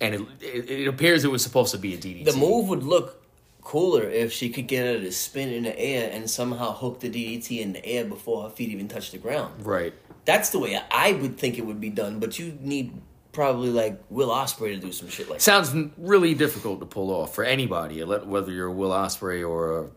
And 0.00 0.14
it, 0.14 0.20
it, 0.40 0.70
it 0.70 0.88
appears 0.88 1.24
it 1.24 1.30
was 1.30 1.42
supposed 1.42 1.72
to 1.72 1.78
be 1.78 1.94
a 1.94 1.98
DDT. 1.98 2.24
The 2.24 2.36
move 2.36 2.68
would 2.68 2.82
look 2.82 3.22
cooler 3.60 4.04
if 4.04 4.32
she 4.32 4.48
could 4.48 4.66
get 4.66 4.86
her 4.86 5.00
to 5.00 5.12
spin 5.12 5.50
in 5.50 5.64
the 5.64 5.78
air 5.78 6.10
and 6.12 6.30
somehow 6.30 6.72
hook 6.72 7.00
the 7.00 7.10
DDT 7.10 7.60
in 7.60 7.74
the 7.74 7.84
air 7.84 8.04
before 8.04 8.44
her 8.44 8.50
feet 8.50 8.70
even 8.70 8.88
touch 8.88 9.10
the 9.10 9.18
ground. 9.18 9.66
Right. 9.66 9.92
That's 10.24 10.50
the 10.50 10.58
way 10.58 10.80
I 10.90 11.12
would 11.12 11.36
think 11.36 11.58
it 11.58 11.66
would 11.66 11.80
be 11.80 11.90
done, 11.90 12.18
but 12.18 12.38
you 12.38 12.56
need 12.60 12.92
probably 13.32 13.70
like 13.70 14.00
Will 14.10 14.28
Ospreay 14.30 14.74
to 14.74 14.80
do 14.80 14.92
some 14.92 15.08
shit 15.08 15.28
like. 15.28 15.40
Sounds 15.40 15.70
n- 15.70 15.92
really 15.96 16.34
difficult 16.34 16.80
to 16.80 16.86
pull 16.86 17.10
off 17.10 17.34
for 17.34 17.44
anybody, 17.44 18.02
whether 18.02 18.50
you're 18.52 18.68
a 18.68 18.72
Will 18.72 18.90
Ospreay 18.90 19.48
or 19.48 19.80
a 19.80 19.90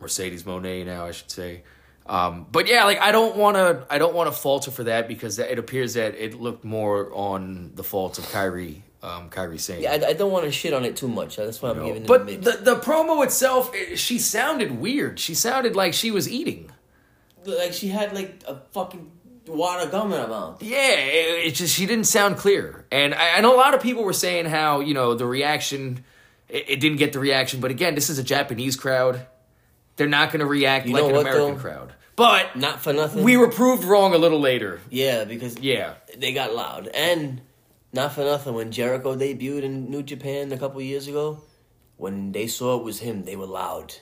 Mercedes 0.00 0.44
Moné 0.44 0.84
now, 0.84 1.06
I 1.06 1.12
should 1.12 1.30
say. 1.30 1.62
Um, 2.06 2.46
but 2.52 2.68
yeah, 2.68 2.84
like 2.84 3.00
I 3.00 3.10
don't 3.10 3.36
want 3.36 3.56
to, 3.56 3.84
I 3.90 3.98
don't 3.98 4.14
want 4.14 4.32
to 4.32 4.40
falter 4.40 4.70
for 4.70 4.84
that 4.84 5.08
because 5.08 5.38
it 5.38 5.58
appears 5.58 5.94
that 5.94 6.14
it 6.14 6.40
looked 6.40 6.64
more 6.64 7.12
on 7.12 7.72
the 7.74 7.82
faults 7.82 8.18
of 8.18 8.24
Kairi, 8.26 8.82
um, 9.02 9.28
Kairi 9.28 9.58
Sane. 9.58 9.82
Yeah, 9.82 9.92
I, 9.92 10.10
I 10.10 10.12
don't 10.12 10.30
want 10.30 10.44
to 10.44 10.52
shit 10.52 10.72
on 10.72 10.84
it 10.84 10.94
too 10.96 11.08
much. 11.08 11.36
That's 11.36 11.60
why 11.60 11.70
I'm 11.70 11.84
giving 11.84 12.02
it 12.02 12.06
But 12.06 12.26
the 12.26 12.52
the 12.62 12.76
promo 12.76 13.24
itself, 13.24 13.72
eh, 13.74 13.96
she 13.96 14.20
sounded 14.20 14.78
weird. 14.78 15.18
She 15.18 15.34
sounded 15.34 15.74
like 15.74 15.94
she 15.94 16.12
was 16.12 16.28
eating. 16.28 16.70
like 17.44 17.72
she 17.72 17.88
had 17.88 18.12
like 18.12 18.40
a 18.46 18.60
fucking 18.70 19.10
gum 19.46 20.12
in 20.12 20.20
her 20.20 20.26
mouth. 20.28 20.62
Yeah, 20.62 20.92
it, 20.92 21.46
it 21.46 21.50
just 21.54 21.74
she 21.74 21.86
didn't 21.86 22.06
sound 22.06 22.36
clear. 22.36 22.84
And 22.90 23.14
I, 23.14 23.38
I 23.38 23.40
know 23.40 23.54
a 23.54 23.56
lot 23.58 23.74
of 23.74 23.82
people 23.82 24.02
were 24.04 24.12
saying 24.12 24.46
how 24.46 24.80
you 24.80 24.94
know 24.94 25.14
the 25.14 25.26
reaction, 25.26 26.04
it, 26.48 26.64
it 26.68 26.80
didn't 26.80 26.98
get 26.98 27.12
the 27.12 27.18
reaction. 27.20 27.60
But 27.60 27.70
again, 27.70 27.94
this 27.94 28.10
is 28.10 28.18
a 28.18 28.24
Japanese 28.24 28.76
crowd. 28.76 29.26
They're 29.96 30.08
not 30.08 30.30
going 30.30 30.40
to 30.40 30.46
react 30.46 30.86
You 30.86 30.92
like 30.94 31.04
an 31.04 31.12
what, 31.12 31.20
American 31.22 31.54
though? 31.54 31.60
crowd. 31.60 31.92
But 32.16 32.56
Not 32.56 32.80
for 32.82 32.92
nothing. 32.94 33.22
we 33.24 33.36
were 33.36 33.50
proved 33.50 33.84
wrong 33.84 34.14
a 34.14 34.18
little 34.18 34.40
later. 34.40 34.80
yeah 34.90 35.24
because 35.24 35.58
Yeah. 35.58 35.94
they 36.16 36.32
got 36.32 36.54
loud 36.54 36.88
and 36.88 37.42
not 37.92 38.12
for 38.12 38.22
nothing 38.24 38.54
when 38.54 38.72
Jericho 38.72 39.14
debuted 39.16 39.62
in 39.64 39.90
New 39.90 40.02
Japan 40.02 40.50
a 40.52 40.56
couple 40.58 40.80
years 40.82 41.08
ago, 41.08 41.42
when 41.98 42.32
they 42.32 42.46
saw 42.46 42.76
it 42.78 42.84
was 42.84 43.00
him, 43.00 43.24
they 43.24 43.36
were 43.36 43.46
loud. 43.46 43.94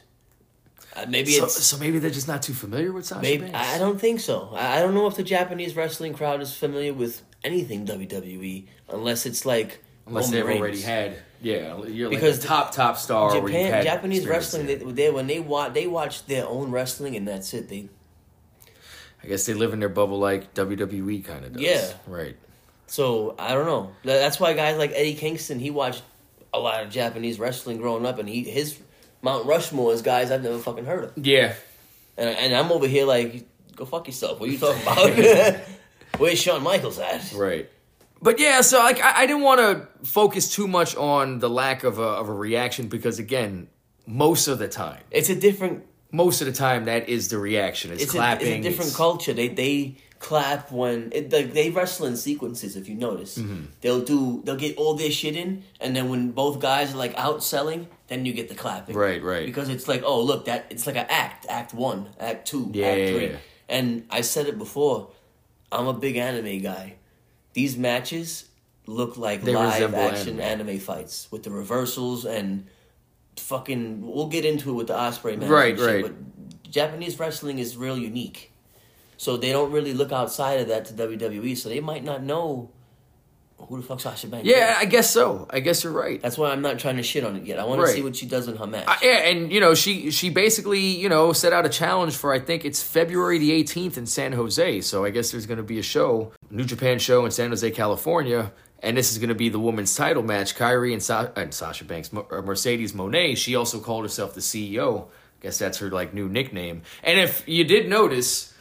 Uh, 0.97 1.07
maybe 1.09 1.33
So, 1.33 1.45
it's 1.45 1.65
so 1.65 1.77
maybe 1.79 1.99
they're 1.99 2.11
just 2.11 2.29
not 2.29 2.43
too 2.43 2.53
familiar 2.55 2.93
with 2.93 3.07
Sasha 3.07 3.23
maybe 3.23 3.51
Banks. 3.51 3.59
I 3.59 3.79
don't 3.79 4.01
think 4.01 4.21
so. 4.21 4.51
I 4.55 4.81
don't 4.81 4.95
know 4.95 5.07
if 5.07 5.17
the 5.17 5.23
Japanese 5.25 5.75
wrestling 5.75 6.15
crowd 6.15 6.41
is 6.41 6.55
familiar 6.55 6.93
with 6.95 7.23
anything 7.43 7.87
WWE 7.87 8.67
unless 8.91 9.27
it's 9.27 9.45
like 9.45 9.83
Unless 10.07 10.27
Roman 10.27 10.33
they've 10.39 10.47
Reigns. 10.47 10.61
already 10.61 10.81
had, 10.83 11.17
yeah, 11.41 11.83
you're 11.85 12.09
like 12.11 12.19
Because 12.19 12.45
a 12.45 12.47
top 12.47 12.73
top 12.73 12.97
star. 12.99 13.33
Japan 13.41 13.73
had 13.73 13.85
Japanese 13.85 14.27
wrestling 14.27 14.67
they, 14.67 14.77
they 14.77 15.11
when 15.11 15.27
they 15.27 15.41
watch 15.41 15.73
they 15.73 15.87
watch 15.87 16.27
their 16.27 16.47
own 16.47 16.71
wrestling 16.71 17.17
and 17.17 17.27
that's 17.27 17.53
it. 17.55 17.69
They 17.69 17.89
I 19.23 19.27
guess 19.27 19.47
they 19.47 19.55
live 19.55 19.73
in 19.73 19.81
their 19.81 19.89
bubble 19.89 20.19
like 20.19 20.53
WWE 20.55 21.25
kind 21.25 21.45
of 21.45 21.55
does. 21.55 21.63
Yeah. 21.63 21.93
right. 22.07 22.37
So 22.87 23.35
I 23.39 23.55
don't 23.55 23.67
know. 23.67 23.93
That's 24.05 24.39
why 24.39 24.53
guys 24.53 24.77
like 24.77 24.93
Eddie 24.95 25.15
Kingston, 25.15 25.59
he 25.59 25.71
watched 25.71 26.03
a 26.53 26.59
lot 26.59 26.85
of 26.85 26.91
Japanese 26.91 27.39
wrestling 27.39 27.79
growing 27.79 28.05
up, 28.05 28.19
and 28.19 28.29
he 28.29 28.45
his 28.45 28.79
Mount 29.25 29.47
Rushmore 29.47 29.93
is 29.93 30.03
guys 30.03 30.31
I've 30.31 30.43
never 30.43 30.59
fucking 30.59 30.85
heard 30.85 31.05
of. 31.05 31.13
Yeah, 31.17 31.55
And 32.17 32.29
and 32.29 32.55
I'm 32.55 32.71
over 32.71 32.87
here 32.87 33.07
like, 33.07 33.47
go 33.75 33.85
fuck 33.87 34.07
yourself. 34.07 34.39
What 34.39 34.49
are 34.49 34.53
you 34.53 34.59
talking 34.59 34.83
about? 34.83 35.61
Where's 36.19 36.39
Shawn 36.41 36.63
Michaels 36.63 36.99
at? 37.01 37.33
Right. 37.33 37.69
But 38.23 38.39
yeah, 38.39 38.61
so 38.61 38.79
like 38.79 39.01
I, 39.03 39.23
I 39.23 39.27
didn't 39.27 39.43
want 39.43 39.61
to 39.61 40.07
focus 40.07 40.49
too 40.55 40.69
much 40.69 40.95
on 40.97 41.41
the 41.41 41.51
lack 41.51 41.83
of 41.85 41.99
a, 41.99 42.03
of 42.03 42.29
a 42.29 42.33
reaction 42.33 42.89
because 42.89 43.19
again, 43.19 43.69
most 44.07 44.47
of 44.49 44.59
the 44.59 44.69
time, 44.69 45.01
It's 45.11 45.29
a 45.31 45.35
different. 45.35 45.85
most 46.13 46.41
of 46.41 46.47
the 46.47 46.53
time 46.53 46.85
that 46.87 47.09
is 47.09 47.29
the 47.29 47.39
reaction. 47.39 47.91
It's, 47.93 48.05
It's 48.05 48.13
a, 48.15 48.17
clapping. 48.17 48.47
it's 48.47 48.67
a 48.67 48.69
different 48.69 48.91
it's- 48.93 48.97
culture. 48.97 49.33
They 49.33 49.49
they 49.49 49.97
clap 50.29 50.73
when 50.73 51.11
it, 51.13 51.31
like 51.33 51.53
they 51.53 51.69
wrestle 51.71 52.07
in 52.07 52.17
sequences. 52.17 52.77
If 52.81 52.89
you 52.89 52.97
notice, 53.09 53.33
Mm-hmm. 53.39 53.63
they'll 53.83 54.05
do 54.15 54.41
they'll 54.45 54.63
get 54.67 54.77
all 54.81 54.95
their 54.95 55.11
shit 55.21 55.37
in, 55.37 55.63
and 55.83 55.91
then 55.97 56.09
when 56.09 56.23
both 56.43 56.57
guys 56.61 56.95
are 56.95 56.97
like 57.05 57.15
out 57.27 57.43
selling, 57.45 57.83
then 58.09 58.25
you 58.27 58.33
get 58.33 58.49
the 58.49 58.55
clapping. 58.55 58.97
Right, 58.97 59.23
right. 59.23 59.45
Because 59.47 59.69
it's 59.69 59.87
like, 59.93 60.03
oh 60.05 60.21
look, 60.31 60.47
that 60.47 60.61
it's 60.71 60.87
like 60.89 60.97
an 60.97 61.07
act, 61.09 61.47
act 61.49 61.75
one, 61.75 62.01
act 62.19 62.49
two, 62.49 62.71
Yeah, 62.73 62.87
act 62.89 62.99
yeah, 63.01 63.11
three. 63.13 63.27
yeah. 63.29 63.37
And 63.69 63.89
I 64.11 64.21
said 64.23 64.47
it 64.47 64.57
before, 64.59 65.11
I'm 65.73 65.87
a 65.87 65.93
big 66.07 66.17
anime 66.17 66.59
guy. 66.61 66.87
These 67.53 67.77
matches 67.79 68.29
look 68.87 69.17
like 69.17 69.43
They 69.43 69.55
live 69.55 69.95
action 69.95 70.41
anime. 70.41 70.69
anime. 70.69 70.79
fights 70.81 71.29
with 71.33 71.43
the 71.45 71.51
reversals 71.51 72.25
and 72.25 72.67
fucking. 73.37 74.07
We'll 74.07 74.29
get 74.29 74.45
into 74.45 74.71
it 74.71 74.75
with 74.75 74.87
the 74.89 74.95
Ospreay 74.95 75.39
match, 75.39 75.49
Right, 75.51 75.77
shit, 75.77 75.87
right. 75.87 76.03
But 76.03 76.71
Japanese 76.71 77.19
wrestling 77.19 77.59
is 77.59 77.77
real 77.77 77.97
unique, 77.99 78.53
so 79.25 79.39
they 79.39 79.53
don't 79.53 79.73
really 79.73 79.95
look 79.95 80.13
outside 80.13 80.61
of 80.61 80.69
that 80.69 80.85
to 80.87 80.93
WWE. 80.93 81.57
So 81.57 81.71
they 81.71 81.81
might 81.81 82.05
not 82.05 82.23
know 82.23 82.69
who 83.59 83.79
the 83.79 83.83
fuck 83.83 83.99
Sasha 84.01 84.27
Banks. 84.27 84.47
Yeah, 84.47 84.73
is. 84.73 84.77
I 84.81 84.85
guess 84.85 85.11
so. 85.11 85.47
I 85.49 85.61
guess 85.61 85.83
you're 85.83 85.93
right. 85.95 86.21
that's 86.21 86.37
why 86.37 86.51
I'm 86.51 86.61
not 86.61 86.79
trying 86.79 86.99
to 86.99 87.03
shit 87.03 87.25
on 87.25 87.35
it 87.37 87.45
yet. 87.47 87.59
I 87.59 87.65
want 87.65 87.81
Right. 87.81 87.89
to 87.89 87.95
see 87.95 88.03
what 88.03 88.15
she 88.17 88.27
does 88.27 88.49
in 88.49 88.57
her 88.57 88.67
match. 88.67 88.85
Uh, 88.87 88.97
yeah, 89.03 89.29
and 89.31 89.51
you 89.51 89.61
know 89.61 89.75
she 89.75 90.11
she 90.11 90.29
basically 90.29 90.81
you 90.81 91.09
know 91.09 91.33
set 91.33 91.55
out 91.55 91.65
a 91.65 91.71
challenge 91.71 92.15
for 92.17 92.35
I 92.35 92.39
think 92.41 92.67
it's 92.67 92.83
February 92.83 93.39
the 93.39 93.53
18th 93.53 93.97
in 93.97 94.05
San 94.05 94.33
Jose. 94.33 94.83
So 94.83 95.07
I 95.07 95.11
guess 95.11 95.31
there's 95.31 95.47
going 95.47 95.57
to 95.57 95.63
be 95.65 95.79
a 95.79 95.83
show, 95.83 96.33
New 96.51 96.65
Japan 96.65 96.99
show 96.99 97.25
in 97.25 97.31
San 97.31 97.49
Jose, 97.49 97.71
California, 97.71 98.53
and 98.83 98.95
this 98.99 99.11
is 99.11 99.17
going 99.17 99.31
to 99.31 99.35
be 99.35 99.49
the 99.49 99.61
women's 99.61 99.97
title 99.97 100.23
match. 100.23 100.55
Kairi 100.55 100.93
and, 100.93 101.03
Sa- 101.03 101.31
and 101.35 101.55
Sasha 101.55 101.85
Banks, 101.87 102.13
Mercedes 102.13 102.93
Moné. 102.93 103.35
She 103.35 103.57
also 103.57 103.81
called 103.81 104.05
herself 104.05 104.35
the 104.35 104.43
CEO. 104.43 105.07
guess 105.41 105.59
that's 105.59 105.79
her 105.79 105.91
like 105.91 106.13
new 106.13 106.29
nickname. 106.29 106.83
And 107.03 107.19
if 107.19 107.49
you 107.49 107.65
did 107.65 107.89
notice, 107.89 108.53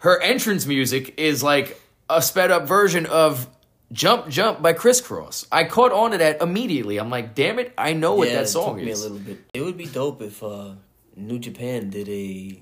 her 0.00 0.20
entrance 0.20 0.66
music 0.66 1.14
is 1.18 1.42
like 1.42 1.80
a 2.08 2.20
sped 2.20 2.50
up 2.50 2.66
version 2.66 3.06
of 3.06 3.48
Jump 3.92 4.28
Jump 4.28 4.62
by 4.62 4.72
Kris 4.72 5.00
Kross. 5.00 5.46
I 5.50 5.64
caught 5.64 5.92
on 5.92 6.12
to 6.12 6.18
that 6.18 6.42
immediately. 6.42 6.98
I'm 6.98 7.10
like, 7.10 7.34
damn 7.34 7.58
it, 7.58 7.72
I 7.76 7.92
know 7.92 8.14
what 8.14 8.28
yeah, 8.28 8.36
that 8.36 8.44
it 8.44 8.48
song 8.48 8.76
took 8.76 8.84
me 8.84 8.92
a 8.92 8.96
little 8.96 9.18
bit. 9.18 9.38
It 9.54 9.62
would 9.62 9.76
be 9.76 9.86
dope 9.86 10.22
if 10.22 10.42
uh, 10.42 10.72
New 11.16 11.38
Japan 11.38 11.90
did 11.90 12.08
a 12.08 12.60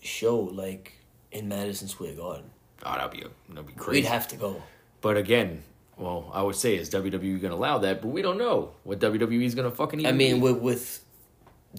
show 0.00 0.38
like 0.38 0.94
in 1.32 1.48
Madison 1.48 1.88
Square 1.88 2.14
Garden. 2.14 2.50
Oh, 2.84 2.94
that'd 2.94 3.10
be 3.10 3.24
that'd 3.50 3.66
be 3.66 3.72
crazy. 3.74 4.02
We'd 4.02 4.08
have 4.08 4.28
to 4.28 4.36
go. 4.36 4.62
but 5.00 5.16
again, 5.16 5.62
well, 5.96 6.30
I 6.32 6.42
would 6.42 6.56
say 6.56 6.76
is 6.76 6.90
WWE 6.90 7.40
gonna 7.40 7.54
allow 7.54 7.78
that, 7.78 8.02
but 8.02 8.08
we 8.08 8.22
don't 8.22 8.38
know 8.38 8.72
what 8.84 8.98
WWE 8.98 9.44
is 9.44 9.54
gonna 9.54 9.70
fucking. 9.70 10.00
Even 10.00 10.14
I 10.14 10.16
mean, 10.16 10.40
with 10.40 10.58
with 10.58 11.04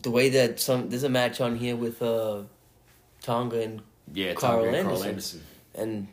the 0.01 0.11
way 0.11 0.29
that 0.29 0.59
some 0.59 0.89
there's 0.89 1.03
a 1.03 1.09
match 1.09 1.41
on 1.41 1.57
here 1.57 1.75
with 1.75 2.01
uh, 2.01 2.43
Tonga 3.21 3.61
and 3.61 3.81
yeah, 4.13 4.33
Karl 4.33 4.65
Anderson. 4.65 4.85
Karl 4.85 5.03
Anderson. 5.03 5.41
and 5.75 6.07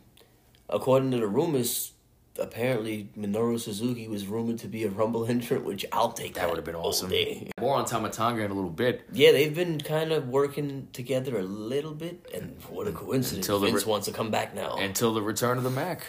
according 0.68 1.10
to 1.12 1.18
the 1.18 1.26
rumors, 1.26 1.92
apparently 2.38 3.10
Minoru 3.18 3.58
Suzuki 3.58 4.06
was 4.08 4.26
rumored 4.26 4.58
to 4.58 4.68
be 4.68 4.84
a 4.84 4.88
Rumble 4.88 5.26
entrant, 5.26 5.64
which 5.64 5.84
I'll 5.92 6.12
take. 6.12 6.34
That 6.34 6.48
would 6.48 6.56
have 6.56 6.64
been 6.64 6.74
awesome. 6.74 7.10
day. 7.10 7.50
More 7.60 7.76
on 7.76 7.84
Tama 7.84 8.10
Tonga 8.10 8.44
in 8.44 8.50
a 8.50 8.54
little 8.54 8.70
bit. 8.70 9.02
Yeah, 9.12 9.32
they've 9.32 9.54
been 9.54 9.80
kind 9.80 10.12
of 10.12 10.28
working 10.28 10.88
together 10.92 11.38
a 11.38 11.42
little 11.42 11.94
bit, 11.94 12.28
and 12.34 12.56
what 12.68 12.86
a 12.86 12.92
coincidence! 12.92 13.46
Until 13.46 13.60
Vince 13.60 13.84
re- 13.84 13.90
wants 13.90 14.06
to 14.06 14.12
come 14.12 14.30
back 14.30 14.54
now. 14.54 14.76
until 14.76 15.14
the 15.14 15.22
return 15.22 15.58
of 15.58 15.64
the 15.64 15.70
Mac. 15.70 16.02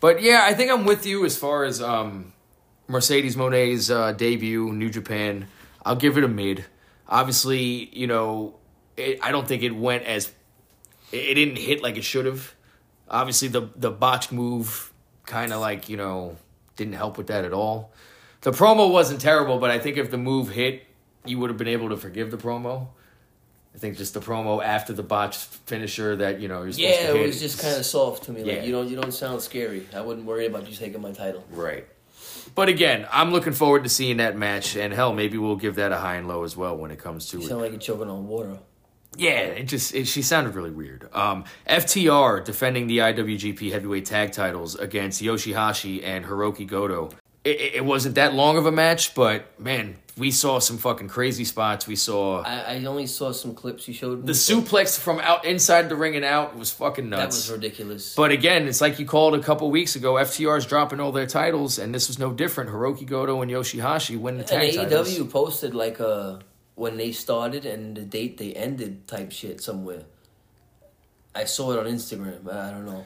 But 0.00 0.20
yeah, 0.22 0.42
I 0.44 0.54
think 0.54 0.70
I'm 0.70 0.84
with 0.84 1.06
you 1.06 1.24
as 1.24 1.36
far 1.36 1.64
as 1.64 1.80
um, 1.80 2.32
Mercedes 2.88 3.36
Moné's 3.36 3.90
uh, 3.90 4.12
debut, 4.12 4.72
New 4.72 4.90
Japan. 4.90 5.46
I'll 5.84 5.96
give 5.96 6.18
it 6.18 6.24
a 6.24 6.28
mid. 6.28 6.64
Obviously, 7.08 7.88
you 7.92 8.06
know, 8.06 8.56
it, 8.96 9.18
I 9.22 9.30
don't 9.32 9.46
think 9.46 9.62
it 9.62 9.70
went 9.74 10.04
as 10.04 10.32
it, 11.12 11.16
it 11.16 11.34
didn't 11.34 11.58
hit 11.58 11.82
like 11.82 11.96
it 11.96 12.04
should 12.04 12.26
have. 12.26 12.54
Obviously, 13.08 13.48
the 13.48 13.68
the 13.76 13.90
botched 13.90 14.32
move 14.32 14.92
kind 15.26 15.52
of 15.52 15.60
like 15.60 15.88
you 15.88 15.96
know 15.96 16.36
didn't 16.76 16.94
help 16.94 17.18
with 17.18 17.28
that 17.28 17.44
at 17.44 17.52
all. 17.52 17.92
The 18.40 18.50
promo 18.50 18.90
wasn't 18.90 19.20
terrible, 19.20 19.58
but 19.58 19.70
I 19.70 19.78
think 19.78 19.96
if 19.98 20.10
the 20.10 20.18
move 20.18 20.48
hit, 20.50 20.84
you 21.24 21.38
would 21.38 21.50
have 21.50 21.56
been 21.58 21.68
able 21.68 21.90
to 21.90 21.96
forgive 21.96 22.30
the 22.30 22.36
promo. 22.38 22.88
I 23.74 23.78
think 23.78 23.96
just 23.96 24.12
the 24.14 24.20
promo 24.20 24.62
after 24.62 24.92
the 24.92 25.02
botched 25.02 25.38
finisher 25.66 26.16
that 26.16 26.40
you 26.40 26.48
know 26.48 26.64
yeah, 26.64 27.10
it 27.12 27.26
was 27.26 27.40
just 27.40 27.60
kind 27.60 27.76
of 27.76 27.86
soft 27.86 28.24
to 28.24 28.32
me. 28.32 28.42
Like 28.44 28.56
Yeah. 28.56 28.62
you 28.64 28.72
don't 28.72 28.88
you 28.88 28.96
don't 29.00 29.12
sound 29.12 29.40
scary. 29.42 29.86
I 29.94 30.00
wouldn't 30.00 30.26
worry 30.26 30.46
about 30.46 30.68
you 30.68 30.74
taking 30.76 31.00
my 31.00 31.12
title. 31.12 31.44
Right. 31.50 31.86
But 32.54 32.68
again, 32.68 33.06
I'm 33.10 33.30
looking 33.32 33.54
forward 33.54 33.84
to 33.84 33.88
seeing 33.88 34.18
that 34.18 34.36
match, 34.36 34.76
and 34.76 34.92
hell, 34.92 35.12
maybe 35.14 35.38
we'll 35.38 35.56
give 35.56 35.76
that 35.76 35.90
a 35.92 35.96
high 35.96 36.16
and 36.16 36.28
low 36.28 36.44
as 36.44 36.54
well 36.56 36.76
when 36.76 36.90
it 36.90 36.98
comes 36.98 37.28
to 37.30 37.38
You 37.38 37.44
it. 37.44 37.48
sound 37.48 37.62
like 37.62 37.70
you're 37.70 37.80
choking 37.80 38.10
on 38.10 38.26
water. 38.28 38.58
Yeah, 39.16 39.40
it 39.40 39.64
just 39.64 39.94
it, 39.94 40.06
she 40.06 40.22
sounded 40.22 40.54
really 40.54 40.70
weird. 40.70 41.08
Um, 41.12 41.44
FTR 41.68 42.44
defending 42.44 42.86
the 42.86 42.98
IWGP 42.98 43.70
Heavyweight 43.70 44.06
Tag 44.06 44.32
Titles 44.32 44.74
against 44.74 45.22
Yoshihashi 45.22 46.02
and 46.02 46.24
Hiroki 46.24 46.66
Goto. 46.66 47.10
It, 47.44 47.74
it, 47.74 47.84
wasn't 47.84 48.14
that 48.14 48.34
long 48.34 48.56
of 48.56 48.66
a 48.66 48.72
match, 48.72 49.16
but 49.16 49.58
man, 49.58 49.96
we 50.16 50.30
saw 50.30 50.60
some 50.60 50.78
fucking 50.78 51.08
crazy 51.08 51.44
spots. 51.44 51.88
We 51.88 51.96
saw 51.96 52.42
I, 52.42 52.76
I 52.76 52.84
only 52.84 53.08
saw 53.08 53.32
some 53.32 53.52
clips 53.54 53.88
you 53.88 53.94
showed 53.94 54.20
me. 54.20 54.26
the 54.26 54.32
suplex 54.32 54.96
from 54.96 55.18
out 55.18 55.44
inside 55.44 55.88
the 55.88 55.96
ring 55.96 56.14
and 56.14 56.24
out 56.24 56.56
was 56.56 56.70
fucking 56.70 57.10
nuts. 57.10 57.20
That 57.20 57.26
was 57.26 57.50
ridiculous. 57.50 58.14
But 58.14 58.30
again, 58.30 58.68
it's 58.68 58.80
like 58.80 59.00
you 59.00 59.06
called 59.06 59.34
a 59.34 59.40
couple 59.40 59.68
weeks 59.72 59.96
ago. 59.96 60.14
FTR's 60.14 60.66
dropping 60.66 61.00
all 61.00 61.10
their 61.10 61.26
titles, 61.26 61.80
and 61.80 61.92
this 61.92 62.06
was 62.06 62.18
no 62.18 62.32
different. 62.32 62.70
Hiroki 62.70 63.04
Goto 63.04 63.42
and 63.42 63.50
Yoshihashi 63.50 64.16
win 64.16 64.38
the 64.38 64.44
tag 64.44 64.74
and 64.76 64.88
titles. 64.88 65.18
AEW 65.18 65.30
posted 65.30 65.74
like 65.74 66.00
uh 66.00 66.38
when 66.82 66.96
they 66.96 67.12
started 67.12 67.64
and 67.64 67.96
the 67.96 68.02
date 68.02 68.38
they 68.38 68.52
ended 68.54 69.06
type 69.06 69.30
shit 69.30 69.60
somewhere. 69.60 70.02
I 71.32 71.44
saw 71.44 71.70
it 71.70 71.78
on 71.78 71.86
Instagram. 71.86 72.52
I 72.52 72.72
don't 72.72 72.84
know. 72.84 73.04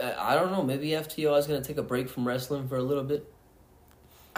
I 0.00 0.36
don't 0.36 0.52
know. 0.52 0.62
Maybe 0.62 0.90
FTR 0.90 1.36
is 1.36 1.48
gonna 1.48 1.60
take 1.60 1.78
a 1.78 1.82
break 1.82 2.08
from 2.08 2.28
wrestling 2.28 2.68
for 2.68 2.76
a 2.76 2.82
little 2.82 3.02
bit. 3.02 3.28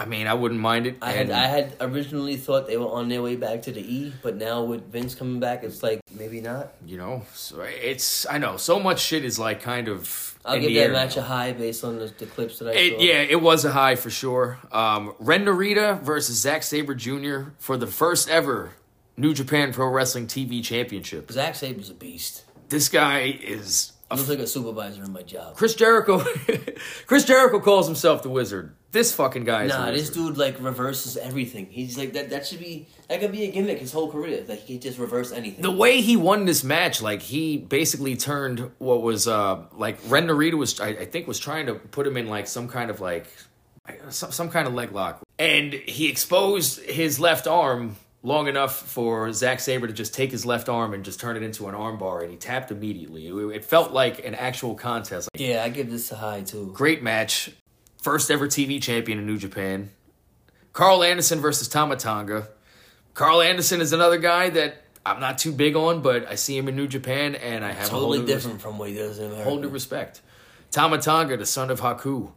I 0.01 0.05
mean, 0.05 0.25
I 0.27 0.33
wouldn't 0.33 0.59
mind 0.59 0.87
it. 0.87 0.97
I 1.01 1.11
had 1.11 1.27
and- 1.27 1.33
I 1.35 1.45
had 1.47 1.75
originally 1.79 2.35
thought 2.37 2.67
they 2.67 2.77
were 2.77 2.89
on 2.91 3.07
their 3.09 3.21
way 3.21 3.35
back 3.35 3.61
to 3.63 3.71
the 3.71 3.81
E, 3.81 4.13
but 4.23 4.35
now 4.35 4.63
with 4.63 4.91
Vince 4.91 5.13
coming 5.15 5.39
back, 5.39 5.63
it's 5.63 5.83
like 5.83 6.01
maybe 6.17 6.41
not. 6.41 6.73
you 6.85 6.97
know, 6.97 7.23
so 7.33 7.61
it's 7.61 8.25
I 8.25 8.37
know 8.39 8.57
so 8.57 8.79
much 8.79 8.99
shit 8.99 9.23
is 9.23 9.37
like 9.39 9.61
kind 9.61 9.87
of. 9.87 10.27
I'll 10.43 10.59
give 10.59 10.73
that 10.73 10.91
match 10.91 11.17
now. 11.17 11.21
a 11.21 11.25
high 11.25 11.51
based 11.53 11.83
on 11.83 11.99
the, 11.99 12.07
the 12.17 12.25
clips 12.25 12.57
that 12.59 12.69
I 12.69 12.71
It, 12.73 12.93
saw. 12.93 12.99
yeah, 13.03 13.21
it 13.21 13.39
was 13.41 13.63
a 13.63 13.71
high 13.71 13.93
for 13.95 14.09
sure. 14.09 14.57
Um, 14.71 15.13
Ren 15.19 15.45
Narita 15.45 16.01
versus 16.01 16.39
Zack 16.41 16.63
Sabre 16.63 16.95
Jr. 16.95 17.51
for 17.59 17.77
the 17.77 17.85
first 17.85 18.27
ever 18.27 18.71
New 19.17 19.35
Japan 19.35 19.71
Pro 19.71 19.87
Wrestling 19.89 20.25
TV 20.25 20.63
Championship. 20.63 21.31
Zack 21.31 21.53
Sabre's 21.53 21.91
a 21.91 21.93
beast. 21.93 22.45
This 22.69 22.89
guy 22.89 23.37
is 23.43 23.91
He 24.09 24.17
looks 24.17 24.29
like 24.29 24.39
a 24.39 24.47
supervisor 24.47 25.03
in 25.03 25.13
my 25.13 25.21
job. 25.21 25.55
Chris 25.57 25.75
Jericho. 25.75 26.23
Chris 27.05 27.23
Jericho 27.25 27.59
calls 27.59 27.85
himself 27.85 28.23
the 28.23 28.29
Wizard. 28.29 28.73
This 28.91 29.13
fucking 29.13 29.45
guy 29.45 29.63
is 29.63 29.69
Nah, 29.69 29.91
this 29.91 30.09
dude 30.09 30.37
like 30.37 30.57
reverses 30.59 31.15
everything. 31.15 31.67
He's 31.71 31.97
like 31.97 32.13
that. 32.13 32.29
That 32.29 32.45
should 32.45 32.59
be 32.59 32.87
that 33.07 33.21
could 33.21 33.31
be 33.31 33.45
a 33.45 33.51
gimmick 33.51 33.79
his 33.79 33.93
whole 33.93 34.11
career. 34.11 34.43
Like 34.47 34.59
he 34.59 34.77
just 34.77 34.99
reverse 34.99 35.31
anything. 35.31 35.61
the 35.61 35.71
way 35.71 36.01
he 36.01 36.17
won 36.17 36.45
this 36.45 36.63
match, 36.63 37.01
like 37.01 37.21
he 37.21 37.57
basically 37.57 38.17
turned 38.17 38.71
what 38.79 39.01
was 39.01 39.27
uh 39.27 39.63
like 39.73 39.97
Ren 40.07 40.27
Narita 40.27 40.57
was, 40.57 40.79
I, 40.81 40.89
I 40.89 41.05
think, 41.05 41.27
was 41.27 41.39
trying 41.39 41.67
to 41.67 41.75
put 41.75 42.05
him 42.05 42.17
in 42.17 42.27
like 42.27 42.47
some 42.47 42.67
kind 42.67 42.91
of 42.91 42.99
like 42.99 43.27
some, 44.09 44.31
some 44.31 44.49
kind 44.49 44.67
of 44.67 44.73
leg 44.73 44.91
lock, 44.91 45.21
and 45.39 45.73
he 45.73 46.09
exposed 46.09 46.81
his 46.81 47.19
left 47.19 47.47
arm 47.47 47.95
long 48.23 48.47
enough 48.47 48.77
for 48.77 49.31
Zack 49.33 49.59
Sabre 49.59 49.87
to 49.87 49.93
just 49.93 50.13
take 50.13 50.31
his 50.31 50.45
left 50.45 50.69
arm 50.69 50.93
and 50.93 51.03
just 51.03 51.19
turn 51.19 51.35
it 51.35 51.43
into 51.43 51.67
an 51.67 51.75
armbar, 51.75 52.21
and 52.21 52.31
he 52.31 52.37
tapped 52.37 52.71
immediately. 52.71 53.27
It, 53.55 53.65
felt 53.65 53.91
like 53.91 54.25
an 54.25 54.35
actual 54.35 54.75
contest. 54.75 55.29
Yeah, 55.33 55.63
I 55.63 55.69
give 55.69 55.89
this 55.89 56.11
a 56.11 56.15
high 56.15 56.41
too. 56.41 56.71
great 56.73 57.01
match, 57.01 57.51
first 58.01 58.29
ever 58.29 58.47
TV 58.47 58.81
champion 58.81 59.17
in 59.17 59.25
New 59.25 59.37
Japan. 59.37 59.89
Karl 60.73 61.03
Anderson 61.03 61.39
versus 61.39 61.69
Tamatanga. 61.69 62.47
Karl 63.13 63.41
Anderson 63.41 63.81
is 63.81 63.93
another 63.93 64.17
guy 64.17 64.49
that 64.49 64.83
I'm 65.05 65.19
not 65.19 65.37
too 65.37 65.51
big 65.51 65.75
on, 65.75 66.01
but 66.01 66.27
I 66.27 66.35
see 66.35 66.57
him 66.57 66.67
in 66.67 66.75
New 66.75 66.87
Japan, 66.87 67.35
and 67.35 67.65
I 67.65 67.71
have 67.71 67.87
a 67.87 67.89
Totally 67.89 68.17
whole 68.19 68.27
new, 68.27 68.33
different 68.33 68.61
from 68.61 68.77
what 68.77 68.89
he 68.89 68.95
does 68.95 69.19
in 69.19 69.25
America. 69.25 69.43
whole 69.49 69.59
new 69.59 69.69
respect. 69.69 70.21
Tama 70.71 70.99
Tonga, 70.99 71.37
the 71.37 71.45
son 71.45 71.69
of 71.71 71.81
Haku. 71.81 72.31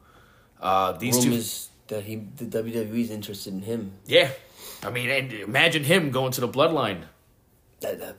Uh, 0.60 0.92
these 0.92 1.18
two, 1.18 1.28
Rumors 1.30 1.68
that 1.88 2.04
he 2.04 2.16
the 2.36 2.46
WWE's 2.46 3.10
interested 3.10 3.52
in 3.52 3.62
him. 3.62 3.92
yeah. 4.06 4.30
I 4.82 4.90
mean, 4.90 5.08
and 5.08 5.32
imagine 5.32 5.84
him 5.84 6.10
going 6.10 6.32
to 6.32 6.42
the 6.42 6.48
Bloodline. 6.48 7.04
That, 7.80 8.00
that 8.00 8.16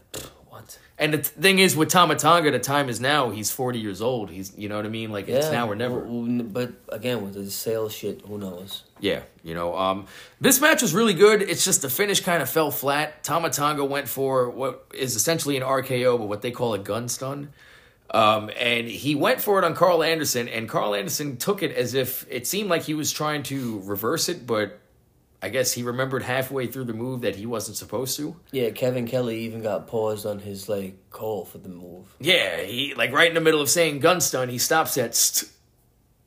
And 0.98 1.14
the 1.14 1.18
thing 1.18 1.60
is, 1.60 1.76
with 1.76 1.90
Tama 1.90 2.16
Tonga, 2.16 2.52
the 2.52 2.60
time 2.60 2.88
is 2.88 3.02
now. 3.02 3.30
He's 3.30 3.52
40 3.52 3.80
years 3.80 4.02
old. 4.02 4.30
He's, 4.30 4.58
you 4.58 4.70
know 4.70 4.78
what 4.78 4.86
I 4.86 4.90
mean? 4.90 5.12
Like 5.12 5.28
it's 5.28 5.52
now 5.52 5.70
or 5.70 5.76
never. 5.76 6.00
But 6.00 6.72
again, 6.88 7.22
with 7.22 7.34
the 7.34 7.52
sales 7.52 7.94
shit, 7.94 8.22
who 8.22 8.38
knows? 8.38 8.84
Yeah, 9.02 9.24
you 9.44 9.54
know, 9.54 9.78
um, 9.78 10.08
this 10.40 10.62
match 10.62 10.82
was 10.82 10.94
really 10.94 11.14
good. 11.14 11.42
It's 11.42 11.66
just 11.66 11.82
the 11.82 11.90
finish 11.90 12.22
kind 12.22 12.42
of 12.42 12.50
fell 12.50 12.72
flat. 12.72 13.24
Tamatanga 13.26 13.88
went 13.88 14.08
for 14.08 14.50
what 14.50 14.86
is 14.94 15.18
essentially 15.18 15.58
an 15.58 15.64
RKO, 15.64 16.18
but 16.18 16.28
what 16.28 16.42
they 16.42 16.52
call 16.52 16.74
a 16.74 16.80
gun 16.80 17.10
stun. 17.10 17.52
Um, 18.12 18.50
and 18.58 18.88
he 18.88 19.16
went 19.16 19.42
for 19.42 19.60
it 19.60 19.66
on 19.66 19.76
Karl 19.76 20.02
Anderson, 20.02 20.48
and 20.48 20.70
Karl 20.70 20.96
Anderson 20.96 21.36
took 21.36 21.62
it 21.62 21.76
as 21.76 21.94
if 21.94 22.26
it 22.30 22.48
seemed 22.48 22.70
like 22.70 22.84
he 22.84 22.94
was 22.94 23.12
trying 23.12 23.44
to 23.44 23.82
reverse 23.84 24.30
it, 24.30 24.48
but 24.48 24.80
I 25.46 25.50
guess 25.50 25.72
he 25.72 25.84
remembered 25.84 26.24
halfway 26.24 26.66
through 26.66 26.86
the 26.86 26.94
move 26.94 27.22
that 27.22 27.36
he 27.36 27.46
wasn't 27.46 27.78
supposed 27.78 28.18
to. 28.18 28.36
Yeah, 28.52 28.72
Kevin 28.72 29.06
Kelly 29.06 29.42
even 29.42 29.62
got 29.62 29.86
paused 29.86 30.26
on 30.26 30.40
his 30.40 30.68
like 30.68 31.12
call 31.12 31.46
for 31.46 31.60
the 31.60 31.70
move. 31.70 32.16
Yeah, 32.20 32.62
he 32.62 32.96
like 32.96 33.12
right 33.12 33.28
in 33.28 33.36
the 33.36 33.42
middle 33.42 33.62
of 33.62 33.70
saying 33.70 34.00
gun 34.00 34.22
stun, 34.22 34.50
he 34.50 34.58
stops 34.58 34.98
at 34.98 35.14
st 35.14 35.52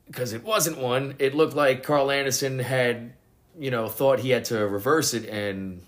because 0.07 0.31
it 0.31 0.45
wasn't 0.45 0.77
one. 0.77 1.15
It 1.19 1.35
looked 1.35 1.53
like 1.53 1.83
Karl 1.83 2.09
Anderson 2.09 2.59
had, 2.59 3.11
you 3.59 3.71
know, 3.71 3.89
thought 3.89 4.19
he 4.19 4.29
had 4.29 4.45
to 4.45 4.65
reverse 4.65 5.13
it 5.13 5.25
and 5.25 5.81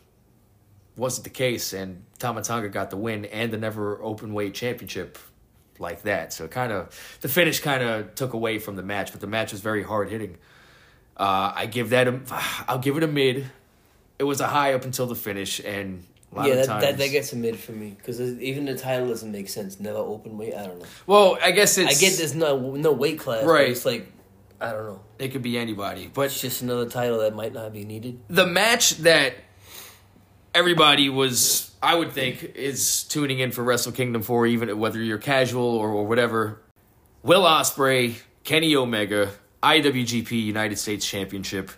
wasn't 0.97 1.23
the 1.23 1.29
case. 1.29 1.71
And 1.71 2.03
Tama 2.19 2.43
Tonga 2.43 2.67
got 2.67 2.89
the 2.89 2.97
win 2.97 3.23
and 3.23 3.53
the 3.53 3.57
never 3.57 4.03
open 4.03 4.33
weight 4.33 4.53
championship 4.53 5.17
like 5.79 6.01
that. 6.01 6.33
So 6.33 6.49
kind 6.49 6.73
of 6.73 7.17
the 7.21 7.29
finish 7.29 7.61
kind 7.61 7.81
of 7.81 8.13
took 8.13 8.33
away 8.33 8.59
from 8.59 8.75
the 8.75 8.83
match, 8.83 9.13
but 9.13 9.21
the 9.21 9.27
match 9.27 9.53
was 9.53 9.61
very 9.61 9.83
hard 9.83 10.09
hitting. 10.09 10.37
Uh, 11.17 11.53
I 11.55 11.65
give 11.65 11.89
that 11.91 12.07
a, 12.07 12.19
I'll 12.67 12.79
give 12.79 12.97
it 12.97 13.03
a 13.03 13.07
mid. 13.07 13.49
It 14.19 14.23
was 14.23 14.39
a 14.39 14.47
high 14.47 14.73
up 14.73 14.85
until 14.85 15.07
the 15.07 15.15
finish, 15.15 15.59
and 15.59 16.03
a 16.31 16.35
lot 16.35 16.47
yeah, 16.47 16.53
of 16.53 16.57
that, 16.59 16.65
times. 16.67 16.83
that 16.83 16.97
that 16.97 17.07
gets 17.09 17.33
a 17.33 17.35
mid 17.35 17.57
for 17.57 17.71
me 17.71 17.95
because 17.97 18.19
even 18.21 18.65
the 18.65 18.77
title 18.77 19.07
doesn't 19.07 19.31
make 19.31 19.49
sense. 19.49 19.79
Never 19.79 19.97
open 19.97 20.37
weight. 20.37 20.53
I 20.53 20.65
don't 20.65 20.79
know. 20.79 20.85
well, 21.07 21.37
I 21.41 21.51
guess 21.51 21.77
it's 21.77 21.97
I 21.97 21.99
get 21.99 22.17
there's 22.17 22.35
no 22.35 22.75
no 22.75 22.91
weight 22.91 23.19
class. 23.19 23.43
Right. 23.43 23.69
It's 23.69 23.85
like 23.85 24.11
I 24.59 24.71
don't 24.71 24.85
know. 24.85 24.99
It 25.17 25.29
could 25.29 25.41
be 25.41 25.57
anybody, 25.57 26.09
but 26.13 26.23
It's 26.23 26.39
just 26.39 26.61
another 26.61 26.87
title 26.87 27.19
that 27.19 27.33
might 27.35 27.51
not 27.53 27.73
be 27.73 27.83
needed. 27.83 28.19
the 28.29 28.45
match 28.45 28.97
that 28.97 29.33
everybody 30.53 31.09
was, 31.09 31.71
I 31.81 31.95
would 31.95 32.11
think, 32.11 32.43
is 32.55 33.03
tuning 33.05 33.39
in 33.39 33.51
for 33.51 33.63
Wrestle 33.63 33.91
Kingdom 33.91 34.21
for, 34.21 34.45
even 34.45 34.77
whether 34.77 35.01
you're 35.01 35.17
casual 35.17 35.65
or, 35.65 35.89
or 35.89 36.05
whatever. 36.05 36.61
Will 37.23 37.43
Ospreay, 37.43 38.15
Kenny 38.43 38.75
Omega, 38.75 39.31
IWGP 39.63 40.31
United 40.43 40.77
States 40.77 41.05
Championship. 41.05 41.71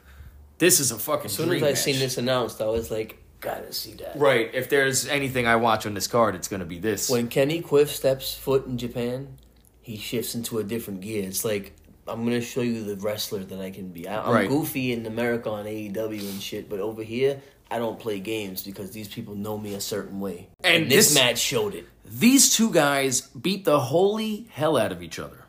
This 0.57 0.79
is 0.79 0.91
a 0.91 0.97
fucking 0.99 1.25
As 1.25 1.33
soon 1.33 1.51
as 1.51 1.61
I 1.63 1.67
match. 1.67 1.77
seen 1.79 1.99
this 1.99 2.17
announced, 2.17 2.61
I 2.61 2.65
was 2.67 2.89
like, 2.89 3.17
gotta 3.41 3.73
see 3.73 3.93
that. 3.95 4.17
Right. 4.17 4.49
If 4.53 4.69
there's 4.69 5.07
anything 5.07 5.45
I 5.47 5.57
watch 5.57 5.85
on 5.85 5.93
this 5.93 6.07
card, 6.07 6.35
it's 6.35 6.47
gonna 6.47 6.65
be 6.65 6.79
this. 6.79 7.09
When 7.09 7.27
Kenny 7.27 7.61
Quiff 7.61 7.89
steps 7.89 8.33
foot 8.35 8.65
in 8.65 8.77
Japan, 8.77 9.37
he 9.81 9.97
shifts 9.97 10.33
into 10.35 10.59
a 10.59 10.63
different 10.63 11.01
gear. 11.01 11.23
It's 11.27 11.43
like 11.43 11.73
I'm 12.07 12.23
gonna 12.23 12.41
show 12.41 12.61
you 12.61 12.83
the 12.85 12.95
wrestler 12.97 13.43
that 13.43 13.59
I 13.59 13.71
can 13.71 13.89
be. 13.89 14.07
I, 14.07 14.25
I'm 14.25 14.33
Right. 14.33 14.47
goofy 14.49 14.93
in 14.93 15.05
America 15.05 15.49
on 15.49 15.65
AEW 15.65 16.19
and 16.29 16.41
shit, 16.41 16.69
but 16.69 16.79
over 16.79 17.03
here 17.03 17.41
I 17.69 17.79
don't 17.79 17.99
play 17.99 18.19
games 18.19 18.63
because 18.63 18.91
these 18.91 19.07
people 19.07 19.35
know 19.35 19.57
me 19.57 19.73
a 19.73 19.81
certain 19.81 20.19
way. 20.19 20.47
And 20.63 20.83
And, 20.83 20.91
this, 20.91 21.07
this- 21.09 21.15
match 21.15 21.39
showed 21.39 21.73
it. 21.75 21.85
These 22.05 22.53
two 22.55 22.71
guys 22.71 23.21
beat 23.21 23.65
the 23.65 23.79
holy 23.79 24.47
hell 24.51 24.77
out 24.77 24.91
of 24.91 25.01
each 25.01 25.17
other. 25.19 25.42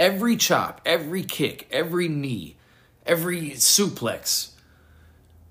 Every 0.00 0.34
chop, 0.36 0.80
every 0.86 1.22
kick, 1.22 1.68
every 1.70 2.08
knee, 2.08 2.56
every 3.04 3.50
suplex 3.50 4.52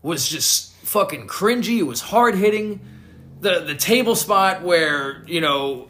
was 0.02 0.28
just 0.28 0.74
fucking 0.78 1.28
cringy. 1.28 1.78
It 1.78 1.84
was 1.84 2.02
hard 2.02 2.34
hitting. 2.34 2.80
The 3.42 3.60
the 3.60 3.76
table 3.76 4.16
spot 4.16 4.64
where, 4.64 5.24
you 5.28 5.40
know, 5.40 5.90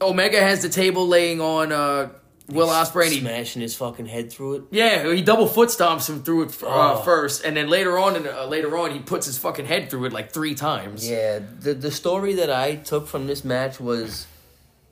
Omega 0.00 0.40
has 0.40 0.62
the 0.62 0.68
table 0.70 1.06
laying 1.06 1.40
on 1.40 1.70
uh 1.70 2.08
Will 2.48 2.68
Ospreay 2.68 3.04
and 3.04 3.12
he 3.12 3.20
smashing 3.20 3.62
his 3.62 3.74
fucking 3.76 4.06
head 4.06 4.32
through 4.32 4.54
it. 4.56 4.62
Yeah, 4.70 5.12
he 5.12 5.22
double 5.22 5.46
foot 5.46 5.68
stomps 5.68 6.08
him 6.08 6.22
through 6.22 6.44
it 6.44 6.62
uh, 6.62 6.94
Oh. 6.98 7.02
first, 7.02 7.44
and 7.44 7.56
then 7.56 7.68
later 7.68 7.98
on, 7.98 8.16
and 8.16 8.26
uh, 8.26 8.46
later 8.46 8.76
on, 8.76 8.90
he 8.90 8.98
puts 8.98 9.26
his 9.26 9.38
fucking 9.38 9.64
head 9.66 9.90
through 9.90 10.06
it 10.06 10.12
like 10.12 10.32
three 10.32 10.54
times. 10.54 11.08
Yeah, 11.08 11.40
the 11.60 11.74
the 11.74 11.90
story 11.90 12.34
that 12.34 12.50
I 12.50 12.76
took 12.76 13.06
from 13.06 13.26
this 13.26 13.44
match 13.44 13.78
was 13.80 14.26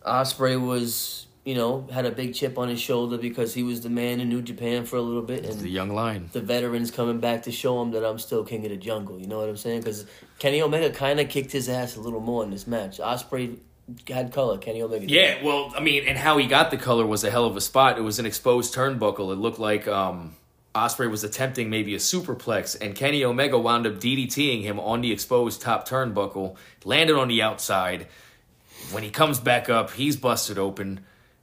Ospreay 0.06 0.60
was 0.64 1.26
you 1.44 1.54
know 1.54 1.86
had 1.92 2.04
a 2.06 2.10
big 2.10 2.34
chip 2.34 2.58
on 2.58 2.68
his 2.68 2.80
shoulder 2.80 3.16
because 3.18 3.54
he 3.54 3.62
was 3.62 3.80
the 3.80 3.88
man 3.90 4.20
in 4.20 4.28
New 4.28 4.42
Japan 4.42 4.84
for 4.84 4.96
a 4.96 5.00
little 5.02 5.22
bit, 5.22 5.44
and 5.46 5.58
The 5.60 5.68
young 5.68 5.90
lion. 5.90 6.28
the 6.32 6.40
veterans 6.40 6.90
coming 6.90 7.18
back 7.20 7.42
to 7.44 7.52
show 7.52 7.80
him 7.82 7.90
that 7.92 8.04
I'm 8.04 8.18
still 8.18 8.44
king 8.44 8.64
of 8.64 8.70
the 8.70 8.76
jungle. 8.76 9.18
You 9.18 9.26
know 9.26 9.38
what 9.40 9.48
I'm 9.48 9.56
saying? 9.56 9.80
Because 9.80 10.06
Kenny 10.38 10.60
Omega 10.62 10.90
kind 10.90 11.18
of 11.20 11.28
kicked 11.28 11.52
his 11.52 11.68
ass 11.68 11.96
a 11.96 12.00
little 12.00 12.20
more 12.20 12.44
in 12.44 12.50
this 12.50 12.66
match. 12.66 12.98
Ospreay 12.98 13.56
had 14.08 14.32
color. 14.32 14.56
Kenny 14.58 14.82
Omega. 14.82 15.00
did. 15.06 15.10
Yeah, 15.10 15.42
well, 15.42 15.72
I 15.76 15.80
mean, 15.80 16.06
and 16.06 16.16
how 16.16 16.36
he 16.38 16.46
got 16.46 16.70
the 16.70 16.76
color 16.76 17.04
was 17.06 17.24
a 17.24 17.30
hell 17.30 17.44
of 17.46 17.56
a 17.56 17.60
spot. 17.60 17.98
It 17.98 18.02
was 18.02 18.18
an 18.18 18.26
exposed 18.26 18.74
turnbuckle. 18.74 19.32
It 19.32 19.36
looked 19.38 19.58
like 19.58 19.88
um, 19.88 20.36
Ospreay 20.74 21.10
was 21.10 21.24
attempting 21.24 21.70
maybe 21.70 21.94
a 21.94 21.98
superplex, 21.98 22.80
and 22.80 22.94
Kenny 22.94 23.24
Omega 23.24 23.58
wound 23.58 23.86
up 23.88 23.94
DDTing 23.94 24.62
him 24.62 24.78
on 24.78 25.00
the 25.00 25.10
exposed 25.10 25.60
top 25.62 25.88
turnbuckle, 25.88 26.56
landed 26.84 27.16
on 27.16 27.28
the 27.28 27.42
outside. 27.42 28.06
When 28.92 29.02
he 29.02 29.10
comes 29.10 29.40
back 29.40 29.68
up, 29.68 29.90
he's 29.92 30.16
busted 30.16 30.56
open. 30.58 31.00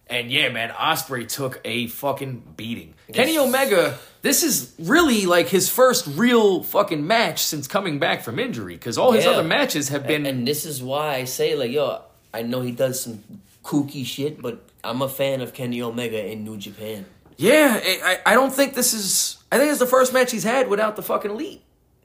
And 0.10 0.32
yeah, 0.32 0.50
man, 0.50 0.70
Ospreay 0.70 1.28
took 1.28 1.60
a 1.66 1.88
fucking 1.88 2.54
beating. 2.56 2.94
Kenny 3.14 3.38
Omega, 3.38 3.98
this 4.22 4.42
is 4.44 4.74
really 4.80 5.26
like 5.26 5.48
his 5.48 5.70
first 5.70 6.08
real 6.08 6.64
fucking 6.64 7.06
match 7.06 7.44
since 7.44 7.68
coming 7.68 8.00
back 8.00 8.22
from 8.22 8.40
injury, 8.40 8.74
because 8.76 8.98
all 8.98 9.12
his 9.12 9.26
Yeah. 9.26 9.32
other 9.32 9.44
matches 9.44 9.90
have 9.90 10.08
been 10.08 10.26
and 10.26 10.48
this 10.48 10.66
is 10.66 10.82
why 10.82 11.16
I 11.16 11.24
say 11.26 11.56
like 11.56 11.72
yo, 11.72 12.02
I 12.34 12.42
know 12.44 12.62
he 12.62 12.72
does 12.72 13.02
some 13.02 13.24
kooky 13.64 14.06
shit, 14.06 14.42
but 14.42 14.62
I'm 14.84 15.02
a 15.02 15.10
fan 15.10 15.42
of 15.42 15.54
Kenny 15.54 15.82
Omega 15.82 16.26
in 16.26 16.46
New 16.46 16.58
Japan. 16.58 17.06
Yeah, 17.38 17.80
I, 17.84 18.20
I 18.26 18.32
I 18.32 18.34
don't 18.34 18.52
think 18.54 18.74
this 18.74 18.94
is. 18.94 19.38
I 19.52 19.58
think 19.58 19.70
it's 19.70 19.80
the 19.80 19.86
first 19.86 20.12
match 20.14 20.32
he's 20.32 20.44
had 20.44 20.70
without 20.70 20.96
the 20.96 21.04
fucking 21.04 21.32
elite. 21.32 21.62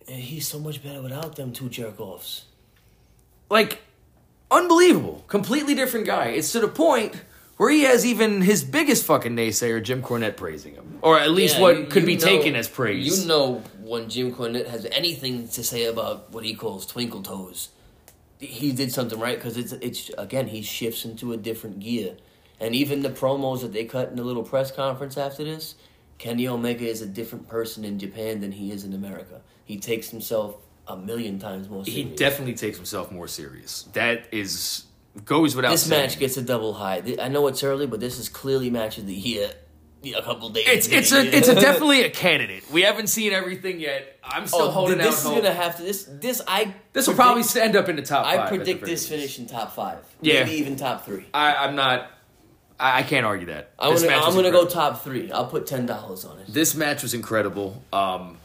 And 0.08 0.18
he's 0.20 0.46
so 0.46 0.58
much 0.58 0.82
better 0.82 1.00
without 1.00 1.36
them 1.36 1.52
two 1.52 1.68
jerk 1.68 2.00
offs. 2.00 2.44
Like, 3.48 3.80
unbelievable. 4.50 5.24
Completely 5.28 5.74
different 5.74 6.06
guy. 6.06 6.26
It's 6.28 6.52
to 6.52 6.60
the 6.60 6.68
point 6.68 7.14
where 7.56 7.70
he 7.70 7.82
has 7.82 8.04
even 8.06 8.40
his 8.42 8.64
biggest 8.64 9.04
fucking 9.04 9.34
naysayer, 9.36 9.82
Jim 9.82 10.02
Cornette, 10.02 10.36
praising 10.36 10.74
him. 10.74 10.98
Or 11.02 11.18
at 11.18 11.30
least 11.30 11.56
Yeah, 11.56 11.62
what 11.62 11.78
you- 11.78 11.84
could 11.86 12.02
you 12.02 12.06
be 12.06 12.16
know- 12.16 12.24
taken 12.26 12.56
as 12.56 12.68
praise. 12.68 13.20
You 13.22 13.26
know 13.28 13.62
when 13.82 14.08
Jim 14.08 14.34
Cornette 14.34 14.68
has 14.68 14.86
anything 14.90 15.48
to 15.48 15.62
say 15.64 15.84
about 15.84 16.32
what 16.32 16.44
he 16.44 16.54
calls 16.54 16.86
twinkle 16.86 17.22
toes, 17.22 17.68
he 18.38 18.72
did 18.72 18.90
something 18.92 19.18
right 19.20 19.36
because 19.38 19.56
it's 19.56 19.72
it's 19.74 20.10
again 20.18 20.48
he 20.48 20.62
shifts 20.62 21.04
into 21.04 21.32
a 21.32 21.36
different 21.36 21.78
gear, 21.80 22.16
and 22.58 22.74
even 22.74 23.02
the 23.02 23.10
promos 23.10 23.60
that 23.60 23.72
they 23.72 23.84
cut 23.84 24.10
in 24.10 24.16
the 24.16 24.24
little 24.24 24.42
press 24.42 24.70
conference 24.72 25.16
after 25.16 25.44
this, 25.44 25.74
Kenny 26.18 26.48
Omega 26.48 26.84
is 26.86 27.02
a 27.02 27.06
different 27.06 27.48
person 27.48 27.84
in 27.84 27.98
Japan 27.98 28.40
than 28.40 28.52
he 28.52 28.72
is 28.72 28.82
in 28.84 28.92
America. 28.94 29.40
He 29.64 29.76
takes 29.78 30.08
himself 30.10 30.56
a 30.88 30.96
million 30.96 31.38
times 31.38 31.68
more 31.68 31.84
he 31.84 32.02
definitely 32.02 32.54
takes 32.54 32.76
himself 32.76 33.12
more 33.12 33.28
serious. 33.28 33.84
That 33.92 34.24
is 34.32 34.84
goes 35.24 35.54
without 35.54 35.70
this 35.72 35.84
saying. 35.86 36.02
match 36.02 36.18
gets 36.18 36.36
a 36.36 36.42
double 36.42 36.72
high. 36.74 37.02
I 37.20 37.28
know 37.28 37.46
it's 37.46 37.62
early, 37.62 37.86
but 37.86 38.00
this 38.00 38.18
is 38.18 38.28
clearly 38.28 38.70
match 38.70 38.98
of 38.98 39.06
the 39.06 39.14
year. 39.14 39.50
A 40.04 40.20
couple 40.20 40.48
days. 40.48 40.64
It's 40.66 40.88
it's 40.88 41.12
a 41.12 41.24
it's 41.36 41.46
a 41.46 41.54
definitely 41.60 42.02
a 42.02 42.10
candidate. 42.10 42.68
We 42.72 42.82
haven't 42.82 43.06
seen 43.06 43.32
everything 43.32 43.78
yet. 43.78 44.18
I'm 44.24 44.48
still 44.48 44.62
Oh, 44.62 44.70
holding 44.72 44.98
this 44.98 45.06
out 45.06 45.10
This 45.10 45.18
is 45.20 45.24
hope. 45.26 45.36
gonna 45.44 45.54
have 45.54 45.76
to 45.76 45.84
this 45.84 46.02
this 46.10 46.42
I 46.48 46.74
this 46.92 47.06
will 47.06 47.14
predict- 47.14 47.52
probably 47.52 47.60
end 47.62 47.76
up 47.76 47.88
in 47.88 47.94
the 47.94 48.02
top. 48.02 48.24
five 48.26 48.40
I 48.40 48.48
predict 48.48 48.84
this 48.84 49.08
finish 49.08 49.38
in 49.38 49.46
top 49.46 49.76
five. 49.76 49.98
Yeah. 50.20 50.42
Maybe 50.42 50.56
even 50.56 50.74
top 50.74 51.04
three. 51.06 51.26
I, 51.32 51.54
I'm 51.54 51.76
not. 51.76 52.10
I, 52.80 52.98
I 52.98 53.02
can't 53.04 53.24
argue 53.24 53.46
that. 53.46 53.70
I'm 53.78 53.92
This 53.92 54.02
gonna, 54.02 54.16
I'm 54.16 54.34
gonna 54.34 54.50
go 54.50 54.66
top 54.66 55.04
three. 55.04 55.30
I'll 55.30 55.46
put 55.46 55.68
ten 55.68 55.86
dollars 55.86 56.24
on 56.24 56.36
it. 56.40 56.46
This 56.48 56.74
match 56.74 57.04
was 57.04 57.14
incredible. 57.14 57.80
Um, 57.92 58.38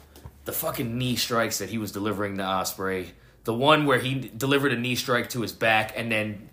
the 0.45 0.51
fucking 0.51 0.95
knee 0.95 1.15
strikes 1.15 1.57
that 1.57 1.69
he 1.69 1.79
was 1.79 1.91
delivering 1.91 2.37
to 2.37 2.43
Ospreay. 2.43 3.07
The 3.45 3.53
one 3.55 3.87
where 3.87 3.97
he 3.97 4.13
delivered 4.37 4.73
a 4.73 4.77
knee 4.77 4.93
strike 4.95 5.31
to 5.31 5.41
his 5.41 5.53
back 5.53 5.93
and 5.95 6.11
then 6.11 6.46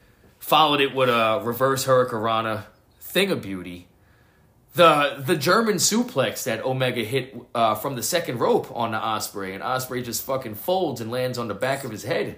followed 0.45 0.81
it 0.83 0.95
with 0.95 1.09
a 1.09 1.41
reverse 1.43 1.87
hurricanrana. 1.87 2.65
Thing 3.01 3.31
of 3.31 3.41
beauty. 3.41 3.89
The 4.75 5.23
the 5.25 5.37
German 5.37 5.77
suplex 5.77 6.45
that 6.45 6.65
Omega 6.65 7.03
hit 7.05 7.35
uh, 7.55 7.77
from 7.77 7.95
the 7.97 8.03
second 8.03 8.39
rope 8.41 8.71
on 8.75 8.91
the 8.91 8.99
Ospreay, 8.99 9.55
and 9.55 9.63
Ospreay 9.63 10.05
just 10.05 10.25
fucking 10.27 10.57
folds 10.57 11.01
and 11.01 11.11
lands 11.11 11.39
on 11.39 11.49
the 11.49 11.55
back 11.55 11.85
of 11.85 11.91
his 11.93 12.03
head. 12.03 12.37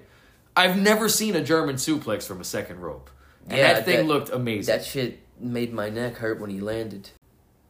I've 0.55 0.77
never 0.79 1.09
seen 1.09 1.35
a 1.35 1.43
German 1.43 1.77
suplex 1.77 2.25
from 2.27 2.41
a 2.41 2.45
second 2.45 2.81
rope, 2.81 3.11
and 3.49 3.59
Yeah, 3.59 3.75
that 3.75 3.85
thing 3.87 3.97
that- 3.97 4.07
looked 4.07 4.29
amazing. 4.31 4.73
That 4.75 4.85
shit 4.85 5.19
made 5.41 5.73
my 5.73 5.89
neck 5.91 6.17
hurt 6.17 6.39
when 6.41 6.51
he 6.51 6.61
landed. 6.61 7.11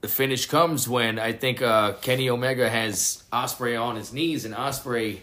the 0.03 0.09
finish 0.09 0.47
comes 0.47 0.89
when 0.89 1.18
I 1.18 1.32
think 1.32 1.62
uh, 1.62 1.95
Kenny 1.95 2.28
Omega 2.28 2.68
has 2.68 3.24
Ospreay 3.32 3.80
on 3.80 3.97
his 3.97 4.12
knees, 4.12 4.45
and 4.45 4.55
Ospreay, 4.55 5.18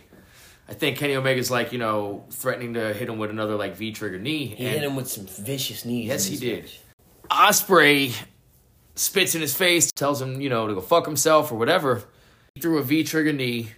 I 0.67 0.73
think 0.73 0.97
Kenny 0.97 1.15
Omega's 1.15 1.51
like 1.51 1.71
you 1.71 1.79
know 1.79 2.25
threatening 2.31 2.73
to 2.75 2.93
hit 2.93 3.09
him 3.09 3.17
with 3.17 3.29
another 3.29 3.55
like 3.55 3.75
V 3.75 3.91
trigger 3.91 4.19
knee. 4.19 4.47
He 4.47 4.65
and 4.65 4.73
hit 4.75 4.83
him 4.83 4.95
with 4.95 5.09
some 5.09 5.25
vicious 5.25 5.85
knees. 5.85 6.07
Yes, 6.07 6.25
he 6.25 6.37
did. 6.37 6.63
match. 6.63 6.79
Ospreay 7.29 8.15
spits 8.95 9.35
in 9.35 9.41
his 9.41 9.55
face, 9.55 9.91
tells 9.91 10.21
him 10.21 10.39
you 10.41 10.49
know 10.49 10.67
to 10.67 10.73
go 10.73 10.81
fuck 10.81 11.05
himself 11.05 11.51
or 11.51 11.55
whatever. 11.55 12.03
He 12.55 12.61
threw 12.61 12.77
a 12.77 12.83
V 12.83 13.03
trigger 13.03 13.33
knee 13.33 13.71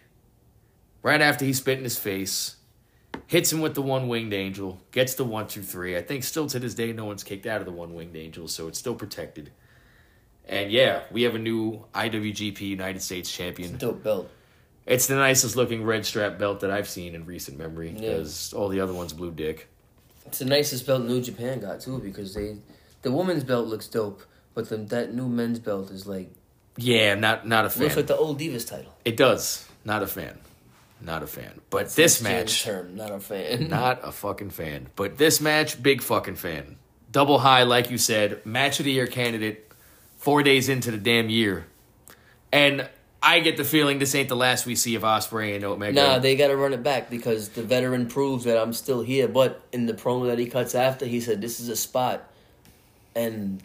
right 1.01 1.21
after 1.21 1.45
he 1.45 1.53
spit 1.53 1.77
in 1.77 1.83
his 1.83 1.97
face. 1.97 2.57
Hits 3.27 3.51
him 3.51 3.61
with 3.61 3.73
the 3.73 3.81
one 3.81 4.07
winged 4.07 4.33
angel, 4.33 4.81
gets 4.91 5.15
the 5.15 5.23
one, 5.23 5.47
two, 5.47 5.63
three. 5.63 5.97
I 5.97 6.01
think 6.01 6.23
still 6.23 6.47
to 6.47 6.59
this 6.59 6.75
day, 6.75 6.93
no 6.93 7.05
one's 7.05 7.23
kicked 7.23 7.47
out 7.47 7.59
of 7.59 7.65
the 7.65 7.71
one 7.71 7.93
winged 7.95 8.15
angel, 8.15 8.47
so 8.47 8.67
it's 8.67 8.77
still 8.77 8.93
protected. 8.93 9.51
And 10.47 10.71
yeah, 10.71 11.03
we 11.11 11.23
have 11.23 11.33
a 11.33 11.39
new 11.39 11.85
IWGP 11.95 12.59
United 12.61 13.01
States 13.01 13.31
champion. 13.31 13.77
Dope 13.77 14.03
belt. 14.03 14.29
It's 14.85 15.07
the 15.07 15.15
nicest 15.15 15.55
looking 15.55 15.83
red 15.83 16.05
strap 16.05 16.37
belt 16.37 16.59
that 16.59 16.69
I've 16.71 16.87
seen 16.87 17.15
in 17.15 17.25
recent 17.25 17.57
memory 17.57 17.89
Yeah. 17.89 17.99
because 18.11 18.53
all 18.53 18.69
the 18.69 18.79
other 18.81 18.93
ones 18.93 19.13
blue 19.13 19.31
dick. 19.31 19.67
It's 20.25 20.39
the 20.39 20.45
nicest 20.45 20.85
belt 20.85 21.03
New 21.03 21.21
Japan 21.21 21.59
got 21.59 21.81
too 21.81 21.99
because 21.99 22.33
they, 22.33 22.57
the 23.01 23.11
women's 23.11 23.43
belt 23.43 23.67
looks 23.67 23.87
dope, 23.87 24.23
but 24.53 24.69
the, 24.69 24.77
that 24.77 25.13
new 25.13 25.27
men's 25.27 25.59
belt 25.59 25.89
is 25.91 26.05
like 26.07 26.29
Yeah, 26.77 27.15
not 27.15 27.47
not 27.47 27.65
a 27.65 27.69
fan. 27.69 27.83
looks 27.83 27.95
like 27.95 28.07
the 28.07 28.17
old 28.17 28.39
Divas 28.39 28.67
title. 28.69 28.93
it 29.05 29.17
does. 29.17 29.67
Not 29.83 30.01
a 30.03 30.07
fan. 30.07 30.39
Not 31.01 31.21
a 31.23 31.27
fan. 31.27 31.61
But 31.69 31.89
this 31.89 32.21
match, 32.21 32.63
term, 32.63 32.95
not 32.95 33.11
a 33.11 33.19
fan. 33.19 33.69
not 33.69 33.99
a 34.03 34.11
fucking 34.11 34.49
fan. 34.49 34.87
But 34.95 35.17
this 35.17 35.39
match, 35.41 35.81
big 35.83 36.01
fucking 36.01 36.35
fan. 36.35 36.77
Double 37.11 37.37
high, 37.39 37.63
like 37.63 37.91
you 37.91 37.97
said, 37.97 38.43
match 38.45 38.79
of 38.79 38.85
the 38.85 38.91
year 38.91 39.05
candidate. 39.07 39.71
Four 40.17 40.41
days 40.41 40.69
into 40.69 40.89
the 40.89 40.97
damn 40.97 41.29
year, 41.29 41.67
and 42.51 42.89
I 43.25 43.39
get 43.39 43.57
the 43.57 43.63
feeling 43.63 43.97
this 43.97 44.13
ain't 44.13 44.29
the 44.29 44.35
last 44.35 44.67
we 44.67 44.75
see 44.75 44.93
of 44.93 45.01
Ospreay 45.01 45.55
and 45.55 45.63
Omega. 45.63 45.95
Nah, 45.95 46.19
they 46.19 46.35
got 46.35 46.49
to 46.49 46.55
run 46.55 46.73
it 46.73 46.83
back 46.83 47.09
because 47.09 47.49
the 47.49 47.63
veteran 47.63 48.07
proves 48.07 48.43
that 48.43 48.55
I'm 48.55 48.71
still 48.71 49.01
here. 49.01 49.27
But 49.27 49.63
in 49.71 49.87
the 49.87 49.93
promo 49.93 50.27
that 50.27 50.37
he 50.37 50.45
cuts 50.45 50.75
after, 50.75 51.07
he 51.07 51.19
said 51.19 51.41
this 51.41 51.59
is 51.59 51.67
a 51.67 51.75
spot, 51.75 52.31
and 53.15 53.63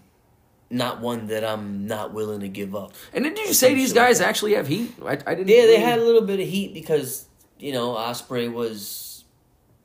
not 0.70 1.02
one 1.02 1.26
that 1.26 1.44
I'm 1.44 1.86
not 1.86 2.14
willing 2.14 2.40
to 2.40 2.48
give 2.48 2.74
up. 2.74 2.94
and 3.12 3.22
then 3.22 3.34
did 3.34 3.48
you 3.48 3.54
say 3.54 3.74
these 3.74 3.92
guys 3.92 4.22
actually 4.22 4.54
have 4.54 4.66
heat? 4.66 4.94
I, 5.04 5.18
I 5.26 5.34
didn't. 5.34 5.48
Yeah, 5.48 5.66
they 5.66 5.78
had 5.78 5.98
a 5.98 6.04
little 6.04 6.22
bit 6.22 6.40
of 6.40 6.48
heat 6.48 6.72
because 6.72 7.26
you 7.58 7.72
know 7.72 7.90
Ospreay 7.90 8.50
was, 8.50 9.24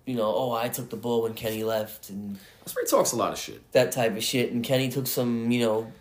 you 0.05 0.15
know, 0.15 0.33
oh 0.33 0.53
I 0.53 0.69
took 0.69 0.89
the 0.89 0.95
ball 0.97 1.23
when 1.23 1.33
Kenny 1.33 1.65
left 1.65 2.09
and 2.09 2.39
Ospreay 2.65 2.89
talks 2.89 3.11
a 3.11 3.17
lot 3.17 3.33
of 3.33 3.39
shit. 3.39 3.69
that 3.73 3.91
type 3.91 4.15
of 4.15 4.23
shit, 4.23 4.53
and 4.53 4.63
Kenny 4.63 4.87
took 4.87 5.07
some 5.07 5.51
you 5.51 5.59
know 5.59 5.91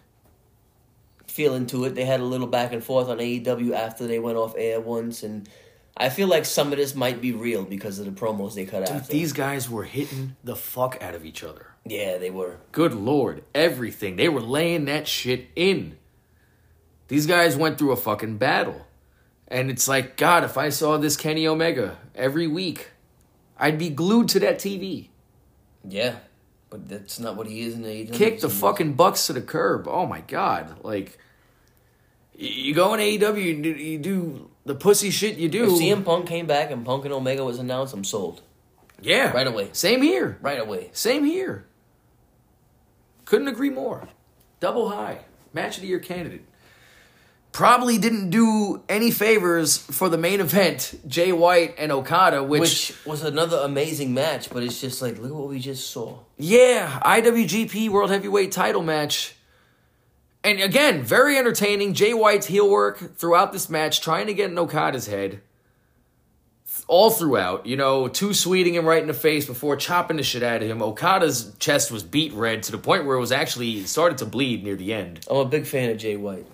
feeling 1.34 1.66
to 1.66 1.84
it. 1.84 1.94
They 1.94 2.04
had 2.04 2.20
a 2.20 2.24
little 2.24 2.46
back 2.46 2.72
and 2.72 2.82
forth 2.82 3.08
on 3.08 3.18
AEW 3.18 3.72
after 3.74 4.06
they 4.06 4.18
went 4.20 4.38
off 4.38 4.54
air 4.56 4.80
once, 4.80 5.22
and 5.24 5.48
I 5.96 6.08
feel 6.08 6.28
like 6.28 6.44
some 6.44 6.72
of 6.72 6.78
this 6.78 6.94
might 6.94 7.20
be 7.20 7.32
real 7.32 7.64
because 7.64 7.98
of 7.98 8.04
the 8.06 8.12
promos 8.12 8.54
they 8.54 8.64
cut 8.66 8.86
Dude, 8.86 8.96
after. 8.96 9.12
these 9.12 9.32
guys 9.32 9.68
were 9.68 9.84
hitting 9.84 10.36
the 10.44 10.56
fuck 10.56 10.96
out 11.02 11.14
of 11.14 11.24
each 11.24 11.42
other. 11.42 11.66
yeah, 11.84 12.18
they 12.18 12.30
were. 12.30 12.58
Good 12.72 12.94
lord, 12.94 13.42
everything. 13.54 14.16
They 14.16 14.28
were 14.28 14.40
laying 14.40 14.84
that 14.86 15.08
shit 15.08 15.48
in. 15.56 15.98
These 17.08 17.26
guys 17.26 17.56
went 17.56 17.78
through 17.78 17.92
a 17.92 17.96
fucking 17.96 18.38
battle. 18.38 18.86
And 19.48 19.70
it's 19.70 19.86
like, 19.86 20.16
God, 20.16 20.42
if 20.42 20.56
I 20.56 20.70
saw 20.70 20.96
this 20.96 21.16
Kenny 21.16 21.46
Omega 21.46 21.98
every 22.14 22.46
week, 22.46 22.90
I'd 23.58 23.78
be 23.78 23.90
glued 23.90 24.28
to 24.30 24.40
that 24.40 24.58
TV. 24.58 25.08
Yeah, 25.86 26.16
but 26.74 26.88
that's 26.88 27.20
not 27.20 27.36
what 27.36 27.46
he 27.46 27.60
is 27.60 27.76
in 27.76 27.84
AEW. 27.84 28.12
Kick 28.12 28.40
the 28.40 28.48
fucking 28.48 28.94
Bucks 28.94 29.28
to 29.28 29.32
the 29.32 29.40
curb. 29.40 29.86
Oh 29.86 30.06
my 30.06 30.22
God. 30.22 30.82
Like, 30.82 31.20
you 32.34 32.74
go 32.74 32.92
in 32.94 32.98
AEW, 32.98 33.40
you 33.40 33.62
do, 33.62 33.70
you 33.70 33.96
do 33.96 34.50
the 34.64 34.74
pussy 34.74 35.10
shit 35.10 35.36
you 35.36 35.48
do. 35.48 35.66
If 35.66 35.80
CM 35.80 36.04
Punk 36.04 36.26
came 36.26 36.48
back 36.48 36.72
and 36.72 36.84
Punk 36.84 37.04
and 37.04 37.14
Omega 37.14 37.44
was 37.44 37.60
announced, 37.60 37.94
I'm 37.94 38.02
sold 38.02 38.42
yeah. 39.00 39.30
right 39.30 39.46
away. 39.46 39.68
Same 39.70 40.02
here. 40.02 40.36
right 40.42 40.58
away. 40.58 40.90
Same 40.92 41.24
here. 41.24 41.64
Couldn't 43.24 43.46
agree 43.46 43.70
more. 43.70 44.08
Double 44.58 44.88
high. 44.88 45.20
Match 45.52 45.76
of 45.76 45.82
the 45.82 45.86
year 45.86 46.00
candidate. 46.00 46.44
Probably 47.54 47.98
didn't 47.98 48.30
do 48.30 48.82
any 48.88 49.12
favors 49.12 49.76
for 49.78 50.08
the 50.08 50.18
main 50.18 50.40
event, 50.40 50.92
Jay 51.06 51.30
White 51.30 51.76
and 51.78 51.92
Okada, 51.92 52.42
which, 52.42 52.60
Which 52.90 53.06
was 53.06 53.22
another 53.22 53.58
amazing 53.58 54.12
match, 54.12 54.50
but 54.50 54.64
it's 54.64 54.80
just 54.80 55.00
like 55.00 55.18
look 55.18 55.30
at 55.30 55.36
what 55.36 55.48
we 55.48 55.60
just 55.60 55.88
saw. 55.88 56.18
yeah, 56.36 57.00
IWGP 57.04 57.88
World 57.90 58.10
Heavyweight 58.10 58.50
title 58.50 58.82
match. 58.82 59.36
And 60.42 60.60
again, 60.60 61.04
very 61.04 61.38
entertaining. 61.38 61.94
Jay 61.94 62.12
White's 62.12 62.46
heel 62.46 62.68
work 62.68 63.16
throughout 63.16 63.52
this 63.52 63.70
match, 63.70 64.00
trying 64.00 64.26
to 64.26 64.34
get 64.34 64.50
in 64.50 64.58
Okada's 64.58 65.06
head. 65.06 65.40
All 66.88 67.10
throughout, 67.10 67.66
you 67.66 67.76
know, 67.76 68.08
two 68.08 68.34
sweeting 68.34 68.74
him 68.74 68.84
right 68.84 69.00
in 69.00 69.06
the 69.06 69.14
face 69.14 69.46
before 69.46 69.76
chopping 69.76 70.16
the 70.16 70.24
shit 70.24 70.42
out 70.42 70.60
of 70.60 70.68
him. 70.68 70.82
Okada's 70.82 71.54
chest 71.60 71.92
was 71.92 72.02
beet 72.02 72.32
red 72.32 72.64
to 72.64 72.72
the 72.72 72.78
point 72.78 73.06
where 73.06 73.16
it 73.16 73.20
was 73.20 73.30
actually 73.30 73.84
started 73.84 74.18
to 74.18 74.26
bleed 74.26 74.64
near 74.64 74.74
the 74.74 74.92
end. 74.92 75.24
I'm 75.30 75.36
a 75.36 75.44
big 75.44 75.66
fan 75.66 75.90
of 75.90 75.98
Jay 75.98 76.16
White. 76.16 76.46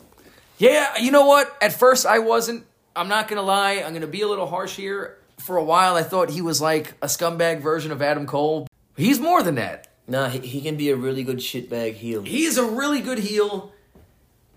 Yeah, 0.60 0.98
you 0.98 1.10
know 1.10 1.24
what? 1.24 1.56
At 1.62 1.72
first, 1.72 2.04
I 2.04 2.18
wasn't. 2.18 2.66
I'm 2.94 3.08
not 3.08 3.28
gonna 3.28 3.42
lie. 3.42 3.82
I'm 3.84 3.94
gonna 3.94 4.06
be 4.06 4.20
a 4.20 4.28
little 4.28 4.46
harsh 4.46 4.76
here. 4.76 5.16
For 5.38 5.56
a 5.56 5.64
while, 5.64 5.96
I 5.96 6.02
thought 6.02 6.28
he 6.28 6.42
was 6.42 6.60
like 6.60 6.92
a 7.00 7.06
scumbag 7.06 7.60
version 7.60 7.90
of 7.90 8.02
Adam 8.02 8.26
Cole. 8.26 8.66
He's 8.94 9.18
more 9.18 9.42
than 9.42 9.54
that. 9.54 9.88
Nah, 10.06 10.28
he, 10.28 10.40
he 10.40 10.60
can 10.60 10.76
be 10.76 10.90
a 10.90 10.96
really 10.96 11.22
good 11.22 11.38
shitbag 11.38 11.94
heel. 11.94 12.22
He's 12.24 12.58
a 12.58 12.64
really 12.64 13.00
good 13.00 13.20
heel. 13.20 13.72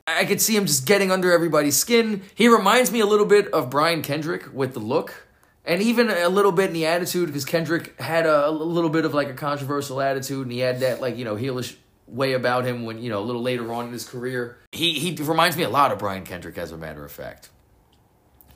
I 0.05 0.25
could 0.25 0.41
see 0.41 0.57
him 0.57 0.65
just 0.65 0.85
getting 0.85 1.09
under 1.09 1.31
everybody's 1.31 1.77
skin. 1.77 2.23
He 2.35 2.49
reminds 2.49 2.91
me 2.91 2.99
a 2.99 3.05
little 3.05 3.25
bit 3.25 3.47
of 3.53 3.69
Brian 3.69 4.01
Kendrick 4.01 4.53
with 4.53 4.73
the 4.73 4.81
look, 4.81 5.25
and 5.63 5.81
even 5.81 6.09
a 6.09 6.27
little 6.27 6.51
bit 6.51 6.67
in 6.67 6.73
the 6.73 6.85
attitude 6.85 7.27
because 7.27 7.45
Kendrick 7.45 7.97
had 8.01 8.25
a, 8.25 8.49
a 8.49 8.51
little 8.51 8.89
bit 8.89 9.05
of 9.05 9.13
like 9.13 9.29
a 9.29 9.33
controversial 9.33 10.01
attitude, 10.01 10.43
and 10.43 10.51
he 10.51 10.59
had 10.59 10.81
that 10.81 10.99
like 10.99 11.15
you 11.15 11.23
know 11.23 11.37
heelish 11.37 11.77
way 12.07 12.33
about 12.33 12.65
him 12.65 12.85
when 12.85 13.01
you 13.01 13.09
know 13.09 13.19
a 13.19 13.25
little 13.25 13.41
later 13.41 13.73
on 13.73 13.87
in 13.87 13.93
his 13.93 14.07
career. 14.07 14.57
He 14.71 14.93
he 14.99 15.15
reminds 15.23 15.57
me 15.57 15.63
a 15.63 15.69
lot 15.69 15.91
of 15.91 15.99
Brian 15.99 16.23
Kendrick, 16.23 16.57
as 16.57 16.71
a 16.71 16.77
matter 16.77 17.03
of 17.03 17.11
fact. 17.11 17.49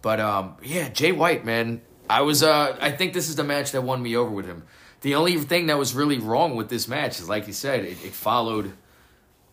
But 0.02 0.20
um, 0.20 0.58
yeah, 0.64 0.90
Jay 0.90 1.12
White, 1.12 1.46
man, 1.46 1.82
I 2.10 2.22
was 2.22 2.44
uh, 2.44 2.78
I 2.80 2.92
think 2.92 3.14
this 3.14 3.30
is 3.30 3.36
the 3.36 3.44
match 3.44 3.72
that 3.72 3.82
won 3.82 4.02
me 4.02 4.16
over 4.16 4.32
with 4.32 4.46
him. 4.46 4.64
The 5.02 5.16
only 5.16 5.38
thing 5.38 5.68
that 5.68 5.78
was 5.78 5.94
really 5.94 6.18
wrong 6.18 6.56
with 6.56 6.70
this 6.70 6.88
match 6.88 7.20
is, 7.20 7.30
like 7.30 7.48
you 7.48 7.54
said, 7.54 7.86
it, 7.86 8.04
it 8.04 8.14
followed 8.14 8.74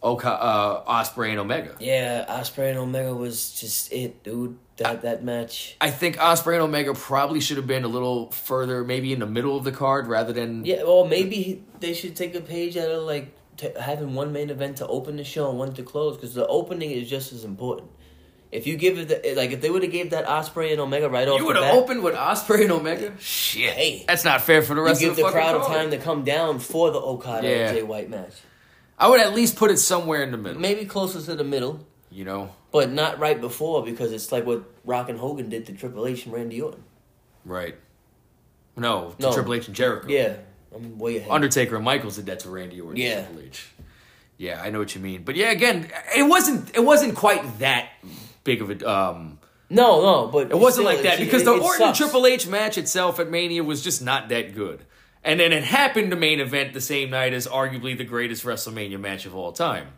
Oka, 0.03 0.31
uh, 0.31 0.85
Ospreay 0.85 1.31
and 1.31 1.39
Omega. 1.39 1.77
Yeah, 1.81 2.25
Ospreay 2.29 2.71
and 2.71 2.79
Omega 2.79 3.15
was 3.15 3.59
just 3.59 3.93
it, 3.93 4.23
dude. 4.23 4.59
That 4.77 5.03
that 5.03 5.23
match. 5.25 5.77
I 5.81 5.91
think 5.91 6.17
Ospreay 6.17 6.55
and 6.55 6.63
Omega 6.63 6.95
probably 6.95 7.41
should 7.41 7.57
have 7.57 7.67
been 7.67 7.85
a 7.85 7.89
little 7.89 8.31
further, 8.31 8.85
maybe 8.85 9.13
in 9.13 9.21
the 9.21 9.27
middle 9.27 9.57
of 9.57 9.65
the 9.65 9.73
card 9.73 10.07
rather 10.07 10.33
than 10.33 10.65
Yeah, 10.65 10.83
well, 10.83 11.07
maybe 11.07 11.63
they 11.81 11.95
should 11.95 12.17
take 12.17 12.35
a 12.35 12.41
page 12.41 12.77
out 12.77 12.91
of 12.91 13.05
like 13.05 13.33
t- 13.57 13.71
having 13.81 14.15
one 14.15 14.33
main 14.33 14.51
event 14.51 14.79
to 14.79 14.87
open 14.87 15.17
the 15.17 15.25
show 15.25 15.49
and 15.51 15.59
one 15.59 15.73
to 15.75 15.83
close 15.83 16.17
because 16.17 16.35
the 16.35 16.47
opening 16.47 16.91
is 16.91 17.09
just 17.09 17.33
as 17.33 17.45
important. 17.45 17.91
If 18.53 18.67
you 18.69 18.77
give 18.77 18.99
it 18.99 19.09
the, 19.09 19.35
like 19.35 19.51
if 19.51 19.61
they 19.61 19.69
would 19.71 19.83
have 19.83 19.91
gave 19.91 20.11
that 20.11 20.27
Ospreay 20.27 20.71
and 20.73 20.81
Omega 20.81 21.09
right 21.09 21.27
off 21.27 21.35
You 21.39 21.41
the 21.41 21.47
would 21.47 21.57
have 21.57 21.75
opened 21.75 22.03
with 22.05 22.15
Ospreay 22.15 22.63
and 22.63 22.71
Omega. 22.73 23.13
Shit, 23.19 23.73
Hey. 23.73 24.05
that's 24.07 24.25
not 24.25 24.43
fair 24.43 24.63
for 24.63 24.75
the 24.75 24.81
you 24.81 24.87
rest 24.87 25.01
give 25.01 25.11
of 25.11 25.17
the, 25.17 25.23
the 25.23 25.29
fucking 25.29 25.41
crowd 25.41 25.57
a 25.57 25.59
card. 25.61 25.73
time 25.73 25.91
to 25.91 25.99
come 25.99 26.23
down 26.25 26.61
for 26.61 26.91
the 26.93 27.01
Okada 27.01 27.49
Yeah. 27.49 27.55
and 27.69 27.77
Jay 27.77 27.83
White 27.83 28.09
match. 28.09 28.33
I 28.97 29.09
would 29.09 29.21
at 29.21 29.35
least 29.35 29.57
put 29.57 29.73
it 29.73 29.79
somewhere 29.79 30.23
in 30.23 30.31
the 30.31 30.37
middle. 30.39 30.61
Maybe 30.61 30.85
closer 30.85 31.21
to 31.21 31.35
the 31.35 31.43
middle, 31.43 31.85
You 32.13 32.25
know, 32.25 32.51
but 32.71 32.93
not 32.93 33.19
right 33.19 33.41
before 33.41 33.85
because 33.85 34.13
it's 34.13 34.31
like 34.31 34.47
what 34.47 34.63
Rock 34.85 35.09
and 35.09 35.19
Hogan 35.19 35.49
did 35.49 35.67
to 35.67 35.73
Triple 35.73 36.07
H 36.07 36.25
and 36.27 36.33
Randy 36.33 36.61
Orton. 36.63 36.85
right? 37.45 37.75
No, 38.77 39.15
to 39.19 39.23
No. 39.27 39.33
Triple 39.33 39.55
H 39.55 39.67
and 39.67 39.75
Jericho. 39.77 40.07
Yeah, 40.09 40.37
I'm 40.75 40.99
way 40.99 41.19
ahead. 41.19 41.31
Undertaker 41.31 41.77
and 41.77 41.85
Michaels 41.85 42.17
did 42.17 42.27
that 42.27 42.41
to 42.41 42.51
Randy 42.51 42.81
Orton. 42.81 43.01
Yeah. 43.01 43.25
Triple 43.25 43.43
H. 43.43 43.69
Yeah, 44.37 44.61
I 44.61 44.71
know 44.71 44.81
what 44.81 44.95
you 44.95 45.01
mean. 45.01 45.23
But 45.23 45.37
yeah, 45.37 45.51
again, 45.51 45.89
it 46.17 46.25
wasn't 46.25 46.75
it 46.75 46.85
wasn't 46.85 47.15
quite 47.15 47.61
that 47.61 47.89
big 48.43 48.61
of 48.63 48.71
a 48.71 48.91
um 48.91 49.39
no, 49.71 50.03
no, 50.03 50.27
but 50.29 50.51
it 50.51 50.59
wasn't 50.59 50.87
like 50.87 51.03
that 51.03 51.19
because 51.19 51.45
the 51.45 51.53
Orton 51.53 51.79
sucks. 51.79 51.99
Triple 51.99 52.27
H 52.27 52.47
match 52.47 52.77
itself 52.79 53.19
at 53.19 53.31
Mania 53.31 53.65
was 53.65 53.83
just 53.83 54.03
not 54.03 54.29
that 54.29 54.55
good. 54.55 54.85
And 55.23 55.41
then 55.41 55.53
it 55.53 55.65
happened 55.65 56.11
to 56.11 56.17
main 56.17 56.39
event 56.39 56.75
the 56.75 56.83
same 56.83 57.11
night 57.11 57.33
as 57.33 57.47
arguably 57.47 57.97
the 57.97 58.05
greatest 58.05 58.45
WrestleMania 58.45 59.01
match 59.01 59.25
of 59.25 59.35
all 59.35 59.53
time. 59.53 59.89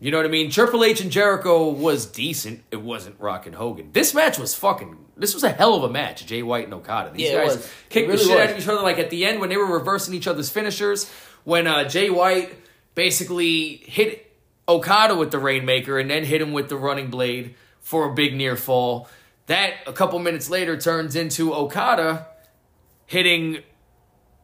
You 0.00 0.10
know 0.10 0.16
what 0.16 0.24
I 0.26 0.30
mean? 0.30 0.50
Triple 0.50 0.82
H 0.82 1.02
and 1.02 1.10
Jericho 1.10 1.68
was 1.68 2.06
decent. 2.06 2.64
It 2.70 2.80
wasn't 2.80 3.20
Rock 3.20 3.46
and 3.46 3.54
Hogan. 3.54 3.90
This 3.92 4.14
match 4.14 4.38
was 4.38 4.54
fucking. 4.54 4.96
This 5.16 5.34
was 5.34 5.44
a 5.44 5.50
hell 5.50 5.74
of 5.74 5.84
a 5.84 5.90
match. 5.90 6.24
Jay 6.24 6.42
White 6.42 6.64
and 6.64 6.72
Okada. 6.72 7.10
These 7.10 7.30
Yeah, 7.30 7.44
guys 7.44 7.56
was. 7.56 7.70
Kicked 7.90 8.08
really 8.08 8.18
the 8.24 8.30
shit 8.30 8.40
out 8.40 8.50
of 8.50 8.58
each 8.58 8.66
other. 8.68 8.80
Like 8.80 8.98
at 8.98 9.10
the 9.10 9.26
end 9.26 9.40
when 9.40 9.50
they 9.50 9.58
were 9.58 9.66
reversing 9.66 10.14
each 10.14 10.26
other's 10.26 10.48
finishers. 10.48 11.10
When 11.44 11.66
uh, 11.66 11.86
Jay 11.88 12.08
White 12.10 12.54
basically 12.94 13.76
hit 13.84 14.32
Okada 14.68 15.14
with 15.16 15.30
the 15.30 15.38
Rainmaker 15.38 15.98
and 15.98 16.10
then 16.10 16.24
hit 16.24 16.40
him 16.40 16.52
with 16.52 16.68
the 16.70 16.76
Running 16.76 17.10
Blade 17.10 17.54
for 17.80 18.10
a 18.10 18.14
big 18.14 18.34
near 18.34 18.56
fall. 18.56 19.08
That 19.46 19.74
a 19.86 19.92
couple 19.92 20.18
minutes 20.18 20.48
later 20.48 20.76
turns 20.78 21.16
into 21.16 21.52
Okada 21.52 22.26
hitting 23.06 23.58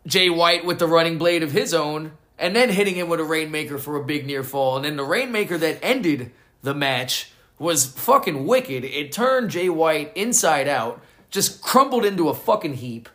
Jay 0.07 0.29
White 0.29 0.65
with 0.65 0.79
the 0.79 0.87
running 0.89 1.19
blade 1.19 1.43
of 1.43 1.53
his 1.53 1.73
own, 1.73 2.13
and 2.39 2.55
then 2.55 2.69
hitting 2.71 2.95
him 2.95 3.09
with 3.09 3.21
a 3.21 3.25
Rainmaker 3.25 3.79
for 3.79 3.97
a 3.97 4.05
big 4.05 4.27
near 4.27 4.43
fall. 4.43 4.77
And 4.77 4.85
then 4.85 4.97
the 4.97 5.05
Rainmaker 5.05 5.57
that 5.59 5.79
ended 5.83 6.33
the 6.63 6.75
match 6.75 7.31
was 7.59 7.87
fucking 7.87 8.47
wicked. 8.47 8.85
It 8.85 9.13
turned 9.13 9.51
Jay 9.51 9.69
White 9.69 10.13
inside 10.15 10.69
out, 10.69 11.01
just 11.31 11.63
crumbled 11.63 12.05
into 12.05 12.29
a 12.29 12.35
fucking 12.35 12.75
heap. 12.75 13.09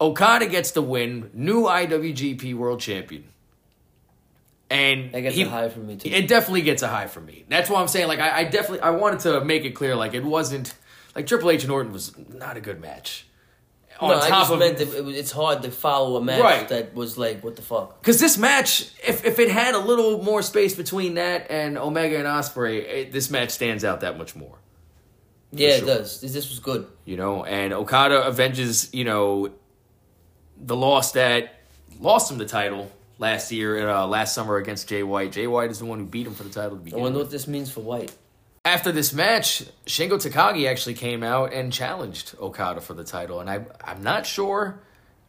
Okada 0.00 0.46
gets 0.46 0.72
the 0.72 0.82
win, 0.82 1.30
new 1.32 1.62
IWGP 1.64 2.54
World 2.54 2.80
Champion. 2.80 3.24
And 4.68 5.12
That 5.12 5.20
gets 5.22 5.36
he- 5.36 5.42
a 5.42 5.48
high 5.48 5.68
from 5.68 5.86
me 5.86 5.96
too. 5.96 6.10
it 6.10 6.28
definitely 6.28 6.62
gets 6.62 6.82
a 6.82 6.88
high 6.88 7.06
from 7.06 7.24
me. 7.24 7.44
That's 7.48 7.70
why 7.70 7.80
I'm 7.80 7.88
saying, 7.88 8.08
like, 8.08 8.18
I, 8.18 8.38
I 8.40 8.44
definitely 8.44 8.80
I 8.80 8.90
wanted 8.90 9.20
to 9.20 9.42
make 9.44 9.64
it 9.64 9.70
clear, 9.70 9.94
like, 9.96 10.12
it 10.12 10.24
wasn't 10.24 10.74
like 11.14 11.26
Triple 11.26 11.50
H 11.50 11.62
and 11.62 11.72
Orton 11.72 11.92
was 11.92 12.12
not 12.18 12.56
a 12.56 12.60
good 12.60 12.80
match. 12.80 13.26
On 13.98 14.10
no, 14.10 14.16
I 14.18 14.28
top 14.28 14.40
just 14.40 14.52
of 14.52 14.58
meant 14.58 14.80
it 14.80 15.16
it's 15.16 15.30
hard 15.30 15.62
to 15.62 15.70
follow 15.70 16.16
a 16.16 16.20
match 16.22 16.40
Right. 16.42 16.68
that 16.68 16.94
was 16.94 17.16
like, 17.16 17.42
what 17.42 17.56
the 17.56 17.62
fuck? 17.62 18.00
because 18.00 18.20
this 18.20 18.36
match, 18.36 18.90
if 19.06 19.24
if 19.24 19.38
it 19.38 19.50
had 19.50 19.74
a 19.74 19.78
little 19.78 20.22
more 20.22 20.42
space 20.42 20.74
between 20.74 21.14
that 21.14 21.50
and 21.50 21.78
Omega 21.78 22.16
and 22.18 22.26
Ospreay, 22.26 22.78
it, 22.84 23.12
this 23.12 23.30
match 23.30 23.50
stands 23.50 23.84
out 23.84 24.00
that 24.02 24.18
much 24.18 24.36
more. 24.36 24.58
Yeah, 25.52 25.76
sure. 25.76 25.84
it 25.84 25.86
does. 25.86 26.20
This, 26.20 26.32
this 26.34 26.50
was 26.50 26.58
good. 26.58 26.86
You 27.06 27.16
know, 27.16 27.44
and 27.44 27.72
Okada 27.72 28.24
avenges, 28.26 28.92
you 28.92 29.04
know, 29.04 29.50
the 30.58 30.76
loss 30.76 31.12
that 31.12 31.54
lost 32.00 32.30
him 32.30 32.36
the 32.38 32.44
title 32.46 32.90
last 33.18 33.50
year, 33.52 33.88
uh, 33.88 34.06
last 34.06 34.34
summer 34.34 34.56
against 34.56 34.88
Jay 34.88 35.02
White. 35.02 35.32
Jay 35.32 35.46
White 35.46 35.70
is 35.70 35.78
the 35.78 35.86
one 35.86 35.98
who 36.00 36.04
beat 36.04 36.26
him 36.26 36.34
for 36.34 36.42
the 36.42 36.50
title 36.50 36.76
to 36.76 36.92
I 36.92 36.96
wonder 36.98 37.18
with. 37.18 37.28
what 37.28 37.30
this 37.30 37.46
means 37.46 37.70
for 37.70 37.80
White. 37.80 38.12
After 38.66 38.92
this 38.92 39.12
match, 39.14 39.62
Shingo 39.86 40.14
Takagi 40.20 40.68
actually 40.68 40.94
came 40.94 41.22
out 41.22 41.52
and 41.54 41.72
challenged 41.72 42.34
Okada 42.40 42.80
for 42.82 42.92
the 42.94 43.04
title, 43.04 43.40
and 43.40 43.48
I 43.48 43.64
I'm 43.82 44.02
not 44.02 44.26
sure 44.26 44.80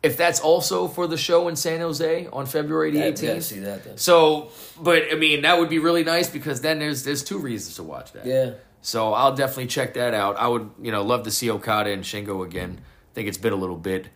if 0.03 0.17
that's 0.17 0.39
also 0.39 0.87
for 0.87 1.07
the 1.07 1.17
show 1.17 1.47
in 1.47 1.55
San 1.55 1.79
Jose 1.79 2.27
on 2.33 2.45
February 2.45 2.91
the 2.91 2.99
Yeah, 2.99 3.11
18th. 3.11 3.41
see 3.43 3.59
that 3.59 3.83
then. 3.83 3.97
So, 3.97 4.51
but 4.81 5.03
I 5.11 5.15
mean, 5.15 5.41
that 5.43 5.57
would 5.59 5.69
be 5.69 5.79
really 5.79 6.03
nice 6.03 6.29
because 6.29 6.61
then 6.61 6.79
there's 6.79 7.03
there's 7.03 7.23
two 7.23 7.37
reasons 7.39 7.75
to 7.77 7.83
watch 7.83 8.11
that. 8.13 8.25
Yeah. 8.25 8.51
So 8.81 9.13
I'll 9.13 9.35
definitely 9.35 9.67
check 9.67 9.95
that 9.95 10.13
out. 10.13 10.37
I 10.37 10.47
would, 10.47 10.69
you 10.81 10.91
know, 10.91 11.03
love 11.03 11.23
to 11.23 11.31
see 11.31 11.49
Okada 11.51 11.89
and 11.91 12.03
Shingo 12.03 12.45
again. 12.45 12.79
I 12.79 13.13
think 13.15 13.27
it's 13.27 13.37
been 13.37 13.53
a 13.53 13.57
little 13.57 13.75
bit. 13.77 14.09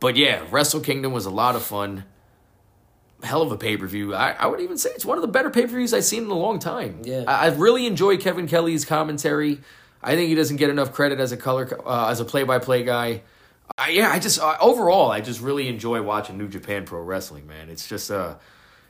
But 0.00 0.16
yeah, 0.16 0.44
Wrestle 0.50 0.80
Kingdom 0.80 1.12
was 1.12 1.24
a 1.26 1.30
lot 1.30 1.54
of 1.56 1.62
fun. 1.62 2.04
Hell 3.22 3.42
of 3.42 3.52
a 3.52 3.56
pay 3.56 3.76
per 3.76 3.86
view. 3.86 4.14
I, 4.14 4.32
I 4.32 4.46
would 4.46 4.60
even 4.60 4.76
say 4.76 4.90
it's 4.90 5.04
one 5.04 5.16
of 5.16 5.22
the 5.22 5.28
better 5.28 5.50
pay 5.50 5.62
per 5.62 5.68
views 5.68 5.94
I've 5.94 6.04
seen 6.04 6.24
in 6.24 6.30
a 6.30 6.34
long 6.34 6.58
time. 6.58 7.02
Yeah. 7.04 7.24
I, 7.26 7.46
I 7.46 7.54
really 7.54 7.86
enjoy 7.86 8.16
Kevin 8.16 8.48
Kelly's 8.48 8.84
commentary. 8.84 9.60
I 10.02 10.16
think 10.16 10.28
he 10.28 10.34
doesn't 10.34 10.56
get 10.56 10.70
enough 10.70 10.92
credit 10.92 11.20
as 11.20 11.32
a 11.32 11.36
color 11.36 11.80
uh, 11.86 12.08
as 12.08 12.20
a 12.20 12.24
play 12.24 12.42
by 12.42 12.58
play 12.58 12.82
guy. 12.82 13.22
I, 13.78 13.90
yeah, 13.90 14.10
I 14.10 14.18
just 14.18 14.40
uh, 14.40 14.56
overall 14.60 15.10
I 15.10 15.20
just 15.20 15.40
really 15.40 15.68
enjoy 15.68 16.02
watching 16.02 16.36
New 16.36 16.48
Japan 16.48 16.84
Pro 16.84 17.00
Wrestling. 17.00 17.46
Man, 17.46 17.68
it's 17.68 17.88
just 17.88 18.10
uh 18.10 18.34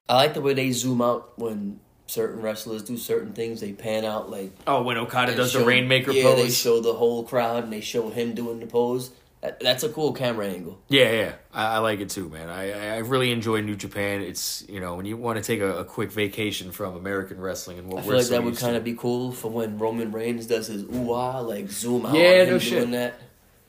I 0.08 0.16
like 0.16 0.34
the 0.34 0.40
way 0.40 0.54
they 0.54 0.72
zoom 0.72 1.00
out 1.00 1.38
when 1.38 1.80
certain 2.06 2.42
wrestlers 2.42 2.82
do 2.82 2.96
certain 2.96 3.32
things. 3.32 3.60
They 3.60 3.72
pan 3.72 4.04
out 4.04 4.30
like 4.30 4.52
oh 4.66 4.82
when 4.82 4.96
Okada 4.96 5.34
does 5.34 5.52
the 5.52 5.64
Rainmaker 5.64 6.12
yeah, 6.12 6.24
pose. 6.24 6.42
they 6.42 6.50
show 6.50 6.80
the 6.80 6.94
whole 6.94 7.24
crowd 7.24 7.64
and 7.64 7.72
they 7.72 7.80
show 7.80 8.10
him 8.10 8.34
doing 8.34 8.60
the 8.60 8.66
pose. 8.66 9.10
That, 9.42 9.58
that's 9.58 9.82
a 9.82 9.88
cool 9.88 10.12
camera 10.12 10.46
angle. 10.46 10.78
Yeah, 10.88 11.10
yeah, 11.10 11.32
I, 11.52 11.74
I 11.74 11.78
like 11.78 11.98
it 11.98 12.10
too, 12.10 12.28
man. 12.28 12.48
I 12.48 12.94
I 12.94 12.98
really 12.98 13.32
enjoy 13.32 13.60
New 13.60 13.74
Japan. 13.74 14.22
It's 14.22 14.64
you 14.68 14.78
know 14.78 14.94
when 14.94 15.04
you 15.04 15.16
want 15.16 15.36
to 15.36 15.42
take 15.42 15.60
a, 15.60 15.78
a 15.78 15.84
quick 15.84 16.12
vacation 16.12 16.70
from 16.70 16.94
American 16.94 17.40
wrestling 17.40 17.80
and 17.80 17.88
what 17.88 18.04
I 18.04 18.06
we're 18.06 18.12
feel 18.12 18.16
like 18.18 18.26
so 18.26 18.32
that 18.34 18.44
would 18.44 18.56
kind 18.56 18.76
of 18.76 18.84
be 18.84 18.94
cool 18.94 19.32
for 19.32 19.50
when 19.50 19.78
Roman 19.78 20.12
Reigns 20.12 20.46
does 20.46 20.68
his 20.68 20.84
ooh 20.84 21.12
ah, 21.12 21.40
like 21.40 21.70
zoom 21.70 22.06
out. 22.06 22.14
Yeah, 22.14 22.44
no 22.44 22.50
doing 22.50 22.60
shit. 22.60 22.90
That, 22.92 23.14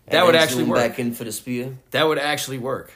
That 0.09 0.25
would 0.27 0.35
actually 0.35 0.65
work. 0.65 0.77
Back 0.77 0.99
in 0.99 1.11
for 1.13 1.23
the 1.23 1.31
spear. 1.31 1.75
that 1.89 2.03
would 2.03 2.19
actually 2.19 2.59
work. 2.59 2.93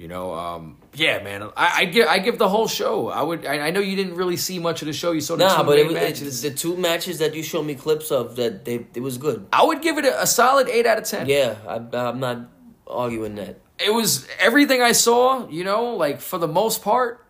You 0.00 0.08
know, 0.08 0.32
um, 0.32 0.78
yeah, 0.94 1.22
man. 1.22 1.42
I, 1.58 1.80
I 1.80 1.84
give 1.84 2.06
I 2.08 2.18
give 2.20 2.38
the 2.38 2.48
whole 2.48 2.66
show. 2.66 3.08
I 3.08 3.22
would. 3.22 3.44
I, 3.44 3.66
I 3.66 3.70
know 3.70 3.80
you 3.80 3.96
didn't 3.96 4.14
really 4.14 4.38
see 4.38 4.58
much 4.58 4.80
of 4.80 4.86
the 4.86 4.94
show. 4.94 5.12
You 5.12 5.20
saw 5.20 5.36
the 5.36 5.44
Nah, 5.44 5.58
two 5.58 5.64
but 5.64 5.78
it 5.78 5.84
was 5.84 5.94
matches. 5.94 6.42
it, 6.42 6.48
the 6.48 6.56
two 6.56 6.74
matches 6.78 7.18
that 7.18 7.34
you 7.34 7.42
showed 7.42 7.64
me 7.64 7.74
clips 7.74 8.10
of 8.10 8.36
that 8.36 8.64
they 8.64 8.86
it 8.94 9.02
was 9.02 9.18
good. 9.18 9.46
I 9.52 9.62
would 9.62 9.82
give 9.82 9.98
it 9.98 10.06
a, 10.06 10.22
a 10.22 10.26
solid 10.26 10.68
eight 10.70 10.86
out 10.86 10.96
of 10.96 11.04
ten. 11.04 11.26
Yeah, 11.28 11.56
I, 11.68 11.74
I'm 12.08 12.18
not 12.18 12.48
arguing 12.86 13.34
that. 13.34 13.60
it 13.78 13.92
was 13.92 14.26
everything 14.38 14.80
I 14.80 14.92
saw. 14.92 15.46
You 15.50 15.64
know, 15.64 15.94
like 15.96 16.22
for 16.22 16.38
the 16.38 16.48
most 16.48 16.82
part, 16.82 17.22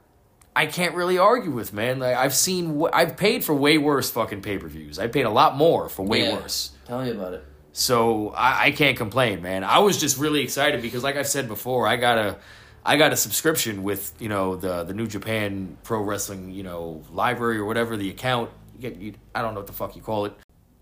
I 0.55 0.67
can't 0.67 0.95
really 0.95 1.19
argue 1.19 1.51
with 1.51 1.73
man. 1.73 1.99
Like 1.99 2.15
I've 2.17 2.35
seen, 2.35 2.81
I've 2.93 3.17
paid 3.17 3.43
for 3.43 3.53
way 3.53 3.79
worse 3.79 4.13
fucking 4.13 4.43
pay 4.43 4.59
per 4.59 4.69
views. 4.69 5.01
I 5.01 5.09
paid 5.09 5.27
a 5.27 5.31
lot 5.31 5.57
more 5.57 5.89
for 5.89 6.05
way 6.07 6.23
Yeah. 6.23 6.37
worse. 6.37 6.71
Tell 6.87 7.03
me 7.03 7.11
about 7.11 7.33
it. 7.35 7.45
So 7.73 8.29
I, 8.31 8.67
I 8.67 8.71
can't 8.71 8.97
complain, 8.97 9.43
man. 9.43 9.65
I 9.65 9.79
was 9.81 9.99
just 10.01 10.19
really 10.19 10.43
excited 10.43 10.83
because, 10.83 11.03
like 11.03 11.17
I've 11.17 11.29
said 11.29 11.49
before, 11.49 11.87
I 11.87 11.97
got 11.97 12.19
a, 12.19 12.37
I 12.85 12.97
got 12.97 13.13
a 13.13 13.17
subscription 13.17 13.83
with 13.83 14.13
you 14.19 14.29
know 14.29 14.57
the 14.57 14.85
the 14.85 14.95
New 14.95 15.07
Japan 15.07 15.77
Pro 15.83 16.01
Wrestling 16.01 16.51
you 16.51 16.63
know 16.63 17.03
library 17.11 17.59
or 17.59 17.65
whatever 17.65 17.97
the 17.97 18.11
account. 18.11 18.51
You 18.75 18.81
get, 18.81 18.97
you, 19.01 19.15
I 19.35 19.43
don't 19.43 19.55
know 19.55 19.61
what 19.61 19.67
the 19.67 19.73
fuck 19.73 19.97
you 19.97 20.03
call 20.03 20.25
it. 20.25 20.33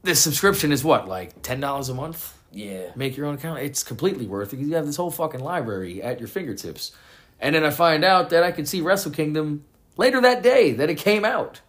This 0.02 0.20
subscription 0.20 0.72
is 0.72 0.84
what 0.84 1.08
like 1.08 1.42
ten 1.42 1.60
dollars 1.60 1.88
a 1.88 1.94
month. 1.94 2.34
Yeah. 2.52 2.90
Make 2.96 3.16
your 3.16 3.26
own 3.26 3.34
account. 3.34 3.60
It's 3.60 3.82
completely 3.82 4.26
worth 4.26 4.52
it 4.52 4.56
because 4.56 4.68
you 4.68 4.76
have 4.76 4.86
this 4.86 4.96
whole 4.96 5.10
fucking 5.10 5.40
library 5.40 6.02
at 6.02 6.18
your 6.18 6.28
fingertips. 6.28 6.92
And 7.40 7.54
then 7.54 7.64
I 7.64 7.70
find 7.70 8.04
out 8.04 8.30
that 8.30 8.42
I 8.42 8.52
can 8.52 8.64
see 8.64 8.80
Wrestle 8.80 9.12
Kingdom 9.12 9.64
later 9.96 10.20
that 10.20 10.42
day 10.42 10.72
that 10.72 10.88
it 10.88 10.96
came 10.96 11.24
out. 11.24 11.60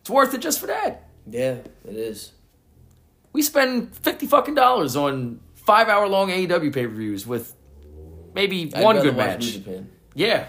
It's 0.00 0.10
worth 0.10 0.34
it 0.34 0.40
just 0.40 0.58
for 0.58 0.66
that. 0.66 1.08
Yeah, 1.26 1.58
it 1.84 1.96
is. 1.96 2.32
We 3.32 3.42
spend 3.42 3.94
fifty 3.94 4.26
fucking 4.26 4.54
dollars 4.54 4.96
on 4.96 5.40
five 5.54 5.88
hour 5.88 6.08
long 6.08 6.30
AEW 6.30 6.72
pay 6.72 6.86
per 6.86 6.92
views 6.92 7.26
with 7.26 7.54
maybe 8.38 8.72
I'd 8.74 8.84
one 8.84 9.00
good 9.00 9.16
match. 9.16 9.58
Yeah, 10.14 10.46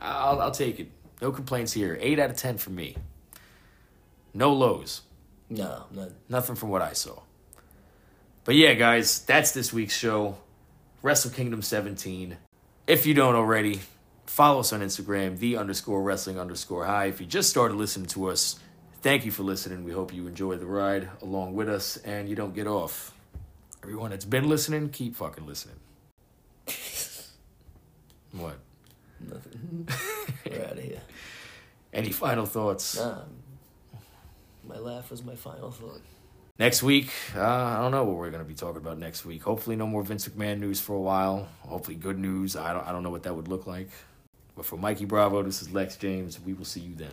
I'll, 0.00 0.40
I'll 0.40 0.50
take 0.50 0.78
it. 0.78 0.90
No 1.20 1.32
complaints 1.32 1.72
here. 1.72 1.98
Eight 2.00 2.18
out 2.18 2.30
of 2.30 2.36
ten 2.36 2.58
for 2.58 2.70
me. 2.70 2.96
No 4.34 4.52
lows. 4.52 5.02
No, 5.50 5.86
none. 5.90 6.14
Nothing 6.28 6.54
from 6.56 6.68
what 6.68 6.82
I 6.82 6.92
saw. 6.92 7.20
But 8.44 8.54
yeah, 8.54 8.74
guys, 8.74 9.20
that's 9.20 9.52
this 9.52 9.72
week's 9.72 9.96
show. 9.96 10.38
Wrestle 11.02 11.30
Kingdom 11.30 11.62
17. 11.62 12.36
If 12.86 13.06
you 13.06 13.14
don't 13.14 13.34
already, 13.34 13.80
follow 14.26 14.60
us 14.60 14.72
on 14.72 14.80
Instagram, 14.80 15.38
the 15.38 15.56
underscore 15.56 16.02
wrestling 16.02 16.38
underscore 16.38 16.84
high. 16.84 17.06
If 17.06 17.20
you 17.20 17.26
just 17.26 17.50
started 17.50 17.76
listening 17.76 18.06
to 18.08 18.28
us, 18.28 18.58
thank 19.02 19.24
you 19.24 19.30
for 19.30 19.42
listening. 19.42 19.84
We 19.84 19.92
hope 19.92 20.12
you 20.14 20.26
enjoy 20.26 20.56
the 20.56 20.66
ride 20.66 21.08
along 21.22 21.54
with 21.54 21.68
us 21.68 21.96
and 21.98 22.28
you 22.28 22.36
don't 22.36 22.54
get 22.54 22.66
off. 22.66 23.14
Everyone 23.82 24.10
that's 24.10 24.24
been 24.24 24.48
listening, 24.48 24.90
keep 24.90 25.16
fucking 25.16 25.46
listening. 25.46 25.76
What? 28.32 28.58
Nothing. 29.20 29.88
We're 30.50 30.64
out 30.64 30.72
of 30.72 30.82
here. 30.82 31.00
Any 31.92 32.12
final 32.12 32.46
thoughts? 32.46 32.96
Nah. 32.96 33.22
My 34.66 34.78
laugh 34.78 35.10
was 35.10 35.24
my 35.24 35.34
final 35.34 35.70
thought. 35.70 36.00
Next 36.58 36.82
week, 36.82 37.10
uh, 37.36 37.42
I 37.42 37.76
don't 37.80 37.92
know 37.92 38.04
what 38.04 38.16
we're 38.16 38.30
going 38.30 38.42
to 38.42 38.48
be 38.48 38.54
talking 38.54 38.78
about 38.78 38.98
next 38.98 39.24
week. 39.24 39.42
Hopefully, 39.42 39.76
no 39.76 39.86
more 39.86 40.02
Vince 40.02 40.28
McMahon 40.28 40.58
news 40.58 40.80
for 40.80 40.94
a 40.94 41.00
while. 41.00 41.48
Hopefully, 41.60 41.96
good 41.96 42.18
news. 42.18 42.56
I 42.56 42.72
don't, 42.72 42.86
I 42.86 42.92
don't 42.92 43.02
know 43.02 43.10
what 43.10 43.22
that 43.22 43.34
would 43.34 43.48
look 43.48 43.66
like. 43.66 43.90
But 44.56 44.66
for 44.66 44.76
Mikey 44.76 45.04
Bravo, 45.04 45.42
this 45.44 45.62
is 45.62 45.72
Lex 45.72 45.96
James. 45.96 46.40
We 46.40 46.54
will 46.54 46.64
see 46.64 46.80
you 46.80 46.96
then. 46.96 47.12